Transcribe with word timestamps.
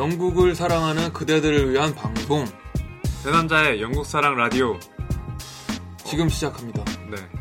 영국을 0.00 0.54
사랑하는 0.54 1.12
그대들을 1.12 1.70
위한 1.70 1.94
방송 1.94 2.46
내 3.22 3.30
남자의 3.30 3.82
영국 3.82 4.06
사랑 4.06 4.34
라디오. 4.34 4.80
지금 6.06 6.26
시작합니다. 6.26 6.82
네. 7.10 7.39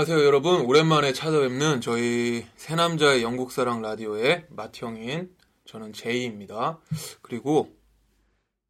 안녕하세요, 0.00 0.26
여러분. 0.26 0.62
오랜만에 0.62 1.12
찾아뵙는 1.12 1.82
저희 1.82 2.46
새 2.56 2.74
남자의 2.74 3.22
영국 3.22 3.52
사랑 3.52 3.82
라디오의 3.82 4.46
맏형인 4.48 5.28
저는 5.66 5.92
제이입니다. 5.92 6.78
그리고 7.20 7.76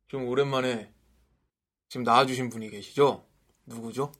좀 0.08 0.26
오랜만에 0.26 0.90
지금 1.88 2.02
나와주신 2.02 2.50
분이 2.50 2.68
계시죠? 2.70 3.24
누구죠? 3.66 4.10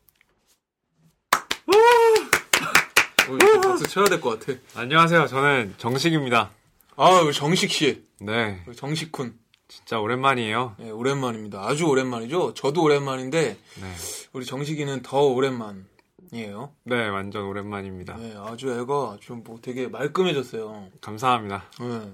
어, 3.27 3.61
박수 3.61 3.88
쳐야 3.88 4.05
될 4.05 4.20
것 4.20 4.38
같아. 4.38 4.56
안녕하세요. 4.77 5.27
저는 5.27 5.75
정식입니다. 5.78 6.53
아, 6.94 7.11
우리 7.22 7.33
정식 7.33 7.72
씨. 7.72 8.06
네. 8.20 8.62
우리 8.69 8.77
정식 8.77 9.11
군. 9.11 9.36
진짜 9.66 9.98
오랜만이에요. 9.98 10.77
네, 10.78 10.91
오랜만입니다. 10.91 11.61
아주 11.66 11.86
오랜만이죠? 11.86 12.55
저도 12.55 12.84
오랜만인데, 12.84 13.41
네. 13.81 13.94
우리 14.33 14.44
정식이는 14.47 15.03
더 15.03 15.22
오랜만 15.22 15.88
이에요. 16.33 16.73
네, 16.84 17.09
완전 17.09 17.45
오랜만입니다. 17.45 18.17
네, 18.17 18.34
아주 18.36 18.70
애가 18.70 19.19
좀 19.20 19.42
뭐 19.45 19.59
되게 19.61 19.89
말끔해졌어요. 19.89 20.89
감사합니다. 21.00 21.64
네. 21.81 22.12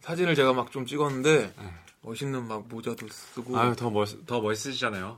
사진을 0.00 0.34
제가 0.34 0.52
막 0.52 0.70
좀 0.70 0.84
찍었는데 0.86 1.54
네. 1.56 1.74
멋있는 2.02 2.46
막 2.46 2.66
모자도 2.68 3.08
쓰고 3.08 3.56
아유, 3.56 3.74
더 3.76 3.88
멋, 3.90 4.26
더 4.26 4.40
멋있으시잖아요. 4.40 5.16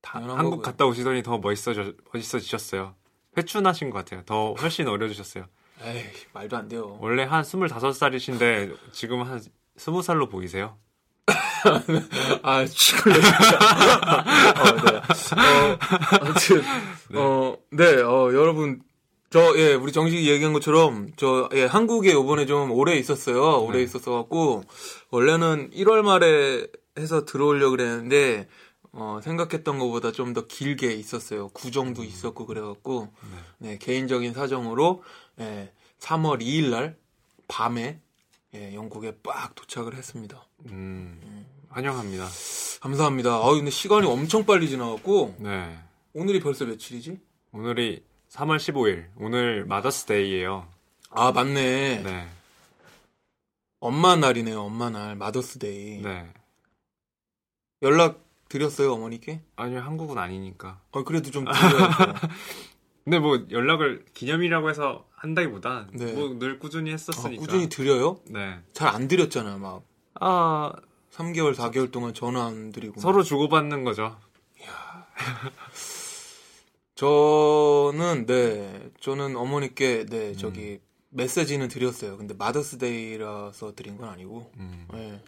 당연한 0.00 0.38
한국 0.38 0.50
거고요. 0.58 0.62
갔다 0.62 0.86
오시더니 0.86 1.22
더 1.22 1.38
멋있어져, 1.38 1.92
멋있어지셨어요. 2.12 2.94
회춘하신 3.36 3.90
것 3.90 3.98
같아요. 3.98 4.22
더 4.24 4.52
훨씬 4.54 4.86
어려지셨어요. 4.88 5.44
에이 5.82 6.04
말도 6.32 6.56
안 6.56 6.68
돼요. 6.68 6.96
원래 7.00 7.24
한 7.24 7.42
25살이신데 7.42 8.76
지금 8.92 9.22
한 9.22 9.42
20살로 9.76 10.30
보이세요? 10.30 10.78
아 12.42 12.64
치글래 12.66 13.14
진짜. 13.14 13.58
어, 14.60 14.76
네. 14.84 14.96
어, 15.40 15.78
아무튼 16.20 16.62
어, 17.14 17.56
네, 17.70 18.02
어, 18.02 18.32
여러분 18.32 18.82
저 19.30 19.56
예, 19.58 19.74
우리 19.74 19.92
정식이 19.92 20.30
얘기한 20.30 20.52
것처럼 20.52 21.08
저 21.16 21.48
예, 21.54 21.64
한국에 21.64 22.10
이번에 22.10 22.46
좀 22.46 22.70
오래 22.70 22.94
있었어요. 22.96 23.62
오래 23.64 23.78
네. 23.78 23.84
있었어 23.84 24.12
갖고 24.12 24.62
원래는 25.10 25.70
1월 25.72 26.02
말에 26.02 26.66
해서 26.98 27.24
들어오려고 27.24 27.72
그랬는데 27.72 28.48
어, 28.92 29.18
생각했던 29.24 29.78
것보다 29.80 30.12
좀 30.12 30.34
더 30.34 30.46
길게 30.46 30.92
있었어요. 30.92 31.48
구정도 31.48 32.04
있었고 32.04 32.46
그래갖고 32.46 33.12
네, 33.58 33.76
개인적인 33.78 34.34
사정으로 34.34 35.02
예, 35.40 35.72
3월 35.98 36.40
2일 36.40 36.70
날 36.70 36.96
밤에 37.48 37.98
예, 38.54 38.72
영국에 38.74 39.16
빡 39.22 39.56
도착을 39.56 39.94
했습니다. 39.96 40.46
음, 40.70 41.44
환영합니다. 41.74 42.28
감사합니다. 42.80 43.34
아 43.34 43.50
근데 43.50 43.70
시간이 43.70 44.06
엄청 44.06 44.46
빨리 44.46 44.68
지나갔고 44.68 45.36
네. 45.40 45.76
오늘이 46.12 46.38
벌써 46.38 46.64
며칠이지? 46.64 47.18
오늘이 47.52 48.04
3월 48.30 48.58
15일. 48.58 49.06
오늘 49.16 49.64
Mother's 49.64 50.06
Day예요. 50.06 50.68
아 51.10 51.32
맞네. 51.32 52.02
네. 52.04 52.28
엄마 53.80 54.14
날이네요. 54.14 54.60
엄마 54.62 54.88
날 54.90 55.16
Mother's 55.16 55.58
Day. 55.58 56.00
네. 56.00 56.32
연락 57.82 58.20
드렸어요 58.48 58.92
어머니께? 58.92 59.40
아니요, 59.56 59.80
한국은 59.80 60.16
아니니까. 60.16 60.80
어 60.92 61.02
그래도 61.02 61.32
좀 61.32 61.44
드려야죠. 61.44 62.14
근데 63.02 63.18
뭐 63.18 63.44
연락을 63.50 64.04
기념이라고 64.14 64.70
해서 64.70 65.06
한다기보다 65.16 65.88
네. 65.92 66.12
뭐늘 66.12 66.60
꾸준히 66.60 66.90
아, 66.90 66.92
했었으니까. 66.92 67.40
꾸준히 67.40 67.68
드려요? 67.68 68.20
네. 68.30 68.60
잘 68.72 68.94
안 68.94 69.08
드렸잖아요. 69.08 69.58
막 69.58 69.82
아, 70.20 70.72
3개월 71.16 71.54
4개월 71.54 71.90
동안 71.90 72.12
전화 72.12 72.46
안 72.46 72.72
드리고. 72.72 73.00
서로 73.00 73.22
주고받는 73.22 73.84
거죠. 73.84 74.16
저는 76.96 78.26
네 78.26 78.90
저는 79.00 79.36
어머니께 79.36 80.06
네 80.06 80.28
음. 80.28 80.36
저기 80.36 80.80
메시지는 81.10 81.68
드렸어요. 81.68 82.16
근데 82.16 82.34
마더스데이라서 82.34 83.74
드린 83.74 83.96
건 83.96 84.08
아니고 84.08 84.50
음. 84.56 84.88
네. 84.92 85.22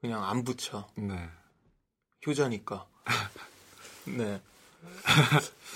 그냥 0.00 0.24
안 0.24 0.44
붙여 0.44 0.86
네. 0.96 1.28
효자니까. 2.26 2.86
네. 4.16 4.40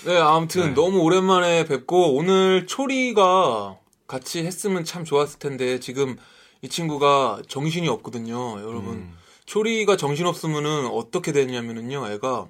네 0.05 0.17
아무튼 0.17 0.67
네. 0.67 0.73
너무 0.73 0.99
오랜만에 0.99 1.65
뵙고 1.65 2.15
오늘 2.15 2.67
초리가 2.67 3.79
같이 4.07 4.45
했으면 4.45 4.83
참 4.83 5.03
좋았을 5.03 5.39
텐데 5.39 5.79
지금 5.79 6.17
이 6.61 6.69
친구가 6.69 7.41
정신이 7.47 7.87
없거든요, 7.87 8.59
여러분. 8.61 8.95
음. 8.95 9.17
초리가 9.45 9.95
정신 9.97 10.25
없으면은 10.25 10.87
어떻게 10.87 11.31
되냐면은요, 11.31 12.07
애가 12.11 12.47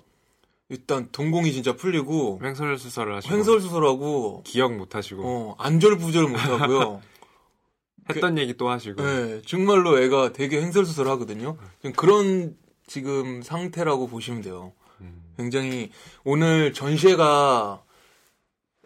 일단 0.70 1.08
동공이 1.12 1.54
진짜 1.54 1.76
풀리고 1.76 2.42
횡설수설을 2.44 3.16
하시고 3.16 3.34
횡설수설하고 3.34 4.42
기억 4.44 4.76
못 4.76 4.96
하시고 4.96 5.22
어, 5.24 5.56
안절부절 5.60 6.28
못 6.28 6.38
하고요. 6.38 7.02
했던 8.10 8.38
얘기 8.38 8.56
또 8.56 8.70
하시고 8.70 9.02
네, 9.02 9.42
정말로 9.46 10.02
애가 10.02 10.34
되게 10.34 10.62
횡설수설 10.62 11.08
하거든요. 11.10 11.58
지금 11.82 11.94
그런 11.94 12.58
지금 12.86 13.42
상태라고 13.42 14.08
보시면 14.08 14.42
돼요. 14.42 14.74
음. 15.02 15.22
굉장히 15.38 15.92
오늘 16.24 16.74
전시회가 16.74 17.82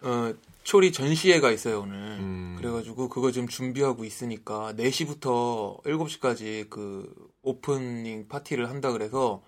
어, 0.03 0.33
초리 0.63 0.91
전시회가 0.91 1.51
있어요 1.51 1.81
오늘. 1.81 1.95
음. 1.95 2.55
그래가지고 2.57 3.09
그거 3.09 3.31
좀 3.31 3.47
준비하고 3.47 4.05
있으니까 4.05 4.73
4시부터 4.73 5.83
7시까지 5.83 6.69
그 6.69 7.11
오프닝 7.41 8.27
파티를 8.27 8.69
한다 8.69 8.91
그래서 8.91 9.41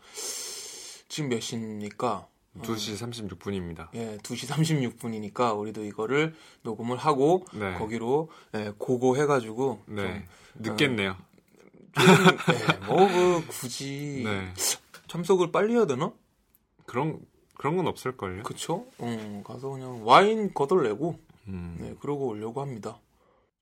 지금 1.07 1.29
몇 1.29 1.39
시입니까? 1.41 2.27
2시 2.61 3.37
36분입니다. 3.37 3.89
예, 3.95 4.17
2시 4.17 4.47
36분이니까 4.47 5.57
우리도 5.57 5.83
이거를 5.85 6.35
녹음을 6.61 6.97
하고 6.97 7.45
네. 7.53 7.73
거기로 7.77 8.29
예, 8.55 8.73
고고 8.77 9.17
해가지고 9.17 9.83
네. 9.87 10.27
늦겠네요. 10.55 11.17
좀, 11.95 12.05
예, 12.53 12.85
뭐그 12.85 13.47
굳이 13.47 14.21
네. 14.23 14.53
참석을 15.07 15.51
빨리 15.51 15.73
해야 15.73 15.85
되나? 15.85 16.11
그런 16.85 17.19
그런 17.57 17.75
건 17.77 17.87
없을 17.87 18.17
걸요. 18.17 18.43
그쵸? 18.43 18.85
어, 18.97 19.43
가서 19.45 19.69
그냥 19.69 20.01
와인 20.05 20.53
거덜내고 20.53 21.19
음. 21.47 21.77
네, 21.79 21.93
그러고 21.99 22.27
오려고 22.27 22.61
합니다. 22.61 22.97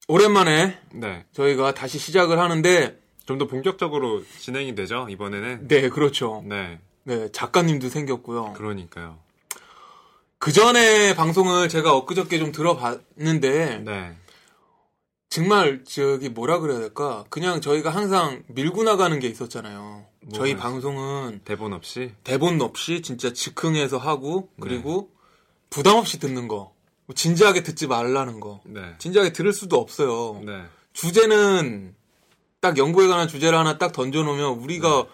오랜만에 0.07 0.77
네. 0.93 1.25
저희가 1.31 1.73
다시 1.73 1.97
시작을 1.99 2.39
하는데 2.39 2.99
좀 3.25 3.37
더 3.37 3.47
본격적으로 3.47 4.23
진행이 4.39 4.75
되죠, 4.75 5.07
이번에는. 5.09 5.67
네, 5.67 5.89
그렇죠. 5.89 6.43
네. 6.45 6.79
네, 7.03 7.31
작가님도 7.31 7.89
생겼고요. 7.89 8.53
그러니까요. 8.53 9.19
그 10.37 10.51
전에 10.51 11.15
방송을 11.15 11.69
제가 11.69 11.95
엊그저께 11.95 12.39
좀 12.39 12.51
들어봤는데 12.51 13.83
네. 13.85 14.15
정말 15.31 15.85
저기 15.85 16.27
뭐라 16.27 16.59
그래야 16.59 16.79
될까? 16.79 17.23
그냥 17.29 17.61
저희가 17.61 17.89
항상 17.89 18.43
밀고 18.47 18.83
나가는 18.83 19.17
게 19.17 19.29
있었잖아요. 19.29 20.05
저희 20.33 20.51
있어요? 20.51 20.61
방송은 20.61 21.41
대본 21.45 21.71
없이. 21.71 22.11
대본 22.25 22.61
없이 22.61 23.01
진짜 23.01 23.31
즉흥해서 23.31 23.97
하고 23.97 24.49
네. 24.57 24.67
그리고 24.67 25.09
부담 25.69 25.95
없이 25.95 26.19
듣는 26.19 26.49
거. 26.49 26.73
진지하게 27.15 27.63
듣지 27.63 27.87
말라는 27.87 28.41
거. 28.41 28.59
네. 28.65 28.81
진지하게 28.97 29.31
들을 29.31 29.53
수도 29.53 29.79
없어요. 29.79 30.41
네. 30.45 30.63
주제는 30.91 31.95
딱 32.59 32.77
연구에 32.77 33.07
관한 33.07 33.29
주제를 33.29 33.57
하나 33.57 33.77
딱 33.77 33.93
던져 33.93 34.23
놓으면 34.23 34.59
우리가 34.59 35.05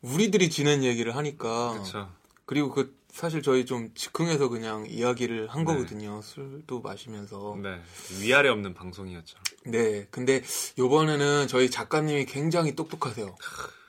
우리들이 0.00 0.48
지낸 0.48 0.82
얘기를 0.82 1.14
하니까 1.14 1.72
그렇죠. 1.72 2.08
그리고 2.46 2.72
그 2.72 2.97
사실 3.18 3.42
저희 3.42 3.66
좀 3.66 3.92
즉흥해서 3.96 4.48
그냥 4.48 4.86
이야기를 4.88 5.48
한 5.48 5.64
네. 5.64 5.74
거거든요. 5.74 6.22
술도 6.22 6.82
마시면서. 6.82 7.58
네. 7.60 7.80
위아래 8.22 8.48
없는 8.48 8.74
방송이었죠. 8.74 9.36
네, 9.66 10.06
근데 10.12 10.40
요번에는 10.78 11.48
저희 11.48 11.68
작가님이 11.68 12.26
굉장히 12.26 12.76
똑똑하세요. 12.76 13.34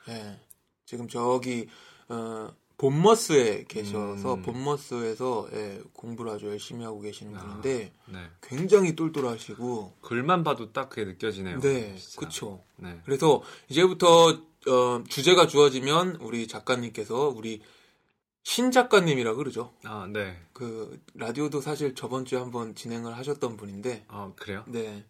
네, 0.08 0.40
지금 0.84 1.06
저기 1.06 1.68
어, 2.08 2.52
본머스에 2.76 3.66
계셔서 3.68 4.34
음. 4.34 4.42
본머스에서 4.42 5.48
예, 5.52 5.80
공부를 5.92 6.32
아주 6.32 6.46
열심히 6.46 6.84
하고 6.84 7.00
계시는 7.00 7.36
아. 7.36 7.38
분인데 7.38 7.92
네. 8.06 8.18
굉장히 8.42 8.96
똘똘하시고 8.96 9.98
글만 10.00 10.42
봐도 10.42 10.72
딱 10.72 10.88
그게 10.90 11.04
느껴지네요. 11.04 11.60
네. 11.60 11.96
그쵸. 12.16 12.64
네. 12.74 13.00
그래서 13.04 13.42
이제부터 13.68 14.40
어, 14.66 15.04
주제가 15.08 15.46
주어지면 15.46 16.16
우리 16.16 16.48
작가님께서 16.48 17.28
우리 17.28 17.62
신 18.42 18.70
작가님이라 18.70 19.34
그러죠. 19.34 19.72
아, 19.84 20.08
네. 20.10 20.36
그 20.52 21.00
라디오도 21.14 21.60
사실 21.60 21.94
저번 21.94 22.24
주에 22.24 22.38
한번 22.38 22.74
진행을 22.74 23.16
하셨던 23.16 23.56
분인데 23.56 24.04
아, 24.08 24.32
그래요? 24.36 24.64
네. 24.66 25.04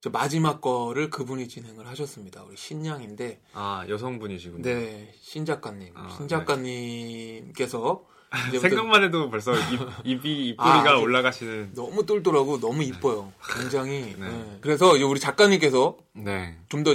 저 0.00 0.10
마지막 0.10 0.60
거를 0.60 1.08
그분이 1.10 1.48
진행을 1.48 1.86
하셨습니다. 1.88 2.44
우리 2.44 2.56
신양인데, 2.56 3.40
아, 3.54 3.84
여성분이시군요. 3.88 4.62
네, 4.62 5.12
신 5.20 5.44
작가님. 5.44 5.92
아, 5.96 6.14
신 6.16 6.28
작가님께서 6.28 8.04
이제부터 8.48 8.68
생각만 8.68 9.02
해도 9.04 9.30
벌써 9.30 9.54
입, 9.54 9.80
입이 10.04 10.48
입꼬리가 10.50 10.90
아, 10.90 10.92
아주- 10.92 11.02
올라가시는 11.02 11.72
너무 11.74 12.04
똘똘하고 12.04 12.60
너무 12.60 12.82
이뻐요. 12.82 13.32
굉장히. 13.56 14.14
네. 14.18 14.28
네. 14.28 14.58
그래서 14.60 14.94
이제 14.96 15.04
우리 15.04 15.18
작가님께서 15.18 15.96
네. 16.12 16.58
좀더 16.68 16.94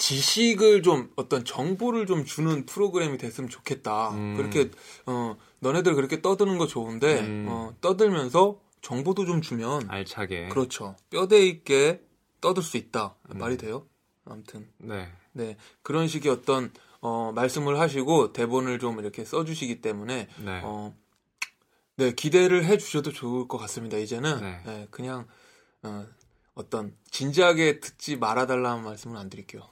지식을 0.00 0.82
좀 0.82 1.12
어떤 1.16 1.44
정보를 1.44 2.06
좀 2.06 2.24
주는 2.24 2.64
프로그램이 2.64 3.18
됐으면 3.18 3.50
좋겠다. 3.50 4.12
음. 4.12 4.34
그렇게 4.34 4.70
어 5.04 5.36
너네들 5.58 5.94
그렇게 5.94 6.22
떠드는 6.22 6.56
거 6.56 6.66
좋은데 6.66 7.20
음. 7.20 7.46
어, 7.48 7.74
떠들면서 7.82 8.58
정보도 8.80 9.26
좀 9.26 9.42
주면 9.42 9.90
알차게. 9.90 10.48
그렇죠. 10.48 10.96
뼈대 11.10 11.46
있게 11.46 12.02
떠들 12.40 12.62
수 12.62 12.78
있다. 12.78 13.14
음. 13.34 13.38
말이 13.38 13.58
돼요? 13.58 13.86
아무튼 14.24 14.66
네. 14.78 15.12
네 15.32 15.58
그런 15.82 16.08
식의 16.08 16.32
어떤 16.32 16.72
어, 17.02 17.32
말씀을 17.34 17.78
하시고 17.78 18.32
대본을 18.32 18.78
좀 18.78 19.00
이렇게 19.00 19.22
써주시기 19.22 19.82
때문에 19.82 20.28
네. 20.42 20.60
어, 20.64 20.96
네 21.96 22.14
기대를 22.14 22.64
해주셔도 22.64 23.12
좋을 23.12 23.48
것 23.48 23.58
같습니다. 23.58 23.98
이제는 23.98 24.40
네. 24.40 24.62
네, 24.64 24.88
그냥 24.90 25.26
어, 25.82 26.06
어떤 26.54 26.96
진지하게 27.10 27.80
듣지 27.80 28.16
말아달라는 28.16 28.82
말씀은 28.82 29.18
안 29.18 29.28
드릴게요. 29.28 29.68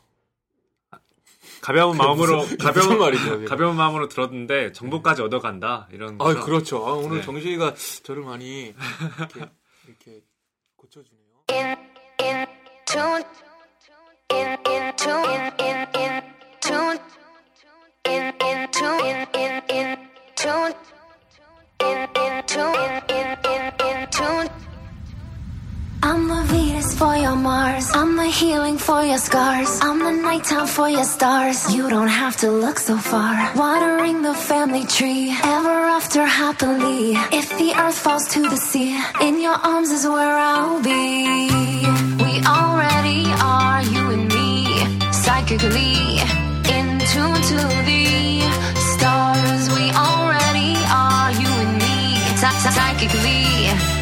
가벼운 1.61 1.97
마음으로 1.97 2.45
가벼운 2.59 2.99
말이죠? 2.99 3.45
가벼운 3.47 3.77
마음으로 3.77 4.09
들었는데 4.09 4.73
정보까지 4.73 5.23
얻어간다 5.23 5.89
이런 5.93 6.15
아 6.21 6.25
거죠. 6.25 6.45
그렇죠. 6.45 6.87
아, 6.87 6.93
오늘 6.93 7.19
네. 7.19 7.23
정식이가 7.23 7.75
저를 8.03 8.23
많이 8.23 8.75
이렇게, 9.19 9.51
이렇게 9.87 10.21
고쳐주네요. 10.77 11.29
Mars. 27.43 27.91
I'm 27.95 28.17
the 28.17 28.27
healing 28.27 28.79
for 28.79 29.03
your 29.03 29.19
scars. 29.19 29.79
I'm 29.83 29.99
the 29.99 30.13
nighttime 30.13 30.67
for 30.67 30.89
your 30.89 31.05
stars. 31.05 31.75
You 31.75 31.89
don't 31.89 32.09
have 32.09 32.37
to 32.39 32.51
look 32.51 32.79
so 32.79 32.97
far. 32.97 33.35
Watering 33.57 34.23
the 34.23 34.35
family 34.35 34.85
tree. 34.85 35.31
Ever 35.43 35.79
after 35.99 36.25
happily. 36.25 37.13
If 37.41 37.49
the 37.59 37.75
earth 37.79 37.99
falls 37.99 38.27
to 38.35 38.41
the 38.43 38.57
sea, 38.57 38.99
in 39.21 39.41
your 39.41 39.55
arms 39.55 39.91
is 39.91 40.05
where 40.07 40.37
I'll 40.37 40.83
be. 40.83 41.49
We 42.25 42.33
already 42.59 43.23
are, 43.41 43.83
you 43.83 44.03
and 44.17 44.27
me. 44.37 45.13
Psychically. 45.13 46.19
In 46.77 46.87
tune 47.13 47.41
to 47.53 47.59
the 47.91 48.05
stars. 48.93 49.63
We 49.77 49.85
already 50.07 50.75
are, 51.03 51.31
you 51.43 51.51
and 51.65 51.75
me. 51.83 52.19
Psy- 52.37 52.59
psy- 52.63 52.71
Psychically. 52.79 53.98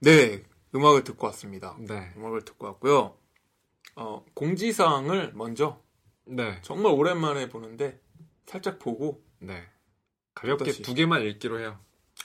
네, 0.00 0.42
음악을 0.74 1.04
듣고 1.04 1.26
왔습니다. 1.28 1.76
네. 1.78 2.12
음악을 2.16 2.44
듣고 2.44 2.66
왔고요. 2.66 3.16
어, 3.96 4.24
공지사항을 4.34 5.32
먼저 5.34 5.80
네. 6.24 6.58
정말 6.62 6.92
오랜만에 6.92 7.48
보는데 7.48 8.00
살짝 8.46 8.78
보고 8.78 9.22
네. 9.38 9.62
가볍게 10.34 10.64
어떠시? 10.64 10.82
두 10.82 10.94
개만 10.94 11.22
읽기로 11.22 11.60
해요. 11.60 11.78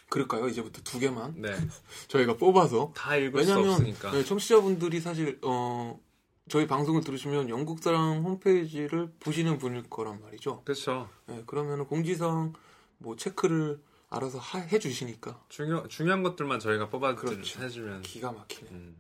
그럴까요? 0.10 0.48
이제부터 0.48 0.82
두 0.84 1.00
개만 1.00 1.42
네. 1.42 1.50
저희가 2.08 2.38
뽑아서 2.38 2.94
다 2.96 3.18
읽을 3.18 3.44
수 3.44 3.50
왜냐하면 3.50 3.74
없으니까. 3.74 4.12
네, 4.12 4.24
청취자분들이 4.24 5.02
사실 5.02 5.40
어, 5.44 6.00
저희 6.48 6.68
방송을 6.68 7.02
들으시면 7.02 7.50
영국 7.50 7.80
사랑 7.80 8.24
홈페이지를 8.24 9.12
보시는 9.20 9.58
분일 9.58 9.84
거란 9.90 10.22
말이죠. 10.22 10.62
그렇죠. 10.64 11.10
네, 11.26 11.44
그러면 11.46 11.86
공지사항 11.88 12.54
뭐 13.00 13.16
체크를 13.16 13.82
알아서 14.10 14.38
하- 14.40 14.60
해주시니까 14.60 15.46
중요 15.50 15.88
중요한 15.88 16.24
것들만 16.24 16.60
저희가 16.60 16.90
뽑아 16.90 17.16
그렇죠. 17.16 17.62
해주면. 17.62 18.02
기가 18.04 18.32
막히네. 18.32 18.70
음. 18.72 18.96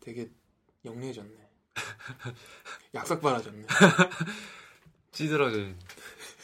되게 0.00 0.30
영리해졌네. 0.84 1.48
약삭 2.94 3.20
빨아졌네. 3.20 3.66
찌들어진. 5.12 5.76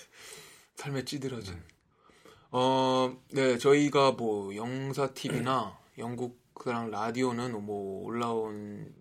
삶에 0.76 1.04
찌들어진. 1.04 1.60
어, 2.50 3.16
네, 3.32 3.58
저희가 3.58 4.12
뭐 4.12 4.54
영사 4.54 5.12
TV나 5.12 5.76
영국랑 5.98 6.90
라디오는 6.90 7.64
뭐 7.64 8.04
올라온 8.04 8.94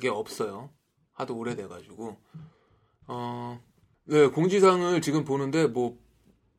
게 0.00 0.08
없어요. 0.08 0.70
하도 1.12 1.36
오래돼가지고. 1.36 2.18
어, 3.06 3.62
네, 4.04 4.26
공지사항을 4.26 5.00
지금 5.00 5.24
보는데 5.24 5.66
뭐 5.66 6.01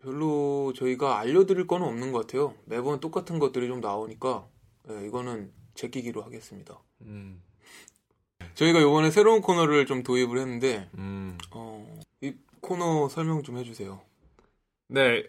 별로 0.04 0.74
저희가 0.76 1.20
알려드릴 1.20 1.66
건 1.66 1.82
없는 1.82 2.12
것 2.12 2.28
같아요. 2.28 2.54
매번 2.66 3.00
똑같은 3.00 3.40
것들이 3.40 3.68
좀 3.68 3.80
나오니까 3.80 4.46
네, 4.84 5.08
이거는 5.08 5.52
제끼기로 5.76 6.22
하겠습니다. 6.22 6.78
음. 7.02 7.42
저희가 8.56 8.80
이번에 8.80 9.10
새로운 9.10 9.42
코너를 9.42 9.86
좀 9.86 10.04
도입을 10.04 10.38
했는데 10.38 10.90
음. 10.98 11.38
어, 11.52 12.00
이 12.22 12.34
코너 12.62 13.08
설명 13.10 13.44
좀 13.44 13.58
해주세요. 13.58 14.02
네. 14.90 15.24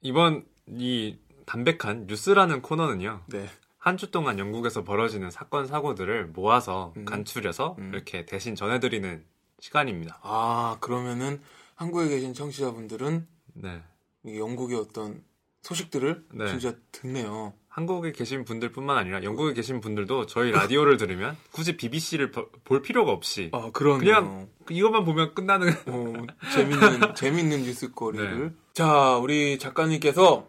이번 0.00 0.46
이 0.66 1.18
담백한 1.44 2.06
뉴스라는 2.06 2.62
코너는요. 2.62 3.24
네. 3.26 3.46
한 3.78 3.96
주 3.96 4.10
동안 4.10 4.38
영국에서 4.40 4.82
벌어지는 4.82 5.30
사건 5.30 5.66
사고들을 5.68 6.28
모아서 6.28 6.92
음. 6.96 7.04
간추려서 7.04 7.76
음. 7.78 7.92
이렇게 7.92 8.24
대신 8.26 8.54
전해드리는 8.56 9.24
시간입니다. 9.60 10.18
아 10.22 10.76
그러면은 10.80 11.40
한국에 11.76 12.08
계신 12.08 12.34
청취자분들은 12.34 13.26
네. 13.54 13.82
이 14.26 14.38
영국의 14.38 14.78
어떤 14.78 15.22
소식들을 15.62 16.24
네. 16.32 16.46
진짜 16.48 16.74
듣네요. 16.92 17.54
한국에 17.68 18.12
계신 18.12 18.44
분들뿐만 18.44 18.96
아니라 18.96 19.22
영국에 19.22 19.52
계신 19.52 19.80
분들도 19.80 20.26
저희 20.26 20.50
라디오를 20.50 20.96
들으면 20.96 21.36
굳이 21.52 21.76
BBC를 21.76 22.30
볼 22.30 22.80
필요가 22.80 23.12
없이 23.12 23.50
아 23.52 23.70
그런 23.72 23.98
그냥 23.98 24.48
이것만 24.70 25.04
보면 25.04 25.34
끝나는 25.34 25.68
어, 25.86 26.26
재밌는 26.54 27.14
재밌는 27.14 27.58
네. 27.58 27.66
뉴스거리를 27.66 28.56
자 28.72 29.18
우리 29.18 29.58
작가님께서 29.58 30.48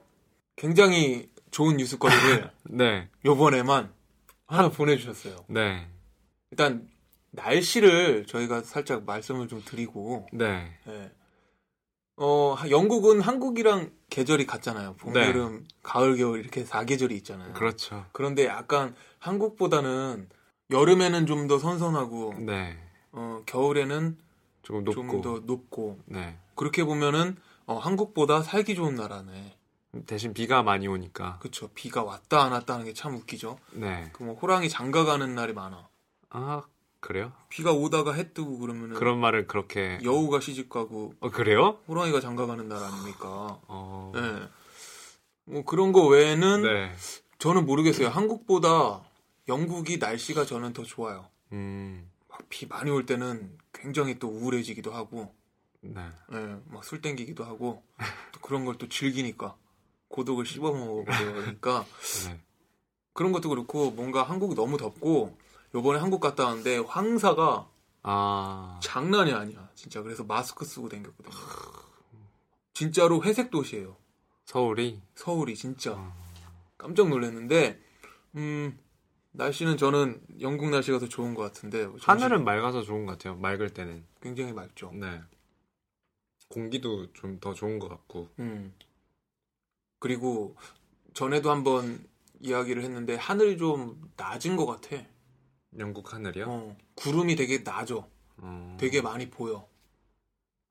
굉장히 0.55 1.29
좋은 1.51 1.77
뉴스거리를 1.77 2.49
네. 2.71 3.09
요번에만 3.25 3.91
하나 4.45 4.69
보내주셨어요. 4.69 5.35
네. 5.49 5.85
일단 6.51 6.87
날씨를 7.31 8.25
저희가 8.25 8.61
살짝 8.61 9.03
말씀을 9.05 9.49
좀 9.49 9.61
드리고 9.65 10.27
네. 10.31 10.71
예. 10.87 11.11
어, 12.17 12.53
하- 12.57 12.69
영국은 12.69 13.21
한국이랑 13.21 13.91
계절이 14.09 14.45
같잖아요. 14.47 14.95
봄, 14.95 15.13
네. 15.13 15.27
여름, 15.27 15.65
가을, 15.83 16.17
겨울 16.17 16.39
이렇게 16.39 16.63
사계절이 16.65 17.15
있잖아요. 17.17 17.53
그렇죠. 17.53 18.05
그런데 18.11 18.45
약간 18.45 18.95
한국보다는 19.19 20.27
여름에는 20.71 21.25
좀 21.27 21.47
더 21.47 21.59
선선하고 21.59 22.33
네. 22.39 22.77
어, 23.11 23.41
겨울에는 23.45 24.17
조금 24.63 24.83
높고. 24.83 24.93
좀 25.11 25.21
더 25.21 25.39
높고 25.45 25.99
네. 26.05 26.37
그렇게 26.55 26.83
보면은 26.83 27.37
어, 27.65 27.77
한국보다 27.77 28.41
살기 28.41 28.75
좋은 28.75 28.95
나라네. 28.95 29.55
대신 30.05 30.33
비가 30.33 30.63
많이 30.63 30.87
오니까. 30.87 31.37
그쵸. 31.39 31.69
비가 31.73 32.03
왔다 32.03 32.43
안 32.43 32.51
왔다 32.51 32.73
하는 32.73 32.85
게 32.85 32.93
참 32.93 33.15
웃기죠. 33.15 33.57
네. 33.73 34.09
그뭐 34.13 34.33
호랑이 34.35 34.69
장가 34.69 35.05
가는 35.05 35.33
날이 35.35 35.53
많아. 35.53 35.87
아 36.29 36.63
그래요? 36.99 37.31
비가 37.49 37.71
오다가 37.71 38.13
해 38.13 38.33
뜨고 38.33 38.57
그러면은 38.57 38.95
그런 38.95 39.19
말을 39.19 39.47
그렇게. 39.47 39.99
여우가 40.03 40.39
시집 40.39 40.69
가고 40.69 41.13
어 41.19 41.29
그래요? 41.29 41.79
호랑이가 41.87 42.19
장가 42.21 42.45
가는 42.47 42.67
날 42.67 42.83
아닙니까? 42.83 43.59
어. 43.67 44.11
네. 44.15 44.21
뭐 45.45 45.63
그런 45.63 45.91
거 45.93 46.07
외에는 46.07 46.61
네. 46.63 46.91
저는 47.39 47.65
모르겠어요. 47.65 48.09
한국보다 48.09 49.03
영국이 49.47 49.97
날씨가 49.97 50.45
저는 50.45 50.73
더 50.73 50.83
좋아요. 50.83 51.27
음. 51.53 52.09
막비 52.29 52.65
많이 52.67 52.89
올 52.91 53.05
때는 53.05 53.57
굉장히 53.73 54.19
또 54.19 54.27
우울해지기도 54.27 54.91
하고, 54.91 55.33
네. 55.81 56.01
예, 56.33 56.55
막술 56.65 57.01
땡기기도 57.01 57.43
하고, 57.45 57.83
또 58.33 58.39
그런 58.41 58.65
걸 58.65 58.75
또 58.77 58.89
즐기니까 58.89 59.55
고독을 60.09 60.45
씹어 60.45 60.71
먹으니까 60.71 61.85
네. 62.27 62.39
그런 63.13 63.31
것도 63.31 63.49
그렇고 63.49 63.91
뭔가 63.91 64.23
한국이 64.23 64.55
너무 64.55 64.77
덥고 64.77 65.37
요번에 65.77 65.99
한국 65.99 66.19
갔다 66.21 66.45
왔는데 66.45 66.77
황사가 66.79 67.69
아. 68.01 68.79
장난이 68.81 69.31
아니야 69.31 69.69
진짜 69.75 70.01
그래서 70.01 70.23
마스크 70.23 70.65
쓰고 70.65 70.89
댕겼거든요. 70.89 71.35
진짜로 72.73 73.21
회색 73.23 73.51
도시예요. 73.51 73.95
서울이. 74.45 74.99
서울이 75.13 75.55
진짜 75.55 75.93
어. 75.93 76.13
깜짝 76.79 77.09
놀랐는데 77.09 77.79
음 78.37 78.79
날씨는 79.33 79.77
저는 79.77 80.19
영국 80.41 80.71
날씨가 80.71 80.97
더 80.97 81.07
좋은 81.07 81.35
것 81.35 81.43
같은데 81.43 81.83
점심- 81.83 82.09
하늘은 82.09 82.43
맑아서 82.43 82.81
좋은 82.81 83.05
것 83.05 83.11
같아요. 83.11 83.35
맑을 83.35 83.69
때는. 83.69 84.03
굉장히 84.19 84.53
맑죠. 84.53 84.91
네. 84.95 85.21
공기도 86.49 87.13
좀 87.13 87.39
더 87.39 87.53
좋은 87.53 87.77
것 87.77 87.87
같고. 87.87 88.29
음 88.39 88.73
그리고 89.99 90.55
전에도 91.13 91.51
한번 91.51 92.03
이야기를 92.39 92.81
했는데 92.83 93.13
하늘이 93.15 93.59
좀 93.59 94.11
낮은 94.17 94.55
것 94.55 94.65
같아. 94.65 95.03
영국 95.77 96.13
하늘이요? 96.13 96.45
어, 96.47 96.77
구름이 96.95 97.35
되게 97.35 97.63
낮어. 97.63 98.09
어. 98.37 98.77
되게 98.79 99.01
많이 99.01 99.29
보여. 99.29 99.67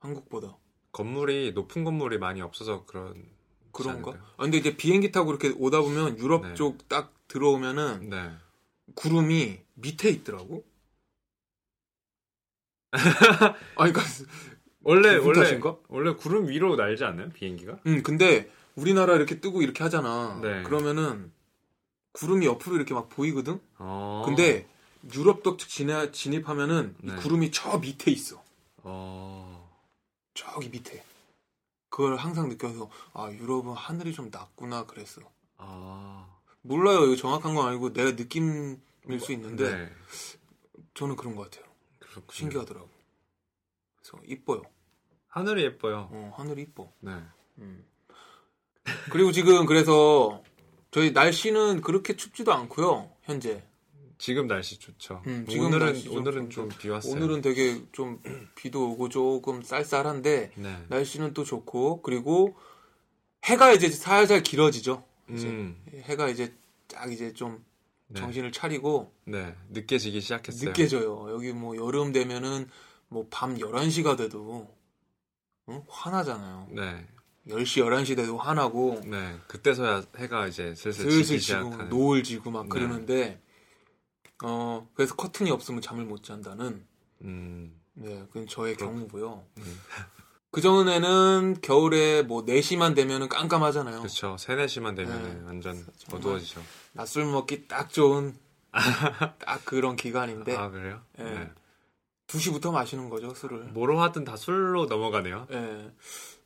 한국보다. 0.01 0.57
건물이 0.93 1.53
높은 1.53 1.85
건물이 1.85 2.19
많이 2.19 2.41
없어서 2.41 2.85
그런. 2.87 3.27
그런가? 3.73 4.13
아, 4.37 4.43
근데 4.43 4.57
이제 4.57 4.77
비행기 4.77 5.13
타고 5.13 5.31
이렇게 5.31 5.51
오다 5.51 5.83
보면 5.83 6.19
유럽 6.19 6.47
네. 6.47 6.55
쪽딱 6.55 7.13
들어오면은 7.29 8.09
네. 8.09 8.33
구름이 8.95 9.61
밑에 9.75 10.09
있더라고. 10.09 10.65
아니, 13.77 13.93
그러니까, 13.93 14.03
원래 14.83 15.17
원래 15.17 15.43
탓인가? 15.43 15.77
원래 15.89 16.15
구름 16.15 16.49
위로 16.49 16.77
날지 16.77 17.05
않나요? 17.05 17.29
비행기가? 17.31 17.79
음, 17.87 18.03
근데 18.03 18.51
우리나라 18.77 19.17
이렇게 19.17 19.41
뜨고 19.41 19.61
이렇게 19.61 19.83
하잖아. 19.83 20.39
네. 20.43 20.63
그러면은 20.63 21.33
구름이 22.13 22.47
옆으로 22.47 22.77
이렇게 22.77 22.95
막 22.95 23.11
보이거든? 23.11 23.61
어. 23.79 24.23
근데 24.25 24.67
유럽 25.15 25.43
쪽 25.45 25.59
진입, 25.59 26.13
진입하면은 26.13 26.97
이 27.03 27.07
네. 27.07 27.17
구름이 27.17 27.51
저 27.51 27.79
밑에 27.79 28.11
있어. 28.11 28.43
어. 28.79 29.71
저기 30.35 30.69
밑에. 30.69 31.03
그걸 31.89 32.17
항상 32.17 32.49
느껴서 32.49 32.91
아, 33.13 33.31
유럽은 33.31 33.73
하늘이 33.73 34.13
좀 34.13 34.29
낮구나 34.31 34.87
그랬어. 34.87 35.23
아. 35.57 36.29
몰라요. 36.63 37.05
이거 37.07 37.17
정확한 37.17 37.55
건 37.55 37.69
아니고 37.69 37.93
내가 37.93 38.13
느낌일 38.13 39.21
수 39.21 39.33
있는데 39.33 39.77
네. 39.77 39.93
저는 40.95 41.17
그런 41.17 41.37
것 41.37 41.51
같아요. 41.51 41.71
그렇군요. 42.01 42.33
신기하더라고. 42.33 42.89
그래서 43.97 44.25
이뻐요. 44.27 44.63
하늘이 45.29 45.63
예뻐요. 45.63 46.09
어, 46.11 46.35
하늘이 46.37 46.63
이뻐. 46.63 46.93
네. 47.01 47.13
음. 47.59 47.87
그리고 49.11 49.33
지금 49.33 49.67
그래서 49.67 50.43
저희 50.91 51.13
날씨는 51.13 51.83
그렇게 51.83 52.17
춥지도 52.17 52.53
않고요. 52.53 53.11
현재 53.23 53.65
지금 54.19 54.47
날씨 54.47 54.79
좋죠. 54.79 55.23
음, 55.27 55.47
지금 55.49 55.67
오늘은 55.67 55.87
날씨 55.87 56.05
좀 56.05 56.17
오늘은. 56.17 56.51
좀 56.51 56.69
비 56.79 56.89
왔어요. 56.89 57.13
오늘은 57.15 57.43
되게 57.43 57.83
좀 57.93 58.21
비도 58.55 58.91
오고 58.93 59.09
조금 59.11 59.63
쌀쌀한데 59.63 60.53
네. 60.57 60.85
날씨는 60.89 61.35
또 61.35 61.45
좋고 61.45 62.03
그리고 62.03 62.57
해가 63.45 63.73
이제 63.73 63.91
살살 63.91 64.43
길어지죠. 64.43 65.05
이제 65.33 65.49
음. 65.49 65.77
해가 66.03 66.29
이제 66.29 66.55
딱 66.89 67.13
이제 67.13 67.33
좀 67.33 67.65
네. 68.09 68.21
정신을 68.21 68.53
차리고 68.53 69.13
네. 69.25 69.55
늦게 69.71 69.99
지기 69.99 70.21
시작했어요. 70.21 70.71
늦게 70.71 70.87
져요. 70.89 71.27
여기 71.31 71.53
뭐 71.53 71.77
여름 71.77 72.13
되면은 72.13 72.69
뭐 73.09 73.27
밤 73.31 73.57
11시가 73.57 74.17
돼도 74.17 74.75
응? 75.69 75.83
화나잖아요. 75.89 76.69
네. 76.71 77.07
10시, 77.49 77.85
11시 77.85 78.17
돼도 78.17 78.39
화나고 78.39 79.03
네. 79.05 79.37
그때서야 79.47 80.03
해가 80.17 80.49
이제 80.49 80.75
슬슬, 80.75 81.05
슬슬 81.05 81.23
지기 81.25 81.39
시작하는. 81.41 81.89
노을 81.89 82.23
지고 82.25 82.51
막 82.51 82.65
네. 82.65 82.69
그러는데 82.71 83.41
어 84.45 84.89
그래서 84.95 85.15
커튼이 85.15 85.51
없으면 85.51 85.81
잠을 85.81 86.05
못 86.05 86.23
잔다는 86.23 86.85
음. 87.23 87.81
네, 87.95 88.25
그건 88.29 88.47
저의 88.47 88.77
경우고요. 88.77 89.45
음. 89.59 89.81
그 90.51 90.61
전에는 90.61 91.59
겨울에 91.61 92.23
뭐 92.23 92.45
4시만 92.45 92.95
되면은 92.95 93.29
깜깜하잖아요. 93.29 93.99
그렇죠. 93.99 94.37
3, 94.39 94.57
4시만 94.59 94.97
되면 94.97 95.23
네. 95.23 95.47
완전. 95.47 95.85
어두워지죠. 96.13 96.63
낮술 96.93 97.27
먹기 97.27 97.69
딱 97.69 97.91
좋은 97.91 98.35
딱 98.73 99.65
그런 99.65 99.97
기간인데 99.97 100.57
아, 100.57 100.71
그래요? 100.71 101.03
네. 101.19 101.25
네. 101.25 101.51
2시부터 102.27 102.73
마시는 102.73 103.09
거죠, 103.09 103.35
술을. 103.35 103.65
뭐로 103.67 104.01
하든 104.01 104.25
다 104.25 104.37
술로 104.37 104.87
넘어가네요. 104.87 105.47
예. 105.53 105.93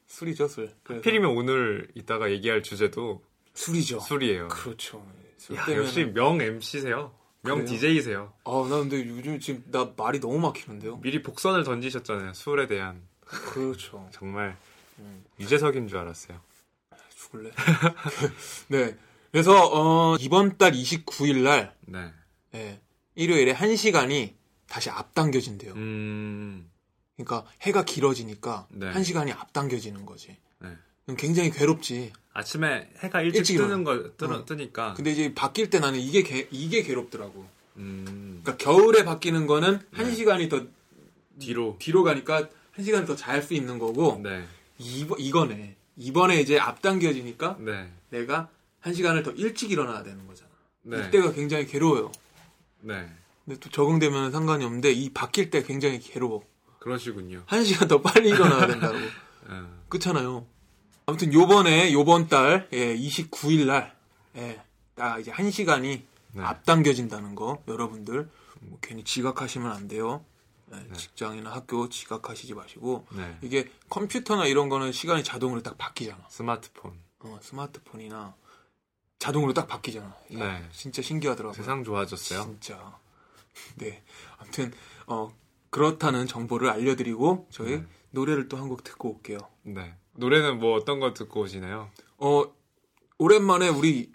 술이죠, 0.07 0.49
술. 0.49 0.75
하필이면 0.85 1.31
오늘 1.31 1.89
이따가 1.95 2.31
얘기할 2.31 2.63
주제도 2.63 3.25
술이죠. 3.55 4.01
술이에요. 4.01 4.49
그렇죠. 4.49 5.07
술 5.37 5.57
야, 5.57 5.65
때문에 5.65 5.87
역시 5.87 6.05
명 6.05 6.41
MC세요. 6.41 7.15
명? 7.43 7.65
DJ세요. 7.65 8.33
아, 8.45 8.67
나 8.69 8.79
근데 8.79 9.07
요즘 9.07 9.41
지금 9.41 9.65
나 9.71 9.93
말이 9.97 10.21
너무 10.21 10.39
막히는데요. 10.39 11.01
미리 11.01 11.23
복선을 11.23 11.65
던지셨잖아요. 11.65 12.35
술에 12.35 12.67
대한. 12.67 13.03
그렇죠. 13.21 14.09
정말 14.13 14.57
음. 14.99 15.25
유재석인 15.39 15.89
줄 15.89 15.99
알았어요. 15.99 16.41
죽을래. 17.17 17.51
네. 18.69 18.97
그래서 19.31 19.69
어, 19.73 20.17
이번 20.17 20.59
달 20.59 20.73
29일 20.73 21.43
날 21.43 21.75
네. 21.83 22.13
예, 22.55 22.81
일요일에 23.15 23.55
1시간이 23.55 24.35
다시 24.67 24.91
앞당겨진대요. 24.91 25.73
음. 25.75 26.71
그러니까 27.17 27.49
해가 27.63 27.85
길어지니까 27.85 28.67
네. 28.71 28.91
1시간이 28.93 29.37
앞당겨지는 29.39 30.05
거지. 30.07 30.37
네. 30.59 30.77
굉장히 31.17 31.51
괴롭지. 31.51 32.13
아침에 32.33 32.89
해가 32.99 33.23
일찍, 33.23 33.39
일찍 33.41 33.57
뜨는. 33.59 33.85
거 33.85 34.11
뜨, 34.17 34.25
어. 34.27 34.45
뜨니까. 34.45 34.95
근데 34.95 35.11
이제 35.11 35.35
바뀔 35.35 35.69
때 35.71 35.81
나는 35.81 35.99
이게 35.99 36.23
개- 36.23 36.47
이게 36.51 36.83
괴롭더라고. 36.83 37.47
음. 37.77 38.41
그러니까 38.43 38.57
겨울에 38.57 39.05
바뀌는 39.05 39.47
거는 39.47 39.81
네. 39.93 40.05
1시간이 40.05 40.49
더 40.51 40.65
뒤로. 41.39 41.77
뒤로 41.79 42.03
가니까 42.05 42.49
1시간 42.77 43.07
더 43.07 43.17
잘 43.17 43.43
수 43.43 43.55
있는 43.55 43.79
거고 43.79 44.21
네. 44.23 44.45
이번 44.79 45.19
이거네. 45.19 45.77
이번에 45.97 46.41
이제 46.41 46.59
앞당겨지니까 46.59 47.57
네. 47.61 47.91
내가 48.11 48.49
1시간을 48.85 49.25
더 49.25 49.31
일찍 49.33 49.71
일어나야 49.71 50.03
되는 50.03 50.27
거잖아. 50.27 50.51
네. 50.83 51.07
이때가 51.09 51.33
굉장히 51.33 51.67
괴로워요. 51.67 52.13
네. 52.81 53.09
근데 53.45 53.59
또 53.61 53.69
적응되면 53.71 54.31
상관이 54.31 54.65
없는데 54.65 54.93
이 54.93 55.11
바뀔 55.11 55.51
때 55.51 55.63
굉장히 55.63 55.99
괴로워. 55.99 56.45
그러시군요. 56.79 57.43
1시간 57.47 57.89
더 57.89 58.01
빨리 58.01 58.29
일어나야 58.31 58.67
된다고. 58.67 58.97
어. 59.49 59.81
그렇잖아요. 59.91 60.47
아무튼 61.11 61.33
요번에 61.33 61.93
요번 61.93 62.29
달 62.29 62.69
예, 62.73 62.97
29일 62.97 63.67
날 63.67 63.97
예, 64.37 64.61
딱 64.95 65.19
이제 65.19 65.33
1시간이 65.33 66.03
네. 66.33 66.43
앞당겨진다는 66.43 67.35
거 67.35 67.63
여러분들 67.67 68.29
뭐 68.61 68.79
괜히 68.81 69.03
지각하시면 69.03 69.73
안 69.73 69.89
돼요. 69.89 70.25
예, 70.73 70.95
직장이나 70.97 71.51
학교 71.51 71.89
지각하시지 71.89 72.55
마시고 72.55 73.07
네. 73.11 73.37
이게 73.43 73.69
컴퓨터나 73.89 74.47
이런 74.47 74.69
거는 74.69 74.93
시간이 74.93 75.25
자동으로 75.25 75.63
딱 75.65 75.77
바뀌잖아. 75.79 76.25
스마트폰. 76.29 76.93
어, 77.21 77.39
스마트폰이나 77.43 78.37
자동으로 79.19 79.53
딱 79.53 79.67
바뀌잖아. 79.67 80.07
야, 80.07 80.15
네. 80.39 80.65
진짜 80.73 81.03
신기하더라고요. 81.03 81.55
세상 81.55 81.83
좋아졌어요. 81.83 82.43
진짜. 82.45 82.99
네. 83.77 84.03
아무튼 84.39 84.73
어 85.09 85.35
그렇다는 85.71 86.29
정보를 86.29 86.71
알려드리고 86.71 87.49
저희 87.51 87.79
네. 87.79 87.87
노래를 88.13 88.49
또 88.49 88.57
한 88.57 88.69
곡 88.69 88.85
듣고 88.85 89.11
올게요. 89.17 89.39
네. 89.63 89.95
노래는 90.13 90.59
뭐 90.59 90.75
어떤 90.75 91.01
거 91.01 91.13
듣고 91.13 91.41
오시나요? 91.43 91.91
어 92.19 92.45
오랜만에 93.19 93.69
우리 93.69 94.13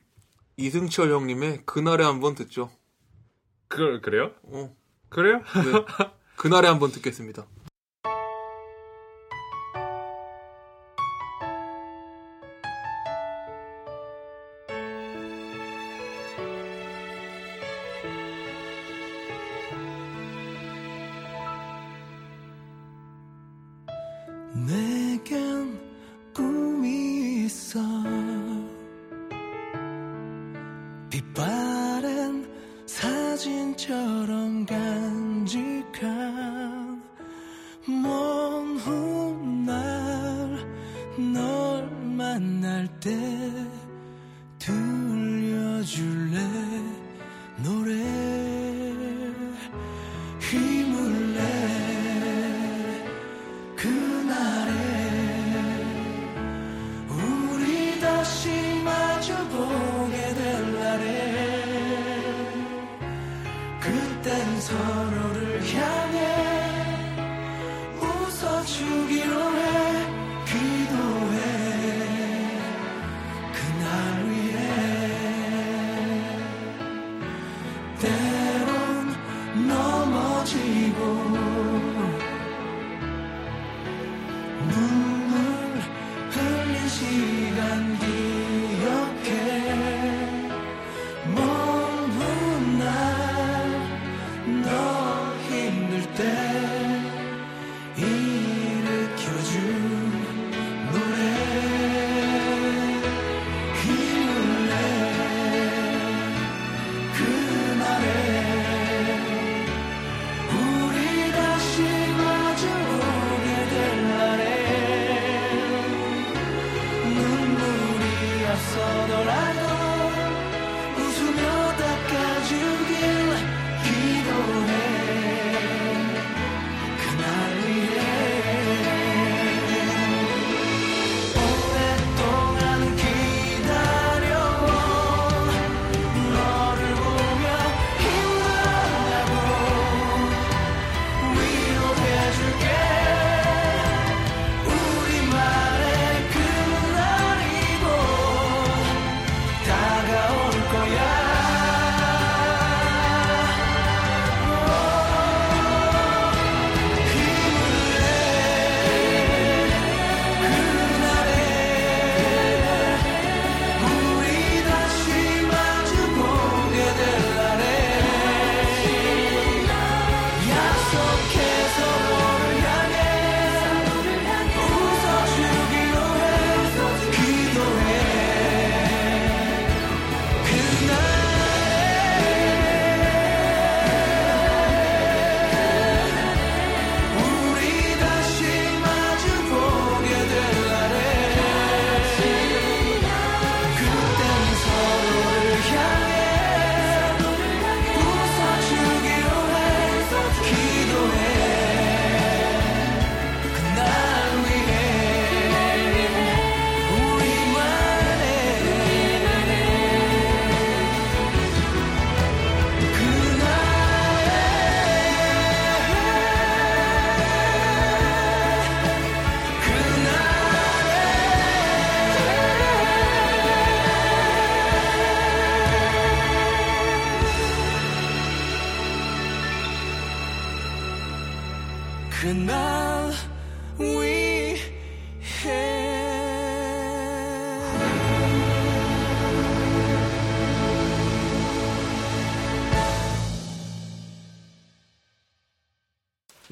이승철 0.57 1.11
형님의 1.11 1.63
그날에 1.65 2.03
한번 2.03 2.35
듣죠. 2.35 2.71
그 3.67 3.99
그래요? 4.01 4.31
어, 4.43 4.75
그래요? 5.09 5.37
네. 5.37 5.85
그날에 6.37 6.67
한번 6.67 6.91
듣겠습니다. 6.91 7.45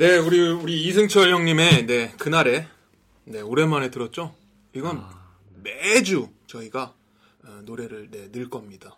네, 0.04 0.18
우리 0.18 0.38
우리 0.52 0.84
이승철 0.84 1.32
형님의 1.32 1.86
네 1.86 2.12
그날에 2.18 2.68
네 3.24 3.40
오랜만에 3.40 3.90
들었죠. 3.90 4.36
이건 4.74 5.02
매주 5.64 6.28
저희가 6.46 6.94
어, 7.46 7.62
노래를 7.64 8.12
네, 8.12 8.30
늘 8.30 8.50
겁니다. 8.50 8.98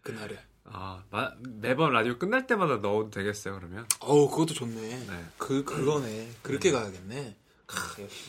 그날에. 0.00 0.38
아, 0.64 1.02
마- 1.10 1.32
매번 1.40 1.92
라디오 1.92 2.18
끝날 2.18 2.46
때마다 2.46 2.76
넣어도 2.76 3.10
되겠어요, 3.10 3.56
그러면? 3.58 3.84
어우 3.98 4.30
그것도 4.30 4.54
좋네. 4.54 4.80
네. 4.80 5.24
그 5.38 5.64
그거네. 5.64 6.30
그렇게 6.42 6.70
가야겠네. 6.70 7.36
크, 7.66 8.02
역시 8.02 8.20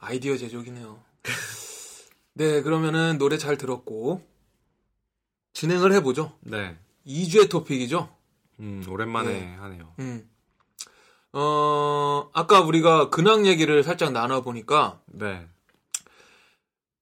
아이디어 0.00 0.36
제조기네요. 0.36 1.02
네, 2.34 2.60
그러면은 2.60 3.16
노래 3.16 3.38
잘 3.38 3.56
들었고 3.56 4.22
진행을 5.54 5.94
해보죠. 5.94 6.36
네. 6.40 6.76
2주의 7.06 7.48
토픽이죠. 7.48 8.14
음, 8.60 8.84
오랜만에 8.86 9.32
네. 9.32 9.54
하네요. 9.54 9.94
음. 10.00 10.28
어, 11.38 12.30
아까 12.32 12.60
우리가 12.60 13.10
근황 13.10 13.46
얘기를 13.46 13.82
살짝 13.82 14.12
나눠보니까 14.12 15.00
네. 15.06 15.46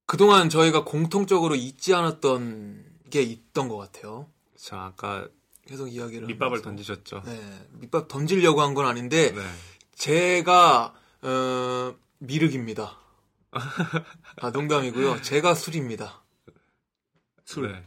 그동안 0.06 0.48
저희가 0.48 0.84
공통적으로 0.84 1.54
잊지 1.54 1.94
않았던 1.94 2.84
게 3.10 3.22
있던 3.22 3.68
것 3.68 3.76
같아요. 3.76 4.28
저 4.56 4.76
아까 4.76 5.28
계속 5.66 5.86
이야기를. 5.88 6.26
밑밥을 6.26 6.58
하면서. 6.58 6.64
던지셨죠. 6.64 7.22
네, 7.24 7.66
밑밥 7.74 8.08
던지려고 8.08 8.60
한 8.60 8.74
건 8.74 8.86
아닌데, 8.86 9.30
네. 9.32 9.40
제가, 9.94 10.94
어, 11.22 11.94
미륵입니다. 12.18 12.98
아, 14.40 14.50
농담이고요. 14.50 15.22
제가 15.22 15.54
술입니다. 15.54 16.22
술. 17.44 17.70
네. 17.72 17.86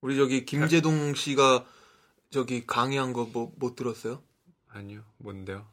우리 0.00 0.16
저기 0.16 0.44
김재동 0.44 1.14
씨가 1.14 1.64
저기 2.30 2.66
강의한 2.66 3.12
거 3.12 3.26
뭐 3.32 3.52
못 3.56 3.76
들었어요? 3.76 4.22
아니요. 4.78 5.02
뭔데요? 5.16 5.66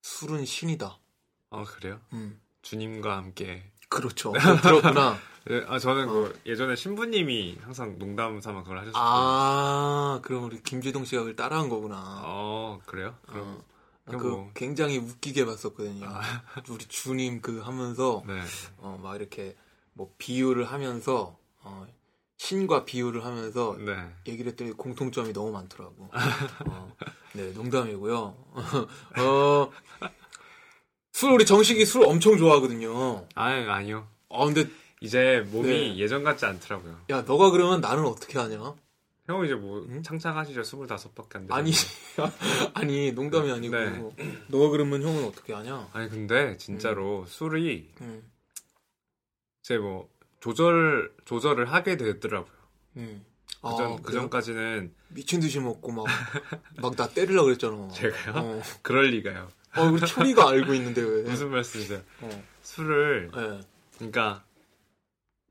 술은 0.00 0.46
신이다. 0.46 0.98
아, 1.50 1.64
그래요? 1.64 2.00
음. 2.14 2.40
주님과 2.62 3.16
함께. 3.16 3.70
그렇죠. 3.90 4.32
들었구나. 4.62 5.18
네, 5.44 5.62
아, 5.68 5.78
저는 5.78 6.08
어. 6.08 6.12
그 6.12 6.40
예전에 6.46 6.76
신부님이 6.76 7.58
항상 7.60 7.98
농담 7.98 8.40
삼아 8.40 8.62
그걸 8.62 8.78
하셨어요. 8.78 8.94
아, 8.96 10.20
그럼 10.22 10.44
우리 10.44 10.62
김재동 10.62 11.04
씨가 11.04 11.22
그걸 11.22 11.36
따라한 11.36 11.68
거구나. 11.68 12.22
어, 12.24 12.80
그래요? 12.86 13.14
그럼. 13.26 13.62
어. 14.06 14.16
그 14.16 14.26
뭐. 14.26 14.50
굉장히 14.54 14.96
웃기게 14.98 15.44
봤었거든요. 15.44 16.08
우리 16.70 16.84
주님 16.86 17.40
그 17.40 17.60
하면서 17.60 18.22
네. 18.26 18.40
어, 18.78 18.98
막 19.00 19.14
이렇게 19.14 19.56
뭐 19.92 20.12
비유를 20.18 20.64
하면서 20.64 21.38
어, 21.60 21.86
신과 22.38 22.84
비유를 22.84 23.24
하면서 23.24 23.76
네. 23.78 23.94
얘기를 24.26 24.50
했더니 24.52 24.72
공통점이 24.72 25.32
너무 25.32 25.52
많더라고. 25.52 26.10
어, 26.66 26.96
네, 27.34 27.50
농담이고요. 27.52 28.14
어, 29.20 29.72
술 31.12 31.32
우리 31.32 31.46
정식이 31.46 31.84
술 31.84 32.04
엄청 32.04 32.36
좋아하거든요. 32.36 33.26
아 33.34 33.44
아니요. 33.46 34.06
아 34.28 34.44
근데 34.44 34.66
이제 35.00 35.40
몸이 35.50 35.68
네. 35.68 35.96
예전 35.98 36.24
같지 36.24 36.44
않더라고요. 36.44 36.98
야 37.10 37.22
너가 37.22 37.50
그러면 37.50 37.80
나는 37.80 38.04
어떻게 38.04 38.38
하냐? 38.38 38.74
형은 39.26 39.46
이제 39.46 39.54
뭐 39.54 39.86
응? 39.88 40.02
창창하시죠. 40.02 40.62
25밖에 40.62 41.36
안 41.36 41.42
되죠. 41.46 41.54
아니 41.54 41.72
아니 42.74 43.12
농담이 43.12 43.50
아니고 43.50 44.14
네. 44.16 44.38
너가 44.48 44.68
그러면 44.70 45.02
형은 45.02 45.24
어떻게 45.24 45.52
하냐? 45.52 45.88
아니 45.92 46.08
근데 46.10 46.56
진짜로 46.56 47.24
술이 47.26 47.92
음, 48.00 48.22
이제 49.62 49.78
뭐 49.78 50.08
조절 50.40 51.14
조절을 51.24 51.72
하게 51.72 51.96
되더라고요. 51.96 52.52
음. 52.96 53.24
그전 53.62 53.92
아, 53.92 53.96
그 53.96 54.02
그래요? 54.02 54.20
전까지는 54.22 54.92
미친 55.08 55.40
듯이 55.40 55.60
먹고 55.60 55.92
막 55.92 56.04
막 56.80 56.96
나 56.96 57.08
때리려 57.08 57.44
그랬잖아. 57.44 57.88
제가요? 57.88 58.34
어. 58.36 58.62
그럴 58.82 59.06
리가요. 59.10 59.48
어, 59.76 59.82
우리 59.84 60.00
초리가 60.04 60.48
알고 60.50 60.74
있는데 60.74 61.00
왜? 61.00 61.22
무슨 61.22 61.50
말씀이세요? 61.50 62.02
어. 62.20 62.44
술을 62.62 63.30
예. 63.34 63.60
그러니까 63.96 64.44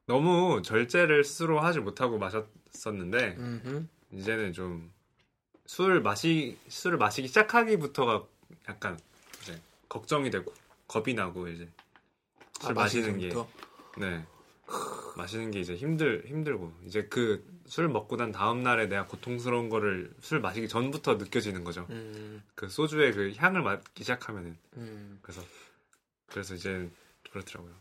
너무 0.06 0.62
절제를 0.62 1.24
스스로 1.24 1.60
하지 1.62 1.80
못하고 1.80 2.18
마셨었는데 2.20 3.36
음흠. 3.40 3.88
이제는 4.14 4.54
좀 4.54 4.92
술 5.68 6.02
마시 6.02 6.58
술을 6.68 6.98
마시기 6.98 7.30
시작하기부터가 7.30 8.26
약간 8.68 9.00
이제 9.42 9.58
걱정이 9.88 10.30
되고 10.30 10.54
겁이 10.88 11.14
나고 11.14 11.48
이제 11.48 11.66
술 12.60 12.72
아, 12.72 12.74
마시는 12.74 13.20
게? 13.20 13.34
네. 13.98 14.26
마시는 15.16 15.52
게 15.52 15.62
이제 15.62 15.74
힘들 15.78 16.26
힘들고 16.28 16.74
이제 16.86 17.06
그 17.10 17.46
술 17.72 17.88
먹고 17.88 18.18
난 18.18 18.34
다음 18.34 18.64
날에 18.64 18.88
내가 18.88 19.06
고통스러운 19.06 19.70
거를 19.70 20.14
술 20.20 20.42
마시기 20.42 20.68
전부터 20.68 21.16
느껴지는 21.16 21.64
거죠. 21.64 21.88
음, 21.90 22.44
그 22.54 22.68
소주의 22.68 23.14
그 23.14 23.32
향을 23.38 23.62
맡기 23.62 24.04
시작하면은 24.04 24.58
음. 24.76 25.20
그래서 25.22 25.42
그래서 26.28 26.54
이제 26.54 26.92
그렇더라고요. 27.32 27.74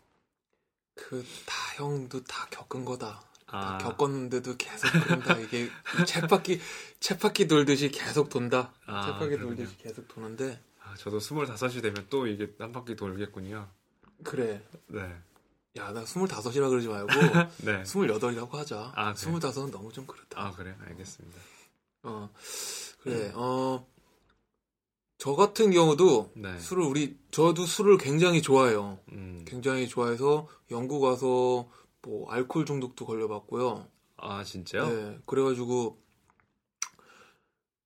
그 0.94 1.24
다 1.44 1.74
형도 1.74 2.22
다 2.22 2.46
겪은 2.50 2.84
거다. 2.84 3.20
다 3.46 3.74
아. 3.74 3.78
겪었는데도 3.78 4.56
계속 4.56 4.86
그런다. 5.02 5.36
이게 5.40 5.68
쳇바퀴 6.06 6.60
쳇바퀴 7.00 7.48
돌듯이 7.48 7.90
계속 7.90 8.28
돈다. 8.28 8.72
아, 8.86 9.02
쳇바퀴 9.06 9.30
그렇군요. 9.30 9.56
돌듯이 9.56 9.76
계속 9.76 10.06
도는데 10.06 10.62
아, 10.84 10.94
저도 10.98 11.18
스물다섯이 11.18 11.82
되면 11.82 12.06
또 12.08 12.28
이게 12.28 12.54
한 12.60 12.70
바퀴 12.70 12.94
돌겠군요. 12.94 13.68
그래. 14.22 14.62
네. 14.86 15.18
야, 15.76 15.92
나 15.92 16.04
스물다섯이라 16.04 16.68
그러지 16.68 16.88
말고 16.88 17.12
네. 17.64 17.84
스물여덟이라고 17.84 18.58
하자. 18.58 18.92
아, 18.94 19.12
그래? 19.12 19.16
스물다섯은 19.16 19.70
너무 19.70 19.92
좀 19.92 20.06
그렇다. 20.06 20.46
아 20.46 20.50
그래 20.52 20.74
알겠습니다. 20.86 21.38
어, 22.02 22.30
그래. 23.02 23.30
어, 23.34 23.86
저 25.18 25.34
같은 25.36 25.70
경우도 25.70 26.32
네. 26.34 26.58
술을 26.58 26.82
우리 26.84 27.18
저도 27.30 27.66
술을 27.66 27.98
굉장히 27.98 28.42
좋아해요. 28.42 28.98
음. 29.12 29.44
굉장히 29.46 29.86
좋아해서 29.86 30.48
영국 30.70 31.02
와서 31.02 31.68
뭐 32.02 32.30
알코올 32.30 32.64
중독도 32.64 33.04
걸려봤고요. 33.06 33.86
아 34.16 34.42
진짜요? 34.42 34.88
네, 34.88 35.18
그래가지고 35.26 35.98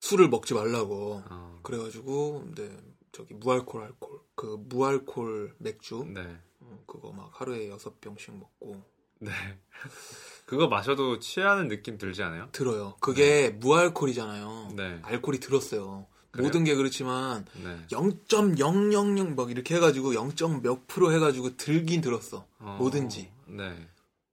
술을 0.01 0.29
먹지 0.29 0.55
말라고. 0.55 1.23
어. 1.29 1.61
그래가지고 1.62 2.53
네 2.55 2.70
저기 3.12 3.35
무알콜 3.35 3.83
알콜 3.83 4.20
그 4.35 4.57
무알콜 4.68 5.57
맥주 5.59 6.05
네. 6.07 6.40
어, 6.87 6.92
그거 6.92 7.12
막 7.12 7.31
하루에 7.35 7.68
여섯 7.68 8.01
병씩 8.01 8.37
먹고 8.37 8.83
네. 9.20 9.31
그거 10.47 10.68
마셔도 10.68 11.18
취하는 11.18 11.68
느낌 11.68 11.97
들지 11.99 12.23
않아요? 12.23 12.49
들어요. 12.53 12.97
그게 13.01 13.51
무알콜이잖아요. 13.51 14.73
네. 14.77 15.01
알콜이 15.03 15.40
들었어요. 15.40 16.07
그래요? 16.31 16.47
모든 16.47 16.64
게 16.64 16.75
그렇지만 16.75 17.47
네. 17.62 17.79
0.000 17.88 19.35
막 19.37 19.51
이렇게 19.51 19.77
해가지고 19.77 20.14
0. 20.14 20.33
몇 20.62 20.87
프로 20.87 21.12
해가지고 21.12 21.57
들긴 21.57 22.01
들었어. 22.01 22.47
어, 22.59 22.77
뭐든지 22.79 23.31
네. 23.47 23.88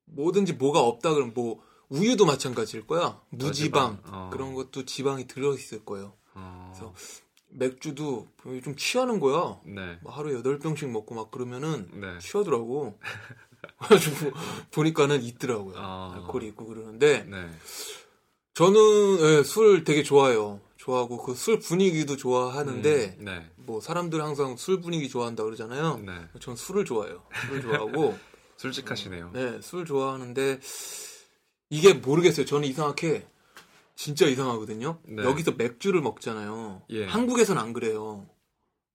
뭐든지 0.06 0.54
뭐가 0.54 0.82
없다 0.82 1.14
그러면 1.14 1.34
뭐 1.34 1.64
우유도 1.90 2.26
마찬가지일 2.26 2.88
거야. 2.88 3.22
무지방 3.30 3.92
무지방, 3.92 4.02
어. 4.06 4.30
그런 4.32 4.54
것도 4.54 4.86
지방이 4.86 5.28
들어 5.28 5.54
있을 5.54 5.86
거예요. 5.86 6.14
어. 6.34 6.72
그래서 6.74 6.94
맥주도 7.52 8.28
좀 8.64 8.76
취하는 8.76 9.20
거야. 9.20 9.60
네. 9.66 9.98
뭐 10.02 10.12
하루에 10.14 10.42
8병씩 10.42 10.88
먹고 10.90 11.16
막 11.16 11.32
그러면은 11.32 11.90
네. 11.94 12.18
취하더라고. 12.20 12.98
그래가지고 13.78 14.32
보니까는 14.72 15.22
있더라고요. 15.24 15.76
아. 15.78 16.14
알코올이 16.16 16.48
있고 16.50 16.66
그러는데 16.66 17.24
네. 17.24 17.48
저는 18.54 18.80
예, 19.40 19.44
술 19.44 19.84
되게 19.84 20.04
좋아해요. 20.04 20.60
좋아하고 20.78 21.18
그 21.24 21.36
술 21.36 21.60
분위기도 21.60 22.18
좋아하는데 22.18 23.18
음, 23.20 23.26
네. 23.26 23.50
뭐 23.56 23.80
사람들 23.82 24.22
항상 24.24 24.58
술 24.58 24.82
분위기 24.82 25.10
좋아한다 25.10 25.44
그러잖아요. 25.44 25.98
네. 26.06 26.12
전 26.40 26.56
술을 26.56 26.86
좋아해요. 26.86 27.24
술을 27.48 27.62
좋아하고 27.62 28.18
솔직하시네요. 28.58 29.32
네, 29.34 29.60
술 29.62 29.86
좋아하는데 29.86 30.60
이게 31.70 31.94
모르겠어요. 31.94 32.46
저는 32.46 32.68
이상하게 32.68 33.28
진짜 33.96 34.26
이상하거든요. 34.26 35.00
네. 35.04 35.24
여기서 35.24 35.52
맥주를 35.58 36.02
먹잖아요. 36.02 36.82
예. 36.90 37.06
한국에선 37.06 37.58
안 37.58 37.74
그래요. 37.74 38.28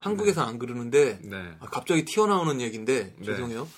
한국에선 0.01 0.49
안 0.49 0.59
그러는데 0.59 1.19
네. 1.23 1.37
아, 1.61 1.67
갑자기 1.67 2.05
튀어나오는 2.05 2.61
얘기인데 2.61 3.15
네. 3.19 3.25
죄송해요. 3.25 3.69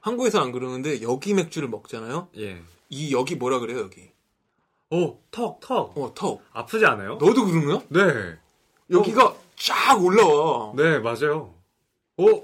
한국에선 0.00 0.42
안 0.42 0.52
그러는데 0.52 1.02
여기 1.02 1.34
맥주를 1.34 1.68
먹잖아요. 1.68 2.28
예. 2.38 2.62
이 2.88 3.12
여기 3.12 3.34
뭐라 3.34 3.58
그래요 3.58 3.80
여기? 3.80 4.10
오, 4.90 5.18
턱, 5.30 5.58
턱. 5.60 5.98
어 5.98 6.12
턱. 6.14 6.42
아프지 6.52 6.86
않아요? 6.86 7.16
너도 7.16 7.44
거야? 7.66 7.82
네. 7.88 8.38
여기가 8.90 9.36
쫙 9.56 10.02
올라와. 10.02 10.72
네, 10.76 11.00
맞아요. 11.00 11.54
오, 12.18 12.42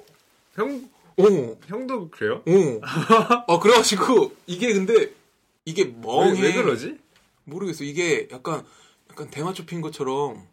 형, 0.55 0.91
어, 1.19 1.57
형도 1.67 2.11
그래요? 2.11 2.43
어. 2.47 2.81
아 3.47 3.59
그래가지고 3.61 4.33
이게 4.47 4.73
근데 4.73 5.13
이게 5.65 5.85
멍해. 5.85 6.41
왜, 6.41 6.49
왜 6.49 6.55
그러지? 6.55 6.99
모르겠어. 7.45 7.85
이게 7.85 8.29
약간 8.31 8.65
약간 9.11 9.29
대마 9.31 9.53
초 9.53 9.65
핀 9.67 9.81
것처럼. 9.81 10.47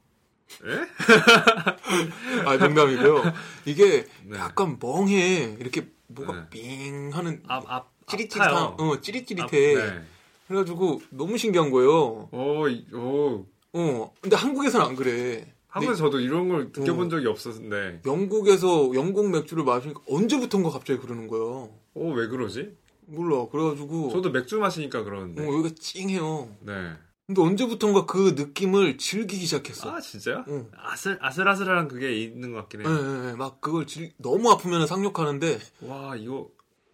예? 0.66 0.82
아 2.46 2.58
농담이고요. 2.58 3.24
이게 3.66 4.06
네. 4.26 4.38
약간 4.38 4.78
멍해. 4.82 5.58
이렇게 5.60 5.88
뭐가 6.08 6.34
네. 6.34 6.50
빙 6.50 7.10
하는 7.14 7.44
앞, 7.48 7.64
앞, 7.68 7.92
찌릿찌릿한. 8.08 8.56
아파요. 8.56 8.76
어 8.80 9.02
찌릿찌릿해. 9.02 9.76
앞, 9.76 9.86
네. 9.94 10.02
그래가지고 10.48 11.02
너무 11.12 11.38
신기한 11.38 11.70
거예요. 11.70 12.30
오, 12.32 12.68
이- 12.68 12.86
오. 12.94 13.46
어 13.74 14.14
근데 14.20 14.36
한국에서는 14.36 14.84
안 14.86 14.96
그래. 14.96 15.54
한국에서 15.68 16.06
저도 16.06 16.20
이런 16.20 16.50
걸 16.50 16.72
느껴본 16.76 17.06
어. 17.06 17.10
적이 17.10 17.28
없었는데, 17.28 18.02
영국에서 18.08 18.90
영국 18.96 19.30
맥주를 19.30 19.64
마시니까 19.64 20.02
언제부턴가 20.10 20.72
갑자기 20.72 21.00
그러는 21.00 21.28
거야. 21.28 21.68
오, 21.94 22.12
왜 22.14 22.28
그러지? 22.28 22.76
몰라. 23.10 23.48
그래가지고 23.52 24.10
저도 24.12 24.32
맥주 24.32 24.58
마시니까 24.60 25.00
어, 25.00 25.04
그러는데. 25.04 25.46
여기가 25.46 25.76
찡해요. 25.80 26.56
네. 26.62 26.94
근데 27.28 27.42
언제부턴가 27.42 28.06
그 28.08 28.34
느낌을 28.36 28.98
즐기기 28.98 29.46
시작했어. 29.46 29.92
아, 29.96 30.02
진짜요? 30.02 30.46
응. 30.48 30.72
아슬, 30.76 31.18
아슬아슬한 31.22 31.88
그게 31.88 32.12
있는 32.16 32.52
것 32.54 32.60
같긴 32.62 32.82
예, 32.82 32.86
해요. 32.86 32.98
예, 33.26 33.30
예. 33.30 33.34
막 33.34 33.62
그걸 33.62 33.86
즐... 33.86 34.12
너무 34.18 34.50
아프면 34.50 34.88
상륙하는데, 34.88 35.60
와, 35.82 36.16
이거, 36.16 36.50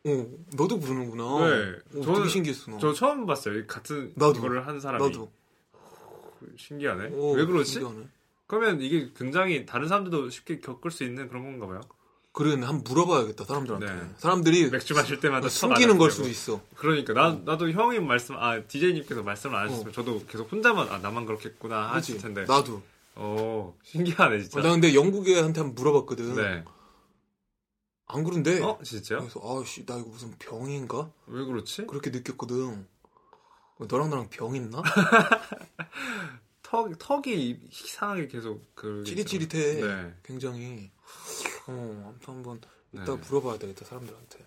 어, 0.06 0.26
너도 0.58 0.82
그러는구나. 0.82 1.24
네. 1.24 2.00
어, 2.00 2.02
저는- 2.02 2.30
신기했어. 2.30 2.70
너. 2.72 2.80
저 2.80 2.92
처음 2.92 3.26
봤어요. 3.26 3.60
이 3.60 3.66
같은 3.66 4.12
나도. 4.16 4.42
거를 4.42 4.68
한 4.68 4.82
사람이. 4.82 5.06
나도. 5.06 5.32
신기하네. 6.58 7.12
어, 7.14 7.32
왜 7.32 7.46
그러지? 7.46 7.72
신기하네. 7.72 8.08
그러면 8.48 8.82
이게 8.82 9.10
굉장히 9.16 9.66
다른 9.66 9.88
사람들도 9.88 10.30
쉽게 10.30 10.60
겪을 10.60 10.92
수 10.92 11.04
있는 11.06 11.30
그런 11.30 11.44
건가 11.44 11.66
봐요. 11.68 11.82
그래, 12.36 12.50
한번 12.52 12.84
물어봐야겠다, 12.84 13.46
사람들한테. 13.46 13.86
네. 13.86 14.10
사람들이 14.18 14.70
맥주 14.70 14.94
마실 14.94 15.22
때마다 15.22 15.48
어, 15.48 15.50
숨기는 15.50 15.98
걸 15.98 16.12
수도 16.12 16.28
있어. 16.28 16.60
그러니까 16.76 17.14
나 17.14 17.40
나도 17.46 17.72
형이 17.72 18.02
말씀 18.02 18.36
아 18.36 18.62
DJ님께서 18.62 19.24
말씀을 19.24 19.56
안 19.56 19.68
하셨으면 19.68 19.88
어. 19.88 19.92
저도 19.94 20.26
계속 20.28 20.52
혼자만 20.52 20.90
아 20.90 20.98
나만 20.98 21.26
그렇겠구나 21.26 21.94
하실? 21.94 22.18
텐데. 22.18 22.44
나도. 22.44 22.84
어 23.16 23.74
신기하네 23.84 24.42
진짜. 24.42 24.60
어, 24.60 24.64
나 24.64 24.72
근데 24.72 24.94
영국에 24.94 25.40
한테 25.40 25.62
한번 25.62 25.76
물어봤거든. 25.76 26.36
네. 26.36 26.66
안 28.08 28.24
그런데. 28.26 28.62
어 28.62 28.80
진짜요? 28.84 29.20
그래서, 29.20 29.40
아씨, 29.62 29.86
나 29.86 29.96
이거 29.98 30.10
무슨 30.10 30.32
병인가? 30.38 31.10
왜 31.28 31.46
그렇지? 31.46 31.88
그렇게 31.88 32.10
느꼈거든. 32.10 32.86
어, 33.78 33.86
너랑 33.90 34.10
나랑 34.10 34.28
병 34.30 34.58
있나? 34.58 34.84
턱 36.62 36.92
턱이 37.00 37.62
이상하게 37.72 38.28
계속 38.28 38.76
그 38.76 39.06
찌릿찌릿해. 39.06 39.82
네. 39.82 40.14
굉장히. 40.22 40.92
어, 41.68 42.04
아무튼 42.08 42.34
한번 42.36 42.62
네. 42.92 43.02
이따 43.04 43.16
물어봐야 43.16 43.58
되겠다, 43.58 43.86
사람들한테. 43.86 44.46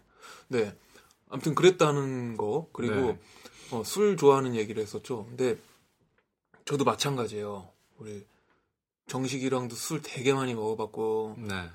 네. 0.48 0.76
아무튼 1.28 1.54
그랬다는 1.54 2.36
거. 2.36 2.68
그리고 2.72 2.94
네. 2.94 3.20
어, 3.72 3.82
술 3.84 4.16
좋아하는 4.16 4.54
얘기를 4.54 4.82
했었죠. 4.82 5.26
근데 5.26 5.56
저도 6.64 6.84
마찬가지예요. 6.84 7.70
우리 7.98 8.24
정식이랑도 9.08 9.74
술 9.74 10.00
되게 10.02 10.32
많이 10.32 10.54
먹어봤고 10.54 11.36
네. 11.38 11.70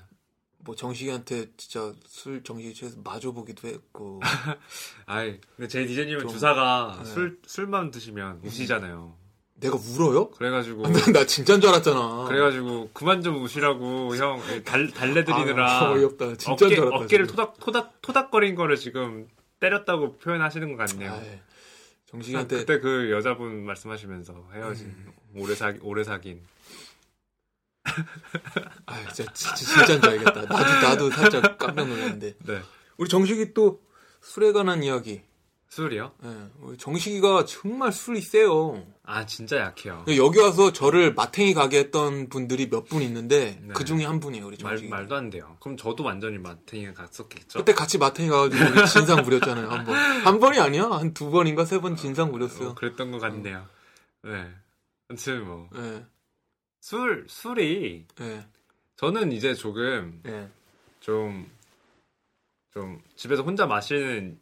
뭐 0.58 0.74
정식이한테 0.74 1.52
진짜 1.56 1.92
술 2.06 2.42
정식이 2.42 2.72
취해서 2.74 2.96
마줘보기도 3.04 3.68
했고 3.68 4.20
아이, 5.06 5.38
근데 5.56 5.68
제 5.68 5.84
디제님은 5.84 6.20
좀- 6.20 6.30
주사가 6.30 7.00
네. 7.04 7.10
술 7.10 7.40
술만 7.46 7.90
드시면 7.90 8.40
우시잖아요. 8.44 9.16
내가 9.60 9.76
울어요? 9.76 10.30
그래가지고 10.30 10.82
나 11.12 11.24
진짜인 11.26 11.60
줄 11.60 11.70
알았잖아. 11.70 12.24
그래가지고 12.28 12.90
그만 12.92 13.22
좀 13.22 13.42
우시라고 13.42 14.14
형 14.16 14.40
달, 14.64 14.88
달래드리느라 14.90 15.70
아, 15.80 15.92
어이없다. 15.92 16.36
진짜인 16.36 16.72
어깨, 16.72 16.74
줄 16.74 16.86
알았다. 16.86 17.04
어깨를 17.04 17.26
지금. 17.26 17.36
토닥 17.36 17.60
토닥 17.60 18.02
토닥거린 18.02 18.54
거를 18.56 18.76
지금 18.76 19.28
때렸다고 19.60 20.18
표현하시는 20.18 20.76
것 20.76 20.86
같네요. 20.88 21.12
아이, 21.12 21.38
정식이한테 22.06 22.56
그때 22.58 22.80
그 22.80 23.10
여자분 23.12 23.64
말씀하시면서 23.64 24.48
헤어진 24.52 24.86
음. 24.88 25.12
오래 25.36 25.54
사 25.54 25.72
오래 25.82 26.02
사귄 26.04 26.40
아 28.86 29.12
진짜, 29.12 29.32
진짜 29.32 29.54
진짜인 29.54 30.00
줄 30.02 30.10
알겠다. 30.10 30.42
나도 30.42 30.54
나도 30.56 31.10
살짝 31.10 31.58
깜짝 31.58 31.86
놀랐는데 31.88 32.34
네 32.44 32.60
우리 32.96 33.08
정식이 33.08 33.54
또 33.54 33.80
술에 34.20 34.52
관한 34.52 34.82
이야기. 34.82 35.22
술이요? 35.78 36.12
예, 36.24 36.50
우리 36.60 36.76
정식이가 36.76 37.46
정말 37.46 37.90
술이 37.90 38.20
세요. 38.20 38.86
아 39.02 39.26
진짜 39.26 39.58
약해요. 39.58 40.04
여기 40.16 40.38
와서 40.38 40.72
저를 40.72 41.14
마탱이 41.14 41.52
가게 41.52 41.78
했던 41.80 42.28
분들이 42.28 42.68
몇 42.70 42.84
분 42.84 43.02
있는데 43.02 43.58
네. 43.60 43.72
그 43.74 43.84
중에 43.84 44.04
한 44.04 44.20
분이에요 44.20 44.46
우리 44.46 44.56
말, 44.62 44.74
정식이. 44.76 44.88
말도 44.88 45.16
안 45.16 45.30
돼요. 45.30 45.56
그럼 45.58 45.76
저도 45.76 46.04
완전히 46.04 46.38
마탱이에 46.38 46.92
갔었겠죠. 46.92 47.58
그때 47.58 47.72
같이 47.72 47.98
마탱이 47.98 48.28
가가지고 48.28 48.86
진상 48.86 49.24
부렸잖아요 49.24 49.68
한 49.68 49.84
번. 49.84 49.94
한 50.24 50.38
번이 50.38 50.60
아니야? 50.60 50.84
한 50.90 51.12
두 51.12 51.30
번인가 51.32 51.64
세 51.64 51.80
번 51.80 51.96
진상 51.96 52.30
부렸어요. 52.30 52.68
어, 52.68 52.74
그랬던 52.76 53.10
것 53.10 53.18
같네요. 53.18 53.66
네. 54.22 54.48
아무튼 55.08 55.44
뭐 55.44 55.68
예, 55.76 56.04
술 56.80 57.26
술이 57.28 58.06
예, 58.20 58.46
저는 58.96 59.32
이제 59.32 59.54
조금 59.54 60.20
예. 60.26 60.48
좀, 61.00 61.50
좀 62.72 63.02
집에서 63.16 63.42
혼자 63.42 63.66
마시는 63.66 64.38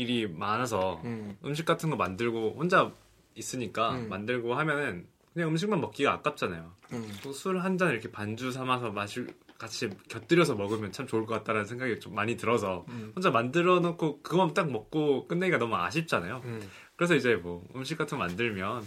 일이 0.00 0.26
많아서 0.26 1.00
음, 1.04 1.36
음식 1.44 1.66
같은 1.66 1.90
거 1.90 1.96
만들고 1.96 2.54
혼자 2.56 2.90
있으니까 3.34 3.92
음. 3.92 4.08
만들고 4.08 4.54
하면은 4.54 5.06
그냥 5.34 5.50
음식만 5.50 5.80
먹기가 5.80 6.12
아깝잖아요. 6.14 6.72
음. 6.92 7.12
술한 7.32 7.78
잔 7.78 7.90
이렇게 7.90 8.10
반주 8.10 8.50
삼아서 8.50 8.90
마실 8.90 9.28
같이 9.58 9.90
곁들여서 10.08 10.54
먹으면 10.54 10.90
참 10.90 11.06
좋을 11.06 11.26
것 11.26 11.34
같다는 11.34 11.66
생각이 11.66 12.00
좀 12.00 12.14
많이 12.14 12.36
들어서 12.38 12.86
음. 12.88 13.12
혼자 13.14 13.30
만들어 13.30 13.80
놓고 13.80 14.22
그것만 14.22 14.54
딱 14.54 14.70
먹고 14.70 15.28
끝내기가 15.28 15.58
너무 15.58 15.76
아쉽잖아요. 15.76 16.40
음. 16.44 16.68
그래서 16.96 17.14
이제 17.14 17.34
뭐 17.34 17.66
음식 17.76 17.98
같은 17.98 18.16
거 18.16 18.24
만들면 18.24 18.82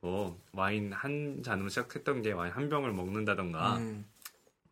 뭐 0.00 0.36
와인 0.52 0.92
한 0.92 1.42
잔으로 1.44 1.68
시작했던 1.68 2.22
게 2.22 2.32
와인 2.32 2.52
한 2.52 2.68
병을 2.68 2.92
먹는다던가 2.92 3.76
음, 3.76 4.04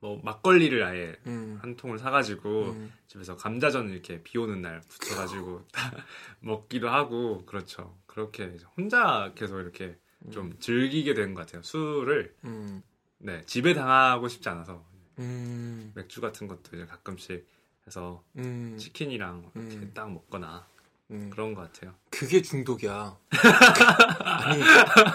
뭐 0.01 0.21
막걸리를 0.23 0.83
아예 0.85 1.17
음, 1.27 1.59
한 1.61 1.77
통을 1.77 1.99
사가지고 1.99 2.71
음. 2.71 2.93
집에서 3.09 3.37
감자전 3.37 3.91
이렇게 3.91 4.23
비 4.23 4.39
오는 4.39 4.63
날 4.63 4.81
붙여가지고 4.89 5.67
먹기도 6.41 6.89
하고 6.89 7.45
그렇죠. 7.47 7.97
그렇게 8.07 8.57
혼자 8.77 9.33
계속 9.35 9.59
이렇게 9.61 9.97
좀 10.31 10.57
즐기게 10.61 11.15
된 11.15 11.35
것 11.35 11.47
같아요. 11.47 11.63
술을 11.63 12.35
음, 12.45 12.83
네 13.19 13.43
집에 13.47 13.75
당하고 13.75 14.29
싶지 14.29 14.49
않아서 14.49 14.85
음, 15.19 15.93
맥주 15.95 16.21
같은 16.21 16.47
것도 16.47 16.77
이제 16.77 16.87
가끔씩 16.87 17.47
해서 17.87 18.23
음, 18.37 18.77
치킨이랑 18.79 19.51
이렇게 19.55 19.77
음. 19.77 19.91
딱 19.95 20.13
먹거나 20.13 20.67
음. 21.11 21.31
그런 21.31 21.55
것 21.55 21.63
같아요. 21.73 21.95
그게 22.11 22.43
중독이야. 22.43 23.17
아니, 24.25 24.63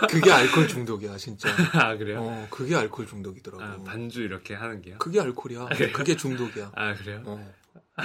그게 0.09 0.31
알코올 0.31 0.67
중독이야, 0.67 1.17
진짜. 1.17 1.49
아 1.73 1.95
그래요? 1.97 2.19
어, 2.21 2.47
그게 2.49 2.75
알코올 2.75 3.07
중독이더라고. 3.07 3.63
아, 3.63 3.83
반주 3.83 4.21
이렇게 4.21 4.55
하는 4.55 4.81
게요? 4.81 4.97
그게 4.97 5.19
알코올이야. 5.19 5.69
그게 5.93 6.15
중독이야. 6.15 6.71
아 6.75 6.95
그래요? 6.95 7.23
어. 7.25 7.53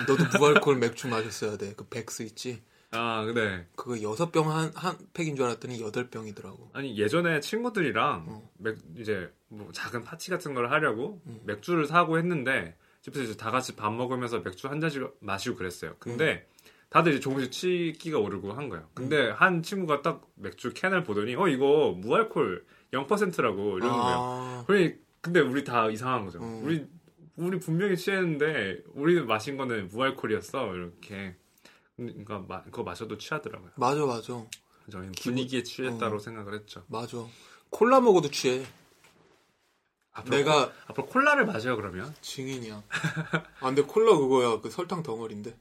너도 0.07 0.39
무알콜 0.39 0.77
맥주 0.77 1.09
마셨어야 1.09 1.57
돼. 1.57 1.73
그 1.75 1.87
Beck's 1.89 2.23
있지? 2.25 2.63
아 2.91 3.31
네. 3.35 3.67
그거 3.75 4.01
여섯 4.03 4.33
병 4.33 4.51
한, 4.51 4.71
한 4.75 4.97
팩인 5.13 5.37
줄 5.37 5.45
알았더니 5.47 5.81
여덟 5.81 6.09
병이더라고. 6.09 6.71
아니 6.73 6.97
예전에 6.97 7.41
친구들이랑 7.41 8.25
어. 8.29 8.51
맥, 8.59 8.79
이제 8.97 9.31
뭐 9.49 9.71
작은 9.73 10.05
파티 10.05 10.31
같은 10.31 10.55
걸 10.55 10.71
하려고 10.71 11.21
음. 11.27 11.41
맥주를 11.45 11.87
사고 11.87 12.19
했는데 12.19 12.77
집에서 13.03 13.25
이제 13.25 13.37
다 13.37 13.51
같이 13.51 13.77
밥 13.77 13.93
먹으면서 13.93 14.41
맥주 14.41 14.69
한 14.69 14.81
잔씩 14.81 15.03
마시고 15.21 15.57
그랬어요. 15.57 15.97
근데 15.99 16.47
음. 16.47 16.58
다들 16.91 17.13
이제 17.13 17.21
조금씩 17.21 17.53
치기가 17.53 18.19
오르고 18.19 18.53
한 18.53 18.69
거예요. 18.69 18.89
근데 18.95 19.31
한 19.31 19.63
친구가 19.63 20.01
딱 20.03 20.27
맥주 20.37 20.73
캔을 20.73 21.05
보더니 21.05 21.35
어 21.37 21.47
이거 21.49 21.93
무알콜 21.99 22.65
0%라고 22.93 23.77
이러는 23.79 23.95
거예요. 23.95 24.17
아, 24.19 24.65
그러니 24.67 24.95
근데 25.21 25.41
우리 25.41 25.65
다 25.65 25.91
이상한 25.91 26.25
거죠. 26.25 26.39
음. 26.41 26.63
우리 26.65 26.87
우리 27.37 27.59
분명히 27.61 27.97
취했는데 27.97 28.83
우리 28.95 29.21
마신 29.23 29.57
거는 29.59 29.89
무알콜이었어 29.89 30.75
이렇게. 30.75 31.37
그러니까 31.97 32.45
마- 32.49 32.63
그거 32.65 32.83
마셔도 32.85 33.19
취하더라고요. 33.19 33.71
맞아, 33.77 34.07
맞아. 34.07 34.23
저희는 34.91 35.13
기분- 35.13 35.35
분위기에 35.35 35.63
취했다고 35.65 36.17
어. 36.17 36.19
생각을 36.19 36.55
했죠. 36.55 36.85
맞아. 36.89 37.19
콜라 37.71 38.01
먹어도 38.01 38.31
취해. 38.31 38.65
앞으로 40.13 40.37
내가 40.37 40.73
앞으로 40.87 41.07
콜라를 41.07 41.45
마셔요 41.47 41.77
그러면 41.77 42.15
증인이야. 42.23 42.83
아, 43.61 43.67
근데 43.67 43.83
콜라 43.83 44.17
그거야. 44.17 44.61
그 44.61 44.71
설탕 44.71 45.03
덩어리인데. 45.03 45.55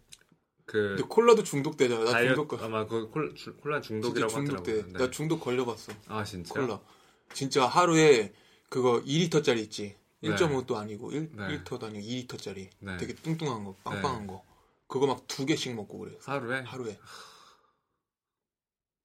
그 0.67 0.89
근데 0.89 1.03
콜라도 1.03 1.43
중독되잖아. 1.43 2.03
나 2.03 2.11
다이어트 2.11 2.35
중독, 2.35 2.61
아마 2.61 2.85
그 2.85 3.09
콜, 3.09 3.33
주- 3.33 3.55
콜라 3.57 3.81
중독이라고 3.81 4.31
중독돼. 4.31 4.71
하더라고요. 4.71 4.93
네. 4.93 4.99
나 5.05 5.09
중독 5.11 5.39
걸려봤어. 5.39 5.93
아 6.07 6.23
진짜 6.23 6.53
콜라. 6.53 6.79
진짜 7.33 7.65
하루에 7.65 8.33
그거 8.69 9.01
2리터짜리 9.05 9.59
있지. 9.59 9.95
네. 10.19 10.29
1.5도 10.29 10.75
아니고 10.75 11.11
1, 11.11 11.29
네. 11.33 11.47
1리터도 11.63 11.85
아니고 11.85 12.05
2리터짜리. 12.05 12.69
네. 12.79 12.97
되게 12.97 13.13
뚱뚱한 13.15 13.63
거, 13.63 13.75
빵빵한 13.83 14.27
거. 14.27 14.43
그거 14.87 15.07
막 15.07 15.25
두 15.27 15.45
개씩 15.45 15.73
먹고 15.75 15.99
그래. 15.99 16.17
하루에 16.21 16.61
하루에. 16.61 16.99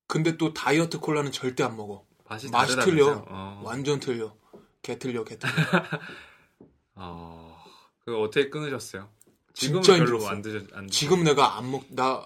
근데 0.09 0.37
또 0.37 0.53
다이어트 0.53 0.99
콜라는 1.01 1.33
절대 1.33 1.63
안 1.65 1.77
먹어. 1.77 2.05
맛이 2.29 2.51
맛이? 2.51 2.77
틀려. 2.81 3.25
어. 3.29 3.63
완전 3.65 3.99
틀려. 4.01 4.35
개 4.83 4.99
틀려, 4.99 5.23
개 5.25 5.39
틀려. 5.39 5.53
어. 6.97 7.57
그거 8.05 8.21
어떻게 8.21 8.51
끊으셨어요? 8.51 9.09
지금은 9.55 9.83
진짜 9.83 9.99
별로 9.99 10.19
힘들었어. 10.19 10.29
안 10.29 10.43
드셨 10.43 10.67
안 10.73 10.89
지금 10.89 11.25
내가 11.25 11.57
안 11.59 11.71
먹, 11.71 11.85
나, 11.91 12.25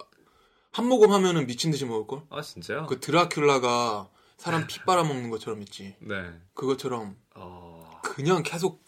한 0.73 0.87
모금 0.87 1.11
하면은 1.13 1.47
미친 1.47 1.71
듯이 1.71 1.85
먹을 1.85 2.07
걸? 2.07 2.23
아 2.31 2.43
진짜요? 2.43 2.87
그 2.87 3.01
드라큘라가 3.01 4.09
사람 4.37 4.67
피 4.67 4.81
빨아먹는 4.81 5.31
것처럼 5.31 5.63
있지. 5.63 5.97
네. 6.01 6.33
그것처럼 6.55 7.17
어. 7.35 8.01
그냥 8.03 8.43
계속 8.43 8.85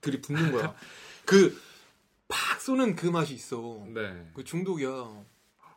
들이 0.00 0.20
붓는 0.20 0.52
거야. 0.52 0.74
그, 1.26 1.60
팍 2.28 2.60
쏘는 2.60 2.96
그 2.96 3.06
맛이 3.06 3.34
있어. 3.34 3.84
네. 3.88 4.30
그 4.34 4.44
중독이야. 4.44 4.88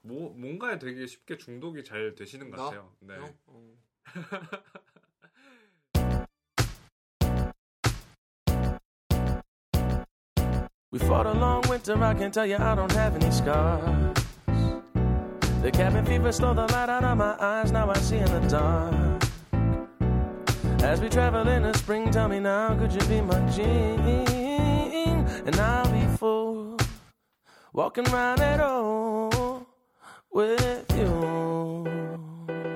뭐 0.04 0.34
뭔가에 0.36 0.78
되게 0.80 1.08
쉽게 1.08 1.38
중독이 1.38 1.84
잘 1.84 2.15
되시는 2.15 2.49
것 2.51 2.58
나? 2.58 2.63
같아요. 2.65 2.91
네. 2.99 3.15
어? 3.15 3.34
어. 3.47 3.73
We 10.95 10.99
fought 10.99 11.25
a 11.25 11.34
long 11.34 11.62
winter, 11.67 12.01
I 12.01 12.13
can 12.13 12.31
tell 12.31 12.45
you 12.45 12.55
I 12.55 12.73
don't 12.73 12.93
have 12.93 13.17
any 13.17 13.29
scars. 13.29 14.15
The 15.62 15.69
cabin 15.69 16.05
fever 16.05 16.31
stole 16.31 16.53
the 16.53 16.71
light 16.71 16.88
out 16.88 17.03
of 17.03 17.17
my 17.17 17.36
eyes, 17.38 17.69
now 17.73 17.89
I 17.89 17.97
see 17.97 18.15
in 18.15 18.31
the 18.31 18.39
dark. 18.47 19.21
As 20.81 21.01
we 21.01 21.10
travel 21.10 21.45
in 21.49 21.63
the 21.63 21.73
spring, 21.73 22.12
tell 22.12 22.29
me 22.29 22.39
now, 22.39 22.77
could 22.79 22.93
you 22.93 23.05
be 23.10 23.19
my 23.19 23.41
gene? 23.49 25.27
And 25.45 25.55
I'll 25.58 25.91
be 25.91 26.08
full, 26.15 26.77
walking 27.73 28.08
around 28.08 28.39
at 28.39 28.62
all 28.62 29.67
with 30.31 30.86
you. 30.97 31.54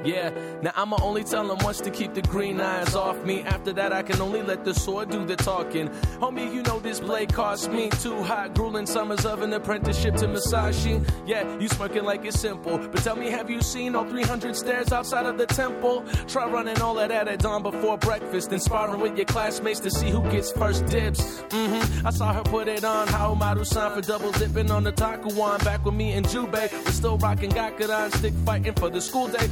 Yeah, 0.09 0.31
now 0.63 0.71
I'ma 0.75 0.97
only 1.03 1.23
tell 1.23 1.47
them 1.47 1.59
once 1.61 1.81
to 1.81 1.91
keep 1.91 2.15
the 2.15 2.23
green 2.23 2.59
eyes 2.59 2.95
off 2.95 3.23
me. 3.23 3.43
After 3.43 3.71
that, 3.73 3.93
I 3.93 4.01
can 4.01 4.19
only 4.21 4.41
let 4.41 4.65
the 4.65 4.73
sword 4.73 5.11
do 5.11 5.23
the 5.23 5.35
talking. 5.35 5.87
Homie, 6.19 6.51
you 6.51 6.63
know 6.63 6.79
this 6.79 6.99
blade 6.99 7.31
cost 7.31 7.69
me 7.69 7.89
too 7.89 8.23
hot. 8.23 8.55
Grueling 8.55 8.87
summers 8.87 9.23
of 9.23 9.43
an 9.43 9.53
apprenticeship 9.53 10.15
to 10.15 10.27
Masashi. 10.27 11.07
Yeah, 11.27 11.43
you 11.59 11.67
smirking 11.67 12.05
like 12.05 12.25
it's 12.25 12.39
simple. 12.39 12.79
But 12.79 13.03
tell 13.03 13.17
me, 13.17 13.29
have 13.29 13.51
you 13.51 13.61
seen 13.61 13.93
all 13.95 14.03
300 14.05 14.55
stairs 14.55 14.91
outside 14.91 15.27
of 15.27 15.37
the 15.37 15.45
temple? 15.45 16.03
Try 16.27 16.47
running 16.49 16.81
all 16.81 16.97
of 16.97 17.09
that 17.09 17.27
at 17.27 17.39
dawn 17.39 17.61
before 17.61 17.99
breakfast 17.99 18.51
and 18.51 18.59
sparring 18.61 18.99
with 19.01 19.15
your 19.15 19.25
classmates 19.27 19.79
to 19.81 19.91
see 19.91 20.09
who 20.09 20.23
gets 20.31 20.51
first 20.51 20.87
dibs. 20.87 21.43
hmm 21.51 22.07
I 22.07 22.09
saw 22.09 22.33
her 22.33 22.41
put 22.41 22.67
it 22.67 22.83
on. 22.83 23.07
How 23.09 23.35
Maru 23.35 23.63
sign 23.63 23.93
for 23.93 24.01
double 24.01 24.31
dipping 24.31 24.71
on 24.71 24.85
the 24.85 24.91
Takuan. 24.91 25.63
Back 25.63 25.85
with 25.85 25.93
me 25.93 26.13
and 26.13 26.25
Jubei. 26.25 26.71
We're 26.85 26.91
still 26.93 27.19
rocking 27.19 27.51
Gakudan, 27.51 28.11
stick 28.15 28.33
fighting 28.43 28.73
for 28.73 28.89
the 28.89 29.01
school 29.01 29.27
day. 29.27 29.47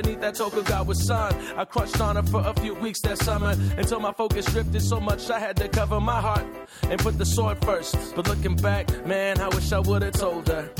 Underneath 0.00 0.22
that 0.22 0.34
Tokugawa 0.34 0.94
sun, 0.94 1.34
I 1.58 1.66
crushed 1.66 2.00
on 2.00 2.16
her 2.16 2.22
for 2.22 2.40
a 2.40 2.54
few 2.54 2.72
weeks 2.72 3.02
that 3.02 3.18
summer 3.18 3.54
until 3.76 4.00
my 4.00 4.14
focus 4.14 4.46
drifted 4.46 4.80
so 4.80 4.98
much 4.98 5.28
I 5.28 5.38
had 5.38 5.58
to 5.58 5.68
cover 5.68 6.00
my 6.00 6.18
heart 6.18 6.46
and 6.84 6.98
put 6.98 7.18
the 7.18 7.26
sword 7.26 7.62
first. 7.62 8.16
But 8.16 8.26
looking 8.26 8.56
back, 8.56 8.88
man, 9.04 9.38
I 9.42 9.48
wish 9.48 9.72
I 9.72 9.78
would've 9.78 10.14
told 10.14 10.48
her. 10.48 10.70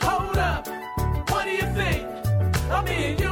Hold 0.00 0.36
up, 0.36 0.68
what 1.28 1.44
do 1.46 1.50
you 1.50 1.66
think? 1.74 2.06
I'm 2.70 2.84
me 2.84 3.16
you 3.18 3.27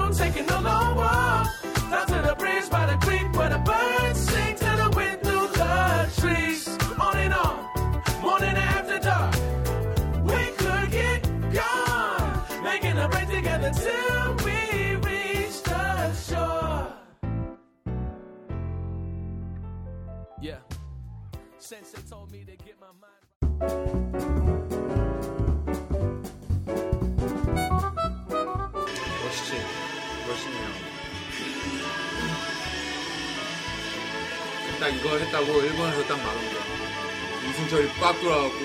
딱 35.06 35.14
이거 35.14 35.18
했다고 35.18 35.60
일본에서 35.62 36.04
딱 36.08 36.16
말한 36.16 36.34
거야. 36.34 37.50
이승철이 37.50 37.88
빡 38.00 38.20
돌아갖고 38.20 38.56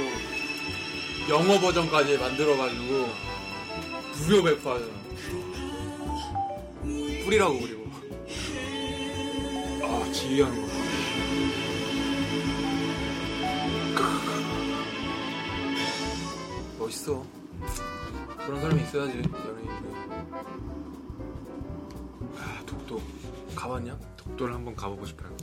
영어 1.29 1.59
버전까지 1.59 2.17
만들어가지고 2.17 3.09
무료 4.25 4.43
배포하잖아. 4.43 4.91
뿌리라고 7.23 7.59
그리고. 7.59 7.91
아 9.83 10.11
지휘하는 10.11 10.61
거. 10.61 10.67
멋있어. 16.79 17.23
그런 18.45 18.61
사람이 18.61 18.81
있어야지 18.81 19.11
연예인들. 19.11 19.31
아 22.39 22.63
독도 22.65 22.99
가봤냐? 23.55 23.97
독도를 24.17 24.53
한번 24.53 24.75
가보고 24.75 25.05
싶어요. 25.05 25.35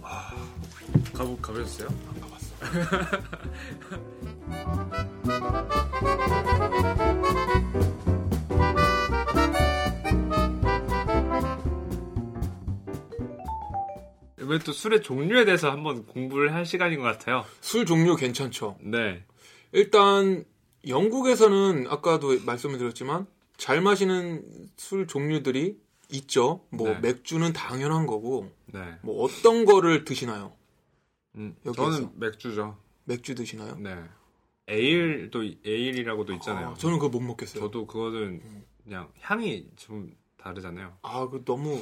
가보 1.12 1.36
가보셨어요? 1.38 1.88
안 2.08 2.20
가봤어. 2.20 2.54
이번에 14.40 14.60
또 14.64 14.72
술의 14.72 15.02
종류에 15.02 15.44
대해서 15.44 15.70
한번 15.70 16.06
공부를 16.06 16.54
할 16.54 16.64
시간인 16.64 17.00
것 17.00 17.04
같아요. 17.04 17.44
술 17.60 17.84
종류 17.84 18.16
괜찮죠. 18.16 18.78
네. 18.80 19.24
일단 19.72 20.44
영국에서는 20.86 21.86
아까도 21.88 22.38
말씀을 22.46 22.78
드렸지만 22.78 23.26
잘 23.58 23.82
마시는 23.82 24.42
술 24.76 25.06
종류들이 25.06 25.76
있죠. 26.18 26.64
뭐 26.70 26.88
네. 26.88 27.00
맥주는 27.00 27.52
당연한 27.52 28.06
거고 28.06 28.50
네. 28.66 28.98
뭐 29.02 29.22
어떤 29.24 29.64
거를 29.64 30.04
드시나요? 30.04 30.54
음, 31.36 31.54
여기에서? 31.66 31.90
저는 31.92 32.18
맥주죠. 32.18 32.78
맥주 33.04 33.34
드시나요? 33.34 33.76
네. 33.76 34.02
에일도 34.68 35.42
에일이라고도 35.64 36.32
있잖아요. 36.34 36.68
아, 36.70 36.74
저는 36.74 36.98
그거 36.98 37.08
못 37.10 37.20
먹겠어요. 37.20 37.62
저도 37.62 37.86
그거는 37.86 38.42
그냥 38.84 39.10
향이 39.20 39.68
좀 39.76 40.14
다르잖아요. 40.36 40.96
아, 41.02 41.28
그 41.28 41.44
너무 41.44 41.80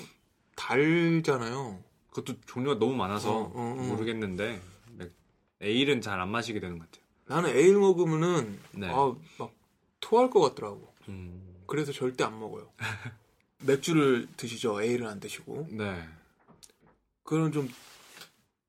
달잖아요. 0.55 1.83
그것도 2.11 2.41
종류가 2.47 2.79
너무 2.79 2.95
많아서 2.95 3.33
어, 3.37 3.53
어, 3.55 3.77
어. 3.79 3.83
모르겠는데 3.83 4.61
맥- 4.93 5.13
에일은 5.61 6.01
잘 6.01 6.21
안 6.21 6.31
마시게 6.31 6.61
되는 6.61 6.79
것 6.79 6.91
같아요. 6.91 7.05
나는 7.27 7.51
에일 7.57 7.77
먹으면은 7.77 8.59
네. 8.73 8.89
아, 8.89 9.15
막 9.39 9.53
토할 10.01 10.31
것 10.31 10.41
같더라고. 10.41 10.93
음, 11.09 11.63
그래서 11.67 11.93
절대 11.93 12.25
안 12.25 12.39
먹어요. 12.39 12.71
맥주를 13.59 14.29
드시죠. 14.37 14.83
에일은 14.83 15.07
안 15.07 15.21
드시고. 15.21 15.69
네. 15.71 16.09
그건 17.23 17.53
좀 17.53 17.69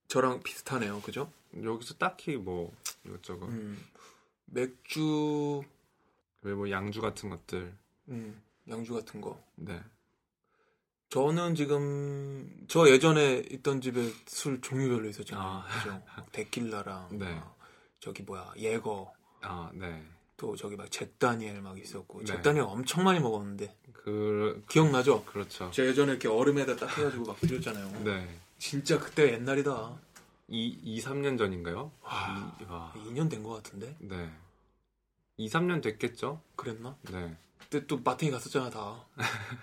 저랑 0.07 0.41
비슷하네요. 0.41 1.01
그죠? 1.01 1.31
여기서 1.61 1.95
딱히 1.95 2.37
뭐 2.37 2.73
이것저것 3.05 3.47
음. 3.47 3.83
맥주 4.45 5.61
왜뭐 6.41 6.69
양주 6.71 7.01
같은 7.01 7.29
것들 7.29 7.73
음, 8.09 8.41
양주 8.69 8.93
같은 8.93 9.21
거. 9.21 9.41
네. 9.55 9.81
저는 11.09 11.55
지금 11.55 12.65
저 12.67 12.89
예전에 12.89 13.43
있던 13.51 13.81
집에 13.81 14.11
술 14.25 14.61
종류별로 14.61 15.07
있었잖아요. 15.09 15.45
아. 15.45 15.65
그죠? 15.67 16.03
데킬라랑 16.31 17.17
네. 17.17 17.33
막 17.33 17.57
저기 17.99 18.23
뭐야 18.23 18.53
예거 18.57 19.13
아, 19.41 19.69
네. 19.73 20.03
또 20.37 20.55
저기 20.55 20.75
막 20.75 20.89
잭다니엘 20.89 21.61
막 21.61 21.77
있었고 21.79 22.19
네. 22.19 22.25
잭다니엘 22.25 22.63
엄청 22.63 23.03
많이 23.03 23.19
먹었는데 23.19 23.75
그 23.91 24.63
기억나죠? 24.69 25.25
그렇죠. 25.25 25.69
제가 25.71 25.89
예전에 25.89 26.11
이렇게 26.11 26.27
얼음에다 26.27 26.75
딱 26.75 26.95
해가지고 26.97 27.25
막 27.25 27.39
드렸잖아요. 27.41 28.03
네. 28.03 28.39
진짜 28.59 28.99
그때 28.99 29.33
옛날이다. 29.33 29.97
2, 30.49 30.79
2 30.83 31.01
3년 31.01 31.37
전인가요? 31.37 31.91
와. 32.01 32.55
이, 32.61 32.63
와. 32.65 32.93
2년 32.95 33.29
된 33.29 33.43
것 33.43 33.55
같은데 33.55 33.95
네. 33.99 34.31
2, 35.37 35.49
3년 35.49 35.81
됐겠죠? 35.81 36.39
그랬나? 36.55 36.95
네. 37.11 37.35
그때 37.59 37.85
또 37.87 37.97
마탱이 37.99 38.31
갔었잖아 38.31 38.69
다. 38.69 39.03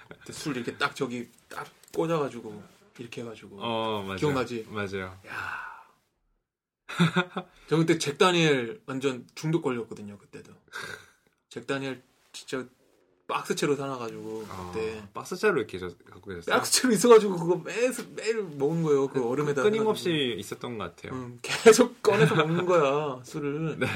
그때 0.09 0.33
술 0.33 0.57
이렇게 0.57 0.77
딱 0.77 0.95
저기 0.95 1.29
딱 1.49 1.67
꽂아가지고 1.95 2.63
이렇게 2.99 3.23
해가지고. 3.23 3.59
어, 3.61 4.03
맞아요. 4.03 4.17
기억나지? 4.19 4.67
맞아요. 4.69 5.17
야. 5.27 5.74
저 7.69 7.77
그때 7.77 7.99
잭 7.99 8.19
다니엘 8.19 8.83
완전 8.87 9.27
중독 9.35 9.63
걸렸거든요. 9.63 10.19
그때도. 10.19 10.53
잭 11.51 11.67
다니엘 11.67 12.03
진짜 12.33 12.65
박스채로 13.27 13.77
사놔가지고 13.77 14.45
그때 14.73 14.99
어, 14.99 15.09
박스째로 15.15 15.57
이렇게 15.59 15.79
저- 15.79 15.89
갖고 16.11 16.31
계셨어요? 16.31 16.57
박스채로 16.57 16.93
있어가지고 16.93 17.37
그거 17.39 17.57
매일 17.57 17.93
매일 18.15 18.43
먹은 18.43 18.83
거예요. 18.83 19.09
그 19.09 19.27
얼음에다 19.27 19.63
끊임없이 19.63 20.11
해가지고. 20.11 20.41
있었던 20.41 20.79
것 20.79 20.85
같아요. 20.97 21.13
응, 21.15 21.39
계속 21.41 22.03
꺼내서 22.03 22.35
먹는 22.35 22.67
거야 22.67 23.23
술을. 23.25 23.79
네. 23.81 23.87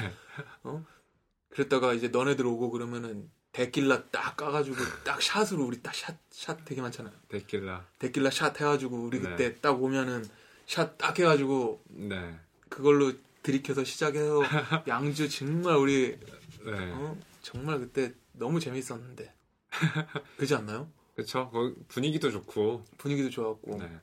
그랬다가 1.50 1.92
이제 1.94 2.08
너네들 2.08 2.46
오고 2.46 2.70
그러면은 2.70 3.30
데킬라 3.52 4.04
딱 4.10 4.36
까가지고 4.36 4.76
딱 5.04 5.20
샷으로 5.20 5.64
우리 5.64 5.82
딱 5.82 5.94
샷 5.94 6.16
샷 6.30 6.64
되게 6.64 6.80
많잖아요. 6.80 7.12
데킬라. 7.28 7.84
데킬라 7.98 8.30
샷 8.30 8.58
해가지고 8.60 8.96
우리 8.96 9.20
네. 9.20 9.30
그때 9.30 9.54
딱 9.60 9.82
오면은 9.82 10.24
샷 10.66 10.96
딱 10.98 11.18
해가지고 11.18 11.82
네. 11.88 12.38
그걸로 12.68 13.12
들이켜서 13.42 13.84
시작해서 13.84 14.40
양주 14.88 15.28
정말 15.28 15.76
우리 15.76 16.18
네. 16.64 16.92
어? 16.92 17.16
정말 17.42 17.78
그때 17.78 18.12
너무 18.32 18.60
재밌었는데 18.60 19.32
그렇지 20.36 20.54
않나요? 20.54 20.90
거기 21.32 21.74
분위기도 21.88 22.30
좋고. 22.30 22.84
분위기도 22.96 23.28
좋았고 23.30 23.78
네. 23.78 23.98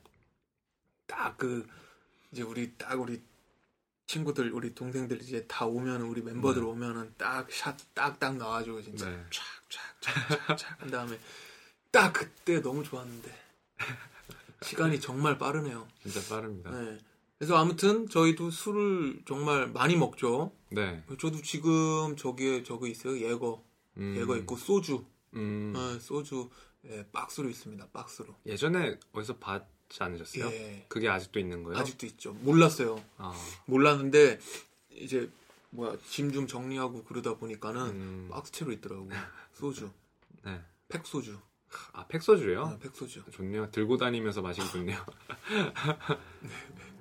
딱그 1.06 1.66
이제 2.32 2.42
우리 2.42 2.74
딱 2.76 3.00
우리 3.00 3.22
친구들 4.06 4.52
우리 4.52 4.74
동생들 4.74 5.20
이제 5.22 5.46
다 5.46 5.64
오면 5.66 6.02
우리 6.02 6.22
멤버들 6.22 6.62
네. 6.62 6.68
오면은 6.68 7.14
딱 7.16 7.50
샷 7.50 7.76
딱딱 7.94 8.36
나와가지고 8.36 8.82
진짜 8.82 9.08
네. 9.08 9.24
촥촥촥촥촥 10.00 10.64
한 10.78 10.90
다음에 10.90 11.18
딱 11.90 12.12
그때 12.12 12.60
너무 12.60 12.84
좋았는데 12.84 13.34
시간이 14.62 15.00
정말 15.00 15.38
빠르네요. 15.38 15.86
진짜 16.02 16.20
빠릅니다. 16.34 16.70
네. 16.70 16.98
네. 17.38 17.46
그래서 17.46 17.56
아무튼 17.56 18.08
저희도 18.08 18.50
술을 18.50 19.20
정말 19.26 19.68
많이 19.68 19.94
먹죠. 19.96 20.52
저도 21.20 21.42
지금 21.42 22.16
저기에 22.16 22.62
저거 22.62 22.86
있어요. 22.86 23.18
예거, 23.20 23.62
음, 23.98 24.14
예거 24.16 24.36
있고 24.38 24.56
소주, 24.56 25.04
음, 25.34 25.72
네, 25.74 25.98
소주 26.00 26.48
예, 26.86 27.04
박스로 27.12 27.48
있습니다. 27.50 27.88
박스로. 27.92 28.34
예전에 28.46 28.98
어디서 29.12 29.36
봤지 29.36 30.02
않으셨어요? 30.02 30.46
예. 30.46 30.86
그게 30.88 31.08
아직도 31.08 31.38
있는 31.38 31.62
거예요? 31.62 31.78
아직도 31.78 32.06
있죠. 32.06 32.32
몰랐어요. 32.40 33.02
아, 33.18 33.34
몰랐는데 33.66 34.38
이제 34.92 35.30
뭐야 35.70 35.96
짐 36.08 36.32
좀 36.32 36.46
정리하고 36.46 37.04
그러다 37.04 37.34
보니까는 37.36 37.80
음, 37.90 38.28
박스채로 38.30 38.72
있더라고. 38.72 39.10
소주, 39.52 39.90
네. 40.44 40.58
팩 40.88 41.04
소주, 41.06 41.38
아, 41.92 42.06
팩소주요? 42.06 42.64
아, 42.64 42.78
팩 42.78 42.94
소주. 42.96 43.22
좋네요. 43.30 43.70
들고 43.72 43.96
다니면서 43.98 44.40
마시기 44.40 44.66
좋네요. 44.70 45.04
네, 45.48 45.72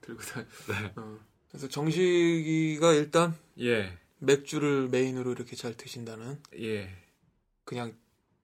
들고 0.00 0.22
다. 0.22 0.44
네. 0.68 0.92
어. 0.96 1.18
그래서 1.48 1.68
정식이가 1.68 2.92
일단 2.94 3.36
예, 3.60 3.98
맥주를 4.18 4.88
메인으로 4.88 5.32
이렇게 5.32 5.56
잘 5.56 5.76
드신다는 5.76 6.40
예. 6.58 6.90
그냥 7.64 7.94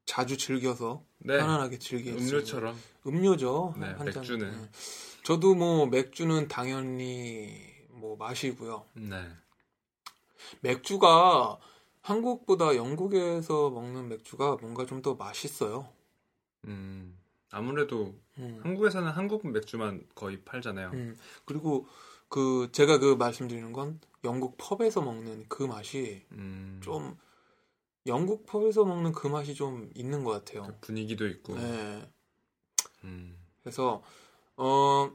자주 0.04 0.36
즐겨서 0.36 1.04
네. 1.18 1.36
편안하게 1.38 1.78
있는 1.92 2.18
음료처럼. 2.18 2.76
음료죠. 3.06 3.74
네, 3.78 3.86
한 3.86 3.98
잔. 4.12 4.22
맥주는. 4.22 4.50
네. 4.62 4.68
저도 5.24 5.54
뭐 5.54 5.86
맥주는 5.86 6.46
당연히 6.48 7.52
뭐 7.90 8.16
마시고요. 8.16 8.86
네. 8.94 9.26
맥주가 10.60 11.58
한국보다 12.02 12.76
영국에서 12.76 13.70
먹는 13.70 14.08
맥주가 14.08 14.56
뭔가 14.60 14.86
좀 14.86 15.02
더 15.02 15.14
맛있어요. 15.14 15.88
음, 16.66 17.16
아무래도 17.50 18.14
음. 18.38 18.60
한국에서는 18.62 19.10
한국 19.10 19.46
맥주만 19.46 20.06
거의 20.14 20.40
팔잖아요. 20.42 20.90
음. 20.92 21.16
그리고 21.44 21.86
그 22.28 22.68
제가 22.72 22.98
그 22.98 23.14
말씀드리는 23.14 23.72
건 23.72 24.00
영국 24.24 24.56
펍에서 24.58 25.00
먹는 25.02 25.46
그 25.48 25.62
맛이 25.62 26.24
음, 26.32 26.80
좀 26.82 27.16
영국 28.06 28.46
펍에서 28.46 28.84
먹는 28.84 29.12
그 29.12 29.28
맛이 29.28 29.54
좀 29.54 29.90
있는 29.94 30.24
것 30.24 30.32
같아요. 30.32 30.74
분위기도 30.80 31.26
있고. 31.26 31.54
네. 31.56 32.08
음, 33.04 33.36
그래서 33.62 34.02
어. 34.56 35.10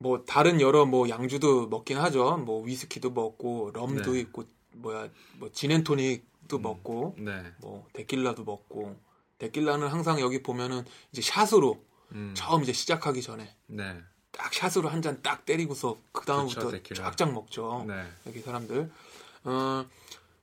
뭐 0.00 0.24
다른 0.24 0.60
여러 0.60 0.86
뭐 0.86 1.08
양주도 1.08 1.66
먹긴 1.66 1.98
하죠. 1.98 2.36
뭐 2.36 2.62
위스키도 2.62 3.10
먹고 3.10 3.72
럼도 3.74 4.12
네. 4.12 4.20
있고 4.20 4.44
뭐야 4.76 5.08
뭐 5.40 5.50
진앤토닉도 5.50 6.56
음. 6.56 6.62
먹고 6.62 7.16
네. 7.18 7.52
뭐 7.60 7.84
데킬라도 7.92 8.44
먹고 8.44 8.96
데킬라는 9.38 9.88
항상 9.88 10.20
여기 10.20 10.42
보면은 10.42 10.84
이제 11.12 11.22
샷으로 11.22 11.82
음, 12.12 12.32
처음 12.36 12.62
이제 12.62 12.72
시작하기 12.72 13.22
전에 13.22 13.54
네. 13.66 13.96
딱 14.32 14.52
샷으로 14.52 14.88
한 14.88 15.02
잔 15.02 15.20
딱 15.22 15.44
때리고서 15.44 15.96
그 16.12 16.24
다음부터. 16.26 16.70
쫙쫙 16.94 17.32
먹죠. 17.32 17.84
네. 17.86 18.04
여기 18.26 18.40
사람들. 18.40 18.90
어, 19.44 19.86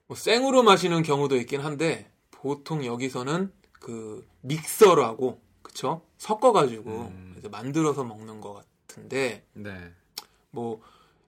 뭐 0.06 0.16
생으로 0.16 0.62
마시는 0.62 1.02
경우도 1.02 1.36
있긴 1.36 1.60
한데 1.60 2.10
보통 2.30 2.84
여기서는 2.84 3.52
그 3.72 4.26
믹서라고 4.42 5.40
그쵸? 5.62 6.02
섞어가지고 6.18 6.90
음. 6.90 7.34
이제 7.38 7.48
만들어서 7.48 8.04
먹는 8.04 8.40
것 8.40 8.64
같은데 8.86 9.44
네. 9.52 9.92
뭐 10.50 10.80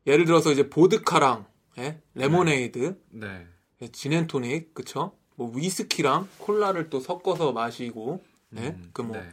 예를 0.06 0.24
들어서 0.24 0.50
이제 0.52 0.70
보드카랑 0.70 1.46
예? 1.78 2.00
레모네이드, 2.14 3.00
네. 3.10 3.46
예, 3.82 3.88
진앤토닉 3.88 4.74
그쵸? 4.74 5.16
뭐 5.38 5.52
위스키랑 5.54 6.28
콜라를 6.38 6.90
또 6.90 6.98
섞어서 6.98 7.52
마시고 7.52 8.24
예? 8.56 8.68
음, 8.76 8.90
그뭐 8.92 9.12
네. 9.12 9.30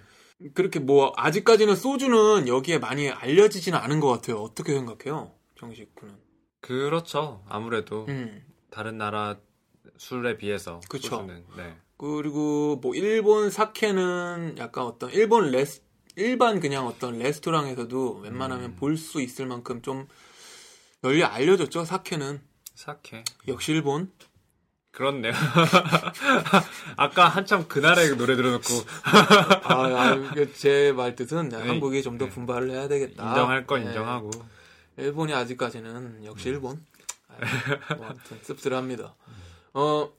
그렇게 0.54 0.80
뭐 0.80 1.14
아직까지는 1.18 1.76
소주는 1.76 2.48
여기에 2.48 2.78
많이 2.78 3.10
알려지지는 3.10 3.78
않은 3.80 4.00
것 4.00 4.10
같아요. 4.10 4.38
어떻게 4.38 4.74
생각해요, 4.74 5.32
정식 5.58 5.96
군은? 5.96 6.16
그렇죠. 6.62 7.44
아무래도 7.50 8.06
음. 8.08 8.46
다른 8.70 9.00
나라 9.00 9.40
술에 9.98 10.38
비해서 10.38 10.80
그쵸. 10.90 11.10
소주는 11.10 11.44
네. 11.58 11.76
그리고 11.98 12.76
뭐 12.76 12.94
일본 12.94 13.50
사케는 13.50 14.58
약간 14.60 14.84
어떤 14.86 15.10
일본 15.10 15.50
레스 15.50 15.82
일반 16.18 16.60
그냥 16.60 16.86
어떤 16.86 17.18
레스토랑에서도 17.18 18.20
웬만하면 18.20 18.72
음. 18.72 18.76
볼수 18.76 19.22
있을 19.22 19.48
만큼 19.48 19.82
좀 19.82 20.08
널리 21.02 21.24
알려졌죠 21.24 21.84
사케는 21.84 22.42
사케. 22.76 23.24
역시 23.48 23.72
일본 23.72 24.12
그렇네요. 24.96 25.34
아까 26.96 27.28
한참 27.28 27.68
그날의 27.68 28.16
노래 28.18 28.36
들어놓고 28.36 28.68
아 29.04 30.16
제 30.58 30.94
말 30.94 31.16
뜻은 31.16 31.50
네. 31.50 31.58
한국이 31.58 32.02
좀더 32.02 32.26
네. 32.26 32.32
분발을 32.32 32.72
해야 32.72 32.88
되겠다 32.88 33.28
인정할 33.28 33.68
건 33.68 33.82
네. 33.84 33.88
인정하고. 33.90 34.32
일본이 34.98 35.34
아직까지는 35.34 36.24
역시 36.24 36.48
일본 36.50 36.82
아, 37.28 37.96
뭐 37.96 38.06
아무튼 38.08 38.40
씁쓸합니다 38.42 39.14
음. 39.28 39.34
어 39.74 40.10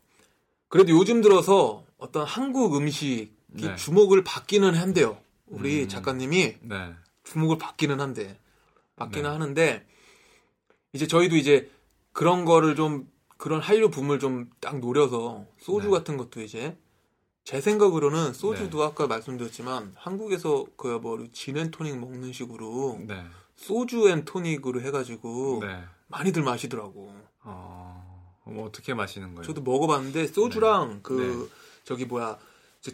그래도 0.68 0.91
요즘 0.93 1.22
들어서 1.22 1.83
어떤 1.97 2.27
한국 2.27 2.77
음식이 2.77 3.31
네. 3.47 3.77
주목을 3.77 4.22
받기는 4.24 4.74
한대요 4.74 5.16
우리 5.47 5.85
음. 5.85 5.89
작가님이 5.89 6.57
네. 6.61 6.93
주목을 7.24 7.57
받기는 7.57 7.99
한데 7.99 8.39
받기는 8.97 9.22
네. 9.22 9.29
하는데 9.33 9.87
이제 10.93 11.07
저희도 11.07 11.37
이제 11.37 11.70
그런 12.12 12.45
거를 12.45 12.77
좀 12.77 13.09
그런 13.37 13.61
한류 13.61 13.91
붐을 13.91 14.18
좀 14.18 14.51
딱 14.61 14.78
노려서 14.80 15.47
소주 15.59 15.87
네. 15.87 15.93
같은 15.93 16.16
것도 16.16 16.41
이제 16.43 16.76
제 17.45 17.61
생각으로는 17.61 18.32
소주도 18.32 18.82
아까 18.82 19.07
말씀드렸지만 19.07 19.93
한국에서 19.95 20.66
그뭐 20.76 21.26
진앤토닉 21.32 21.99
먹는 21.99 22.32
식으로 22.32 23.01
네. 23.07 23.24
소주 23.55 24.09
and 24.09 24.24
tonic으로 24.24 24.80
해가지고 24.80 25.61
네. 25.62 25.84
많이들 26.09 26.43
마시더라고. 26.43 27.14
어, 27.45 28.39
그럼 28.45 28.64
어떻게 28.66 28.95
마시는 28.95 29.34
거예요? 29.34 29.47
저도 29.47 29.62
먹어봤는데 29.62 30.26
소주랑 30.26 30.95
네. 30.95 31.01
그 31.03 31.51
저기 31.84 32.05
뭐야 32.07 32.39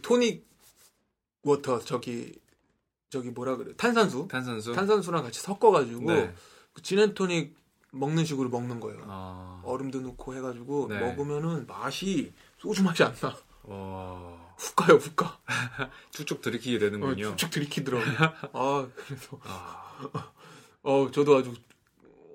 tonic 0.02 0.46
water 1.42 1.80
저기 1.80 2.38
저기 3.08 3.30
뭐라 3.30 3.56
그래 3.56 3.72
탄산수 3.76 4.28
탄산수? 4.30 4.72
탄산수랑 4.74 5.22
같이 5.22 5.40
섞어가지고 5.40 6.12
네. 6.12 6.34
그 6.74 6.82
gin 6.82 7.02
and 7.02 7.22
tonic 7.22 7.54
먹는 7.92 8.24
식으로 8.24 8.48
먹는 8.48 8.80
거예요. 8.80 9.02
아, 9.06 9.62
얼음도 9.64 10.00
넣고 10.00 10.34
해가지고 10.34 10.88
네. 10.88 10.98
먹으면은 10.98 11.66
맛이 11.66 12.32
소주 12.58 12.82
맛이 12.82 13.04
안 13.04 13.14
나. 13.16 13.36
와, 13.64 14.54
훅 14.56 14.74
가요, 14.76 14.96
훅 14.96 15.14
가. 15.14 15.38
쭉쭉 16.10 16.40
들이키게 16.40 16.76
어, 16.76 16.78
되는군요. 16.80 17.36
쭉쭉 17.36 17.50
들이키더라고요. 17.50 18.16
아, 18.52 18.88
그래서 18.94 19.38
아, 19.44 20.32
어 20.82 21.10
저도 21.10 21.36
아주 21.36 21.54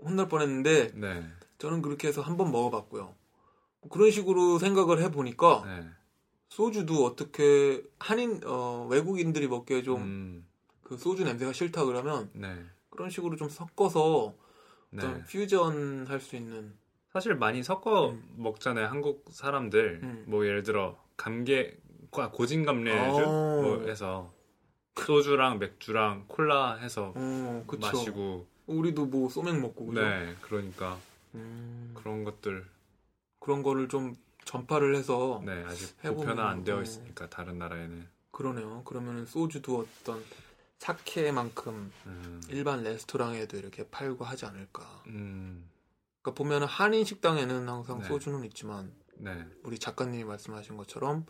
혼날 0.04 0.28
뻔했는데 0.30 0.92
네. 0.94 1.28
저는 1.58 1.82
그렇게 1.82 2.08
해서 2.08 2.22
한번 2.22 2.52
먹어봤고요. 2.52 3.16
그런 3.90 4.12
식으로 4.12 4.60
생각을 4.60 5.02
해보니까 5.02 5.64
네. 5.66 5.90
소주도 6.50 7.04
어떻게 7.04 7.84
한인 8.00 8.42
어, 8.46 8.88
외국인들이 8.90 9.48
먹기에 9.48 9.82
좀그 9.82 10.04
음, 10.04 10.46
소주 10.98 11.24
냄새가 11.24 11.52
싫다 11.52 11.86
그러면 11.86 12.30
네. 12.34 12.56
그런 12.92 13.10
식으로 13.10 13.36
좀 13.36 13.50
섞어서 13.50 14.34
네. 14.38 14.47
어떤 14.96 15.24
퓨전 15.24 16.06
할 16.08 16.20
수 16.20 16.36
있는 16.36 16.74
사실 17.12 17.36
많이 17.36 17.64
섞어 17.64 18.12
음. 18.12 18.24
먹잖아요. 18.36 18.88
한국 18.88 19.26
사람들. 19.32 20.00
음. 20.04 20.24
뭐 20.28 20.46
예를 20.46 20.64
들어 20.64 20.98
감개 21.16 21.76
과- 22.12 22.32
고진감래주 22.32 23.24
어. 23.26 23.62
뭐 23.62 23.86
해서 23.88 24.32
소주랑 24.98 25.60
맥주랑 25.60 26.26
콜라 26.28 26.76
해서 26.76 27.14
어 27.16 27.66
마시고 27.80 28.48
우리도 28.68 29.06
뭐 29.06 29.30
소맥 29.30 29.60
먹고 29.60 29.88
그죠? 29.88 30.02
네 30.02 30.36
그러니까 30.42 30.98
음, 31.36 31.92
그런 31.96 32.24
것들 32.24 32.66
그런 33.40 33.64
거를 33.64 33.88
좀 33.88 34.16
전파를 34.46 34.96
해서 34.96 35.42
네 35.46 35.64
아직 35.66 35.96
보편화 36.02 36.50
안 36.50 36.64
되어 36.64 36.78
어. 36.78 36.82
있으니까 36.82 37.30
다른 37.30 37.58
나라에는 37.60 38.08
그러네요. 38.32 38.84
그러면은 38.86 39.26
소주도 39.26 39.80
어떤 40.02 40.22
사케만큼 40.80 41.92
음, 42.06 42.42
일반 42.50 42.84
레스토랑에도 42.84 43.58
이렇게 43.58 43.88
팔고 43.88 44.26
하지 44.26 44.46
않을까. 44.46 45.04
음, 45.08 45.70
그러니까 46.22 46.38
보면은 46.38 46.68
한인 46.68 47.04
식당에는 47.04 47.68
항상 47.68 48.00
네. 48.00 48.08
소주는 48.08 48.44
있지만 48.46 48.92
네 49.16 49.46
우리 49.64 49.80
작가님이 49.80 50.24
말씀하신 50.24 50.78
것처럼 50.78 51.26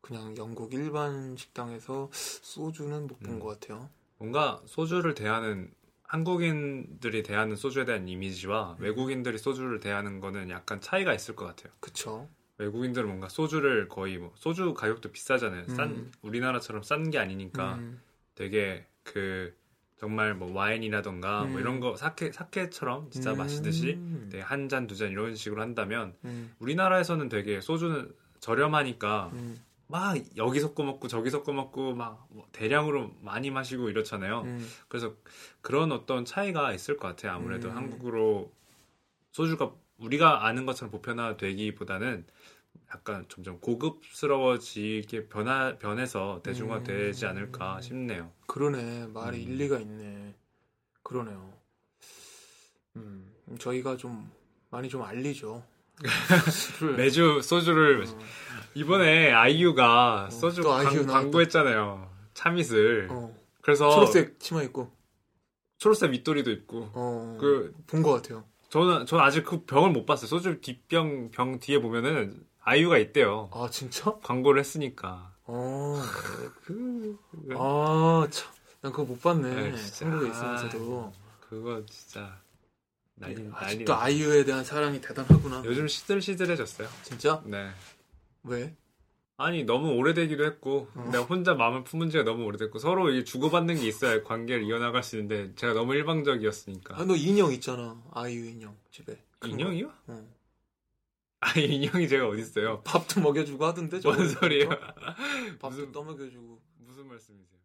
그냥 0.00 0.36
영국 0.36 0.74
일반 0.74 1.36
식당에서 1.36 2.10
소주는 2.12 3.06
못본 3.06 3.34
음. 3.34 3.40
것 3.40 3.60
같아요. 3.60 3.88
뭔가 4.18 4.60
소주를 4.66 5.14
대하는 5.14 5.72
한국인들이 6.02 7.22
대하는 7.22 7.54
소주에 7.54 7.84
대한 7.84 8.08
이미지와 8.08 8.76
음. 8.78 8.82
외국인들이 8.82 9.38
소주를 9.38 9.80
대하는 9.80 10.20
거는 10.20 10.50
약간 10.50 10.80
차이가 10.80 11.12
있을 11.12 11.36
것 11.36 11.44
같아요. 11.44 11.72
그쵸? 11.80 12.28
외국인들은 12.56 13.06
뭔가 13.06 13.28
소주를 13.28 13.88
거의 13.88 14.18
뭐 14.18 14.32
소주 14.36 14.74
가격도 14.74 15.12
비싸잖아요. 15.12 15.68
싼 15.68 15.90
음. 15.90 16.12
우리나라처럼 16.22 16.82
싼 16.82 17.10
게 17.10 17.18
아니니까 17.18 17.74
음, 17.74 18.00
되게 18.38 18.86
그 19.02 19.52
정말 19.96 20.32
뭐 20.32 20.52
와인이라던가 20.52 21.42
음. 21.42 21.50
뭐 21.52 21.60
이런 21.60 21.80
거 21.80 21.96
사케 21.96 22.30
사케처럼 22.30 23.10
진짜 23.10 23.32
음, 23.32 23.38
마시듯이 23.38 23.98
한 24.42 24.68
잔 24.68 24.86
두잔 24.86 25.10
이런 25.10 25.34
식으로 25.34 25.60
한다면 25.60 26.14
음, 26.24 26.54
우리나라에서는 26.60 27.28
되게 27.28 27.60
소주는 27.60 28.14
저렴하니까 28.38 29.30
음, 29.32 29.58
막 29.88 30.16
여기 30.36 30.60
섞어 30.60 30.84
먹고 30.84 31.08
저기 31.08 31.30
섞어 31.30 31.52
먹고 31.52 31.94
막뭐 31.96 32.46
대량으로 32.52 33.10
많이 33.22 33.50
마시고 33.50 33.88
이렇잖아요. 33.90 34.42
음, 34.42 34.68
그래서 34.86 35.16
그런 35.60 35.90
어떤 35.90 36.24
차이가 36.24 36.72
있을 36.72 36.96
것 36.96 37.08
같아요. 37.08 37.32
아무래도 37.32 37.68
음. 37.70 37.76
한국으로 37.76 38.52
소주가 39.32 39.72
우리가 39.96 40.46
아는 40.46 40.64
것처럼 40.64 40.92
보편화되기보다는 40.92 42.24
약간 42.94 43.26
점점 43.28 43.60
고급스러워지게 43.60 45.28
변화 45.28 45.76
변해서 45.78 46.40
대중화되지 46.42 47.24
음. 47.26 47.30
않을까 47.30 47.80
싶네요. 47.80 48.32
그러네. 48.46 49.08
말이 49.08 49.44
음. 49.44 49.52
일리가 49.52 49.78
있네. 49.78 50.34
그러네요. 51.02 51.52
음, 52.96 53.32
저희가 53.58 53.96
좀 53.96 54.30
많이 54.70 54.88
좀 54.88 55.02
알리죠. 55.02 55.62
매주 56.96 57.40
소주를 57.42 58.04
어, 58.06 58.18
이번에 58.74 59.32
아이유가 59.32 60.30
소주 60.30 60.62
또 60.62 60.68
광, 60.70 60.86
아이유. 60.86 61.06
광고했잖아요. 61.06 62.08
참이슬. 62.34 63.08
어, 63.10 63.34
그래서 63.62 63.90
초록색 63.90 64.38
치마 64.38 64.62
입고. 64.62 64.92
초록색 65.78 66.10
밑도리도 66.10 66.50
있고. 66.52 66.90
어, 66.92 67.36
그본 67.40 68.02
것 68.02 68.12
같아요. 68.12 68.44
저는 68.68 69.06
저는 69.06 69.24
아직 69.24 69.44
그 69.44 69.64
병을 69.64 69.90
못 69.90 70.04
봤어요. 70.04 70.26
소주 70.28 70.60
뒷병 70.60 71.30
병 71.30 71.58
뒤에 71.58 71.80
보면은 71.80 72.44
아이유가 72.68 72.98
있대요. 72.98 73.48
아 73.52 73.68
진짜? 73.70 74.14
광고를 74.22 74.60
했으니까. 74.60 75.32
어, 75.44 75.98
그아 77.48 78.28
참, 78.30 78.52
난 78.82 78.92
그거 78.92 79.04
못 79.04 79.20
봤네. 79.22 79.70
네. 79.72 79.76
한국에 80.04 80.28
있으면서도. 80.30 81.12
그거 81.48 81.82
진짜 81.86 82.38
난리 83.14 83.36
난리. 83.36 83.50
아직도 83.54 83.92
났- 83.94 84.02
아이유에 84.02 84.44
대한 84.44 84.64
사랑이 84.64 85.00
대단하구나. 85.00 85.62
요즘 85.64 85.88
시들시들해졌어요. 85.88 86.88
진짜? 87.04 87.42
네. 87.46 87.70
왜? 88.42 88.76
아니 89.38 89.64
너무 89.64 89.92
오래되기도 89.94 90.44
했고 90.44 90.88
어. 90.94 91.08
내가 91.12 91.22
혼자 91.24 91.54
마음을 91.54 91.84
품은 91.84 92.10
지가 92.10 92.24
너무 92.24 92.44
오래됐고 92.44 92.78
서로 92.80 93.08
이게 93.10 93.22
주고받는 93.24 93.76
게 93.76 93.86
있어야 93.86 94.22
관계를 94.24 94.64
이어나갈 94.64 95.02
수 95.04 95.16
있는데 95.16 95.54
제가 95.54 95.74
너무 95.74 95.94
일방적이었으니까 95.94 96.98
아, 97.00 97.04
너 97.04 97.14
인형 97.14 97.52
있잖아. 97.52 97.96
아이유 98.12 98.46
인형 98.46 98.76
집에. 98.90 99.16
인형이요? 99.46 99.90
어. 100.08 100.37
아 101.40 101.52
인형이 101.58 102.08
제가 102.08 102.26
어디 102.28 102.42
있어요? 102.42 102.82
밥도 102.82 103.20
먹여주고 103.20 103.64
하던데. 103.64 104.00
저거. 104.00 104.16
뭔 104.16 104.28
소리예요? 104.28 104.68
밥도 105.60 105.68
무슨- 105.70 105.92
떠먹여주고. 105.92 106.58
무슨 106.84 107.06
말씀이세요? 107.06 107.58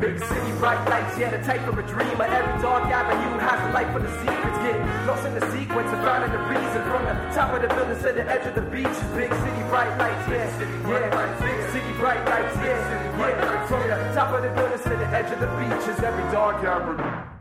Big 0.00 0.16
city, 0.16 0.52
bright 0.62 0.78
lights, 0.86 1.18
yeah, 1.18 1.28
the 1.28 1.42
type 1.42 1.60
of 1.66 1.76
a 1.76 1.82
dreamer. 1.84 2.22
Every 2.24 2.62
dark 2.62 2.86
avenue 2.86 3.34
has 3.42 3.58
a 3.66 3.70
light 3.74 3.90
for 3.90 3.98
the 3.98 4.08
secrets. 4.22 4.58
Get 4.62 4.78
lost 5.10 5.26
in 5.26 5.34
the 5.34 5.42
sequence 5.50 5.90
of 5.90 5.98
finding 6.06 6.30
the 6.30 6.38
reason. 6.48 6.80
From 6.86 7.02
the 7.04 7.14
top 7.34 7.50
of 7.52 7.60
the 7.66 7.68
building 7.74 7.98
to 7.98 8.10
the 8.14 8.22
edge 8.30 8.46
of 8.46 8.54
the 8.54 8.62
beach. 8.70 8.94
Big 9.18 9.28
city, 9.34 9.62
bright 9.68 9.90
lights, 9.98 10.24
yeah, 10.30 10.46
yeah. 10.86 11.34
Big 11.42 11.60
city, 11.74 11.92
bright 11.98 12.22
lights, 12.30 12.56
yeah, 12.62 12.78
yeah. 13.18 13.66
From 13.66 13.82
the 13.90 13.98
top 14.14 14.30
of 14.32 14.40
the 14.46 14.50
building 14.54 14.78
to 14.78 14.88
the 14.96 15.08
edge 15.10 15.30
of 15.34 15.40
the 15.42 15.50
beach 15.58 15.84
is 15.90 15.98
every 16.00 16.24
dark 16.30 16.62
avenue. 16.62 17.37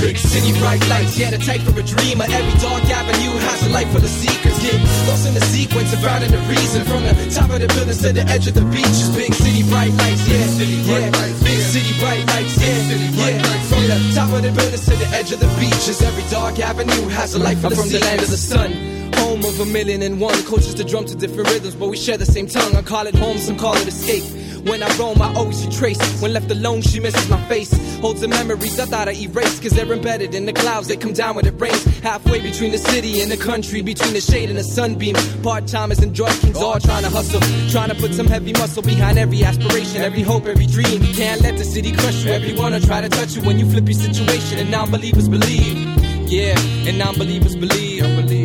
Brick 0.00 0.16
city, 0.16 0.56
bright 0.58 0.80
lights, 0.88 1.18
yeah, 1.18 1.28
the 1.28 1.36
type 1.36 1.60
for 1.60 1.76
a 1.76 1.84
dreamer. 1.84 2.24
Every 2.24 2.56
dark 2.56 2.88
avenue 2.88 3.36
has 3.52 3.66
a 3.66 3.68
light 3.68 3.86
for 3.92 4.00
the 4.00 4.08
secrets. 4.08 4.56
Get 4.64 4.80
lost 5.04 5.28
in 5.28 5.34
the 5.34 5.44
sequence 5.44 5.92
of 5.92 6.00
finding 6.00 6.32
the 6.32 6.40
reason. 6.48 6.88
From 6.88 7.04
the 7.04 7.12
top 7.28 7.52
of 7.52 7.60
the 7.60 7.68
buildings 7.68 8.00
to 8.00 8.12
the 8.16 8.24
edge 8.24 8.48
of 8.48 8.54
the 8.54 8.64
beaches. 8.72 9.12
Big 9.12 9.34
city, 9.34 9.62
bright 9.68 9.92
lights, 9.92 10.24
yeah, 10.24 10.40
yeah. 10.88 11.12
Big 11.44 11.60
city, 11.60 11.92
bright 12.00 12.24
lights, 12.32 12.56
yeah, 12.56 12.80
yeah. 13.12 13.44
From 13.68 13.84
the 13.92 13.98
top 14.16 14.32
of 14.32 14.40
the 14.40 14.48
buildings 14.56 14.84
to 14.88 14.96
the 14.96 15.08
edge 15.12 15.32
of 15.36 15.40
the 15.40 15.52
beaches. 15.60 16.00
Every 16.00 16.24
dark 16.32 16.58
avenue 16.58 17.08
has 17.12 17.34
a 17.34 17.38
light 17.38 17.58
full 17.58 17.68
I'm 17.68 17.72
of 17.76 17.84
from 17.84 17.92
the 17.92 18.00
land 18.00 18.22
of 18.24 18.30
the 18.30 18.40
sun. 18.40 18.72
Home 19.20 19.44
of 19.44 19.60
a 19.60 19.66
million 19.66 20.00
and 20.00 20.18
one. 20.18 20.40
Coaches 20.48 20.74
the 20.74 20.84
drum 20.84 21.04
to 21.12 21.14
different 21.14 21.52
rhythms, 21.52 21.74
but 21.74 21.88
we 21.88 21.98
share 21.98 22.16
the 22.16 22.24
same 22.24 22.46
tongue. 22.46 22.74
I 22.74 22.80
call 22.80 23.06
it 23.06 23.14
home, 23.14 23.36
some 23.36 23.58
call 23.58 23.76
it 23.76 23.86
escape. 23.86 24.24
When 24.64 24.82
I 24.82 24.88
roam, 24.96 25.20
I 25.22 25.32
always 25.34 25.64
retrace. 25.66 26.00
When 26.20 26.32
left 26.32 26.50
alone, 26.50 26.82
she 26.82 27.00
misses 27.00 27.28
my 27.28 27.42
face. 27.48 27.72
Holds 28.00 28.20
the 28.20 28.28
memories 28.28 28.78
I 28.78 28.86
thought 28.86 29.08
I 29.08 29.12
erased, 29.12 29.62
cause 29.62 29.72
they're 29.72 29.90
embedded 29.92 30.34
in 30.34 30.46
the 30.46 30.52
clouds. 30.52 30.88
They 30.88 30.96
come 30.96 31.12
down 31.12 31.36
when 31.36 31.46
it 31.46 31.60
rains. 31.60 31.84
Halfway 32.00 32.40
between 32.40 32.72
the 32.72 32.78
city 32.78 33.20
and 33.20 33.30
the 33.30 33.36
country, 33.36 33.82
between 33.82 34.12
the 34.12 34.20
shade 34.20 34.48
and 34.48 34.58
the 34.58 34.64
sunbeam. 34.64 35.14
Part 35.42 35.66
timers 35.66 35.98
and 36.00 36.14
joy 36.14 36.30
kings 36.40 36.56
all 36.56 36.78
trying 36.78 37.04
to 37.04 37.10
hustle. 37.10 37.40
Trying 37.70 37.90
to 37.90 37.94
put 37.94 38.14
some 38.14 38.26
heavy 38.26 38.52
muscle 38.52 38.82
behind 38.82 39.18
every 39.18 39.44
aspiration, 39.44 40.02
every 40.02 40.22
hope, 40.22 40.46
every 40.46 40.66
dream. 40.66 41.02
You 41.02 41.14
can't 41.14 41.40
let 41.42 41.56
the 41.56 41.64
city 41.64 41.92
crush 41.92 42.24
you. 42.24 42.32
Everyone 42.32 42.72
will 42.72 42.80
try 42.80 43.00
to 43.00 43.08
touch 43.08 43.36
you 43.36 43.42
when 43.42 43.58
you 43.58 43.70
flip 43.70 43.88
your 43.88 43.98
situation, 43.98 44.58
and 44.58 44.70
non 44.70 44.90
believers 44.90 45.28
believe. 45.28 46.10
Yeah, 46.30 46.54
and 46.86 46.96
non-believers 46.96 47.56
believe. 47.56 48.04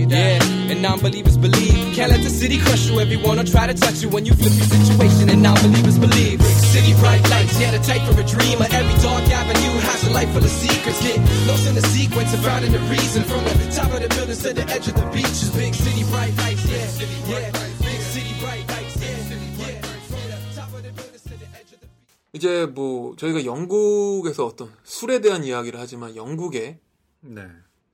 Yeah, 0.09 0.54
and 0.64 0.82
non-believers 0.82 1.36
believe. 1.36 1.94
Can't 1.94 2.10
let 2.10 2.22
the 2.22 2.30
city 2.30 2.58
crush 2.58 2.88
you. 2.88 3.00
Everyone 3.00 3.36
will 3.38 3.44
try 3.44 3.66
to 3.66 3.74
touch 3.74 4.02
you 4.02 4.08
when 4.08 4.24
you 4.26 4.34
flip 4.34 4.52
your 4.54 4.66
situation, 4.66 5.28
and 5.28 5.42
non-believers 5.42 5.98
believe. 5.98 6.38
Brick 6.38 6.58
city, 6.72 6.92
bright 7.00 7.22
lights, 7.30 7.58
yeah, 7.60 7.70
the 7.70 7.78
type 7.84 8.02
for 8.08 8.18
a 8.20 8.24
dreamer. 8.24 8.66
Every 8.70 8.96
dark 9.02 9.24
avenue 9.30 9.76
has 9.88 10.00
a 10.08 10.10
light 10.12 10.28
full 10.28 10.44
of 10.44 10.50
secrets. 10.50 11.00
Get 11.02 11.18
lost 11.46 11.66
in 11.66 11.74
the 11.74 11.82
sequence 11.82 12.32
of 12.34 12.40
finding 12.40 12.72
the 12.72 12.82
reason. 12.90 13.22
From 13.24 13.44
the 13.44 13.70
top 13.74 13.92
of 13.92 14.00
the 14.02 14.08
buildings 14.14 14.42
to 14.42 14.52
the 14.54 14.64
edge 14.70 14.88
of 14.88 14.94
the 14.94 15.06
beaches. 15.12 15.50
Big 15.56 15.74
city, 15.74 16.04
bright 16.10 16.36
lights, 16.38 16.64
yeah, 16.66 16.86
yeah. 17.28 17.50
Big 17.80 18.00
city, 18.12 18.32
bright 18.40 18.64
lights, 18.68 18.96
yeah, 19.00 19.16
yeah. 19.60 19.82
From 20.08 20.24
the 20.30 20.38
top 20.54 20.70
of 20.74 20.82
the 20.82 20.92
buildings 20.92 21.22
to 21.24 21.34
the 21.36 21.48
edge 21.58 21.72
of 21.74 21.80
the 21.80 21.88
이제 22.32 22.66
뭐 22.66 23.16
저희가 23.16 23.44
영국에서 23.44 24.46
어떤 24.46 24.70
술에 24.84 25.20
대한 25.20 25.44
이야기를 25.44 25.80
하지만 25.80 26.14
영국의 26.14 26.78
네. 27.22 27.42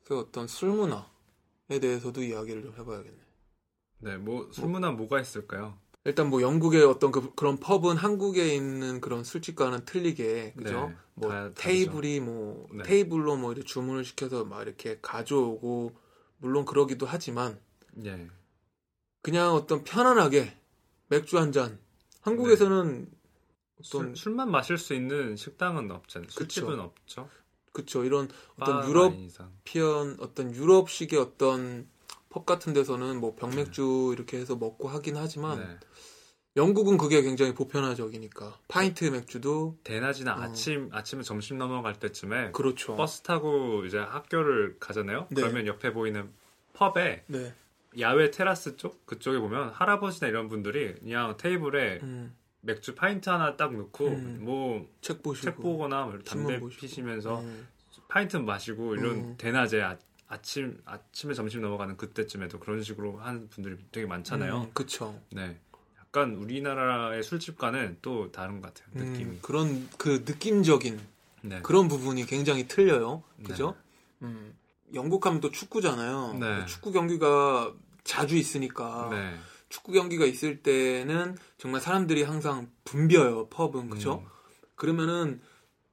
그 0.05 0.19
어떤 0.21 0.47
술 0.47 0.69
문화에 0.71 1.01
대해서도 1.80 2.24
이야기를 2.24 2.64
좀 2.64 2.74
해봐야겠네. 2.78 3.18
네, 4.00 4.18
뭐 4.18 4.50
술문화 4.52 4.92
뭐 4.92 5.08
가 5.08 5.20
있을까요? 5.20 5.78
일단 6.04 6.30
뭐 6.32 6.42
영국의 6.42 6.84
어떤 6.84 7.12
그, 7.12 7.34
그런 7.36 7.58
펍은 7.58 7.96
한국에 7.96 8.56
있는 8.56 9.00
그런 9.02 9.24
술집과는 9.24 9.86
틀리게 9.86 10.54
그죠? 10.58 10.90
네, 10.90 10.96
뭐 11.14 11.30
다. 11.30 11.52
테이블이 11.54 12.20
뭐 12.22 12.68
네. 12.74 12.84
테이블로 12.84 13.38
뭐 13.38 13.52
이렇게 13.52 13.68
주문을 13.68 14.04
시켜서 14.04 14.44
막 14.44 14.64
이렇게 14.64 14.98
가져오고 15.02 15.96
물론 16.40 16.66
그러기도 16.66 17.06
하지만 17.06 17.60
예. 18.04 18.28
그냥 19.22 19.54
어떤 19.54 19.84
편안하게 19.84 20.58
맥주 21.10 21.38
한 21.38 21.52
잔. 21.52 21.78
한국에서는 22.22 23.08
어떤 23.80 23.84
술, 23.84 24.16
술만 24.16 24.50
마실 24.50 24.80
수 24.80 24.96
있는 24.96 25.36
식당은 25.36 25.92
없잖아요. 25.92 26.28
그쵸. 26.30 26.62
술집은 26.62 26.80
없죠. 26.80 27.30
그쵸 27.72 28.04
이런 28.04 28.30
어떤 28.58 28.88
European 28.88 30.18
어떤 30.20 30.54
유럽식의 30.54 31.20
어떤 31.20 31.88
펍 32.30 32.46
같은 32.46 32.74
데서는 32.74 33.20
뭐 33.20 33.36
병맥주 33.36 34.14
이렇게 34.16 34.38
해서 34.38 34.56
먹고 34.56 34.88
하긴 34.88 35.18
하지만 35.18 35.60
네. 35.60 35.80
영국은 36.58 36.98
그게 36.98 37.22
굉장히 37.22 37.54
보편화적이니까 37.54 38.58
파인트 38.68 39.06
맥주도 39.06 39.78
대낮이나 39.84 40.34
어. 40.34 40.42
아침 40.42 40.90
아침에 40.92 41.24
점심 41.24 41.58
넘어갈 41.58 42.00
때쯤에 42.00 42.52
그렇죠. 42.52 42.96
버스 42.96 43.22
타고 43.22 43.86
이제 43.86 43.98
학교를 43.98 44.78
가잖아요. 44.80 45.28
네. 45.30 45.42
그러면 45.42 45.68
옆에 45.68 45.94
보이는 45.94 46.30
pub에 46.74 47.24
네. 47.28 47.54
야외 48.00 48.32
테라스 48.32 48.78
쪽 48.78 49.06
그쪽에 49.06 49.40
보면 49.40 49.70
할아버지나 49.70 50.28
이런 50.28 50.48
분들이 50.48 50.96
그냥 50.96 51.36
테이블에 51.38 52.00
음, 52.04 52.36
맥주 52.62 52.96
파인트 52.96 53.30
하나 53.30 53.56
딱 53.58 53.76
놓고 53.76 54.08
음. 54.08 54.40
뭐책책 54.42 55.24
보시고 55.24 55.62
보거나 55.62 56.06
뭐 56.06 56.20
담배 56.20 56.60
보시고. 56.60 56.82
피시면서 56.82 57.42
음, 57.42 57.68
파인트 58.08 58.38
마시고 58.38 58.96
이런 58.96 59.16
음. 59.16 59.36
대낮에 59.38 59.82
아, 59.82 59.98
아침 60.28 60.80
아침에 60.86 61.34
점심 61.34 61.62
넘어가는 61.62 61.98
그때쯤에도 61.98 62.60
그런 62.60 62.84
식으로 62.84 63.18
하는 63.18 63.50
분들이 63.50 63.76
되게 63.92 64.06
많잖아요. 64.08 64.62
음, 64.62 64.72
그쵸. 64.74 65.20
네. 65.32 65.58
약간 66.00 66.36
우리나라의 66.36 67.24
술집과는 67.24 67.98
또 68.02 68.32
다른 68.32 68.62
것 68.62 68.74
같아요. 68.74 68.88
느낌이. 68.94 69.32
음, 69.32 69.40
그런 69.42 69.90
그 69.98 70.24
느낌적인 70.26 71.00
네. 71.44 71.62
그런 71.62 71.88
부분이 71.88 72.26
굉장히 72.28 72.68
틀려요. 72.68 73.24
네. 73.38 73.44
그죠? 73.44 73.76
음, 74.22 74.56
영국 74.94 75.26
하면 75.26 75.42
또 75.42 75.50
축구잖아요. 75.52 76.38
네. 76.40 76.66
축구 76.66 76.92
경기가 76.92 77.74
자주 78.04 78.38
있으니까 78.38 79.10
네. 79.12 79.36
축구 79.72 79.94
경기가 79.94 80.26
있을 80.26 80.62
때는 80.62 81.36
정말 81.58 81.82
사람들이 81.82 82.24
항상 82.24 82.70
붐벼요. 82.84 83.48
펍은 83.50 83.90
그죠? 83.90 84.24
음. 84.24 84.30
그러면은 84.76 85.42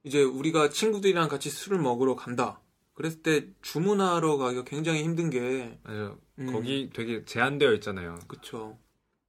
이제 0.04 0.22
우리가 0.22 0.68
친구들이랑 0.70 1.28
같이 1.28 1.48
술을 1.48 1.78
먹으러 1.78 2.14
간다. 2.16 2.60
그랬을 2.94 3.22
때 3.22 3.46
주문하러 3.62 4.36
가기가 4.36 4.64
굉장히 4.64 5.02
힘든 5.04 5.30
게 5.30 5.78
맞아요. 5.84 6.18
음. 6.40 6.52
거기 6.52 6.90
되게 6.92 7.24
제한되어 7.24 7.72
있잖아요. 7.74 8.18
그쵸. 8.26 8.76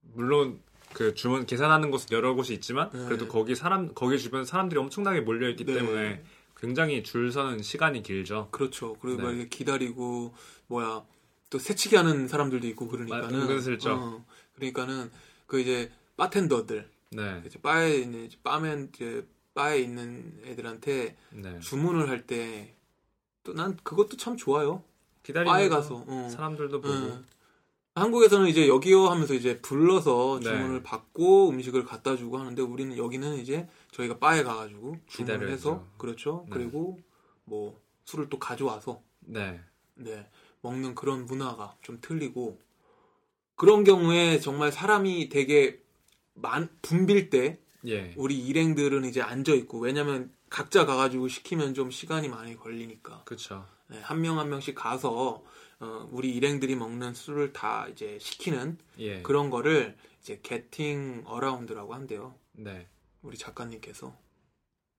물론 0.02 0.60
그 0.92 1.14
주문 1.14 1.46
계산하는 1.46 1.92
곳은 1.92 2.08
여러 2.10 2.34
곳이 2.34 2.52
있지만 2.54 2.90
네. 2.90 3.04
그래도 3.04 3.28
거기 3.28 3.54
사람 3.54 3.94
거기 3.94 4.18
주변 4.18 4.44
사람들이 4.44 4.80
엄청나게 4.80 5.20
몰려 5.20 5.48
있기 5.50 5.64
네. 5.64 5.74
때문에 5.74 6.24
굉장히 6.56 7.04
줄 7.04 7.30
서는 7.30 7.62
시간이 7.62 8.02
길죠. 8.02 8.48
그렇죠. 8.50 8.96
그리고 9.00 9.22
네. 9.30 9.36
막 9.38 9.50
기다리고 9.50 10.34
뭐야 10.66 11.04
또 11.48 11.58
새치기 11.58 11.94
하는 11.96 12.26
사람들도 12.28 12.66
있고 12.68 12.86
마- 12.86 12.90
그러니까는 12.92 13.42
은근슬쩍. 13.42 13.98
어, 14.00 14.24
그러니까는 14.60 15.10
그 15.46 15.60
이제 15.60 15.90
바텐더들 16.16 16.88
네. 17.12 17.42
이제 17.46 17.60
바에 17.60 17.96
있는 17.96 18.26
이제 18.26 18.36
바맨 18.42 18.90
이제 18.94 19.26
바에 19.54 19.80
있는 19.80 20.40
애들한테 20.44 21.16
네. 21.32 21.58
주문을 21.60 22.08
할 22.08 22.26
때 22.26 22.74
또 23.42 23.54
난 23.54 23.74
그것도 23.82 24.16
참 24.18 24.36
좋아요. 24.36 24.84
기다리면서 25.22 25.50
바에 25.58 25.68
가서 25.70 26.04
어. 26.06 26.28
사람들도 26.30 26.80
보고 26.82 26.92
응. 26.94 27.24
한국에서는 27.94 28.46
이제 28.48 28.68
여기요 28.68 29.06
하면서 29.08 29.32
이제 29.34 29.60
불러서 29.62 30.40
네. 30.42 30.50
주문을 30.50 30.82
받고 30.82 31.48
음식을 31.48 31.84
갖다 31.84 32.16
주고 32.16 32.38
하는데 32.38 32.60
우리는 32.62 32.96
여기는 32.96 33.38
이제 33.38 33.66
저희가 33.92 34.18
바에 34.18 34.42
가가지고 34.42 34.96
주문을. 35.06 35.50
해서 35.50 35.86
그렇죠. 35.98 36.44
네. 36.48 36.54
그리고 36.54 37.00
뭐 37.44 37.80
술을 38.04 38.28
또 38.28 38.38
가져와서 38.38 39.02
네. 39.20 39.58
네 39.94 40.28
먹는 40.60 40.94
그런 40.94 41.24
문화가 41.24 41.74
좀 41.82 41.98
틀리고 42.00 42.60
그런 43.60 43.84
경우에 43.84 44.40
정말 44.40 44.72
사람이 44.72 45.28
되게 45.28 45.82
많 46.32 46.70
붐빌 46.80 47.28
때 47.28 47.60
예. 47.86 48.14
우리 48.16 48.38
일행들은 48.38 49.04
이제 49.04 49.20
앉아 49.20 49.52
있고 49.52 49.80
왜냐면 49.80 50.32
각자 50.48 50.86
가가지고 50.86 51.28
시키면 51.28 51.74
좀 51.74 51.90
시간이 51.90 52.30
많이 52.30 52.56
걸리니까 52.56 53.24
그렇죠. 53.26 53.66
네, 53.88 54.00
한명 54.00 54.38
한 54.38 54.48
명씩 54.48 54.74
가서 54.74 55.44
어, 55.78 56.08
우리 56.10 56.34
일행들이 56.34 56.74
먹는 56.74 57.12
술을 57.12 57.52
다 57.52 57.86
이제 57.88 58.16
시키는 58.18 58.78
예. 58.98 59.20
그런 59.20 59.50
거를 59.50 59.94
이제 60.22 60.40
getting 60.42 61.24
a 61.26 61.33
round라고 61.33 61.92
한대요. 61.92 62.34
네. 62.52 62.88
우리 63.20 63.36
작가님께서 63.36 64.16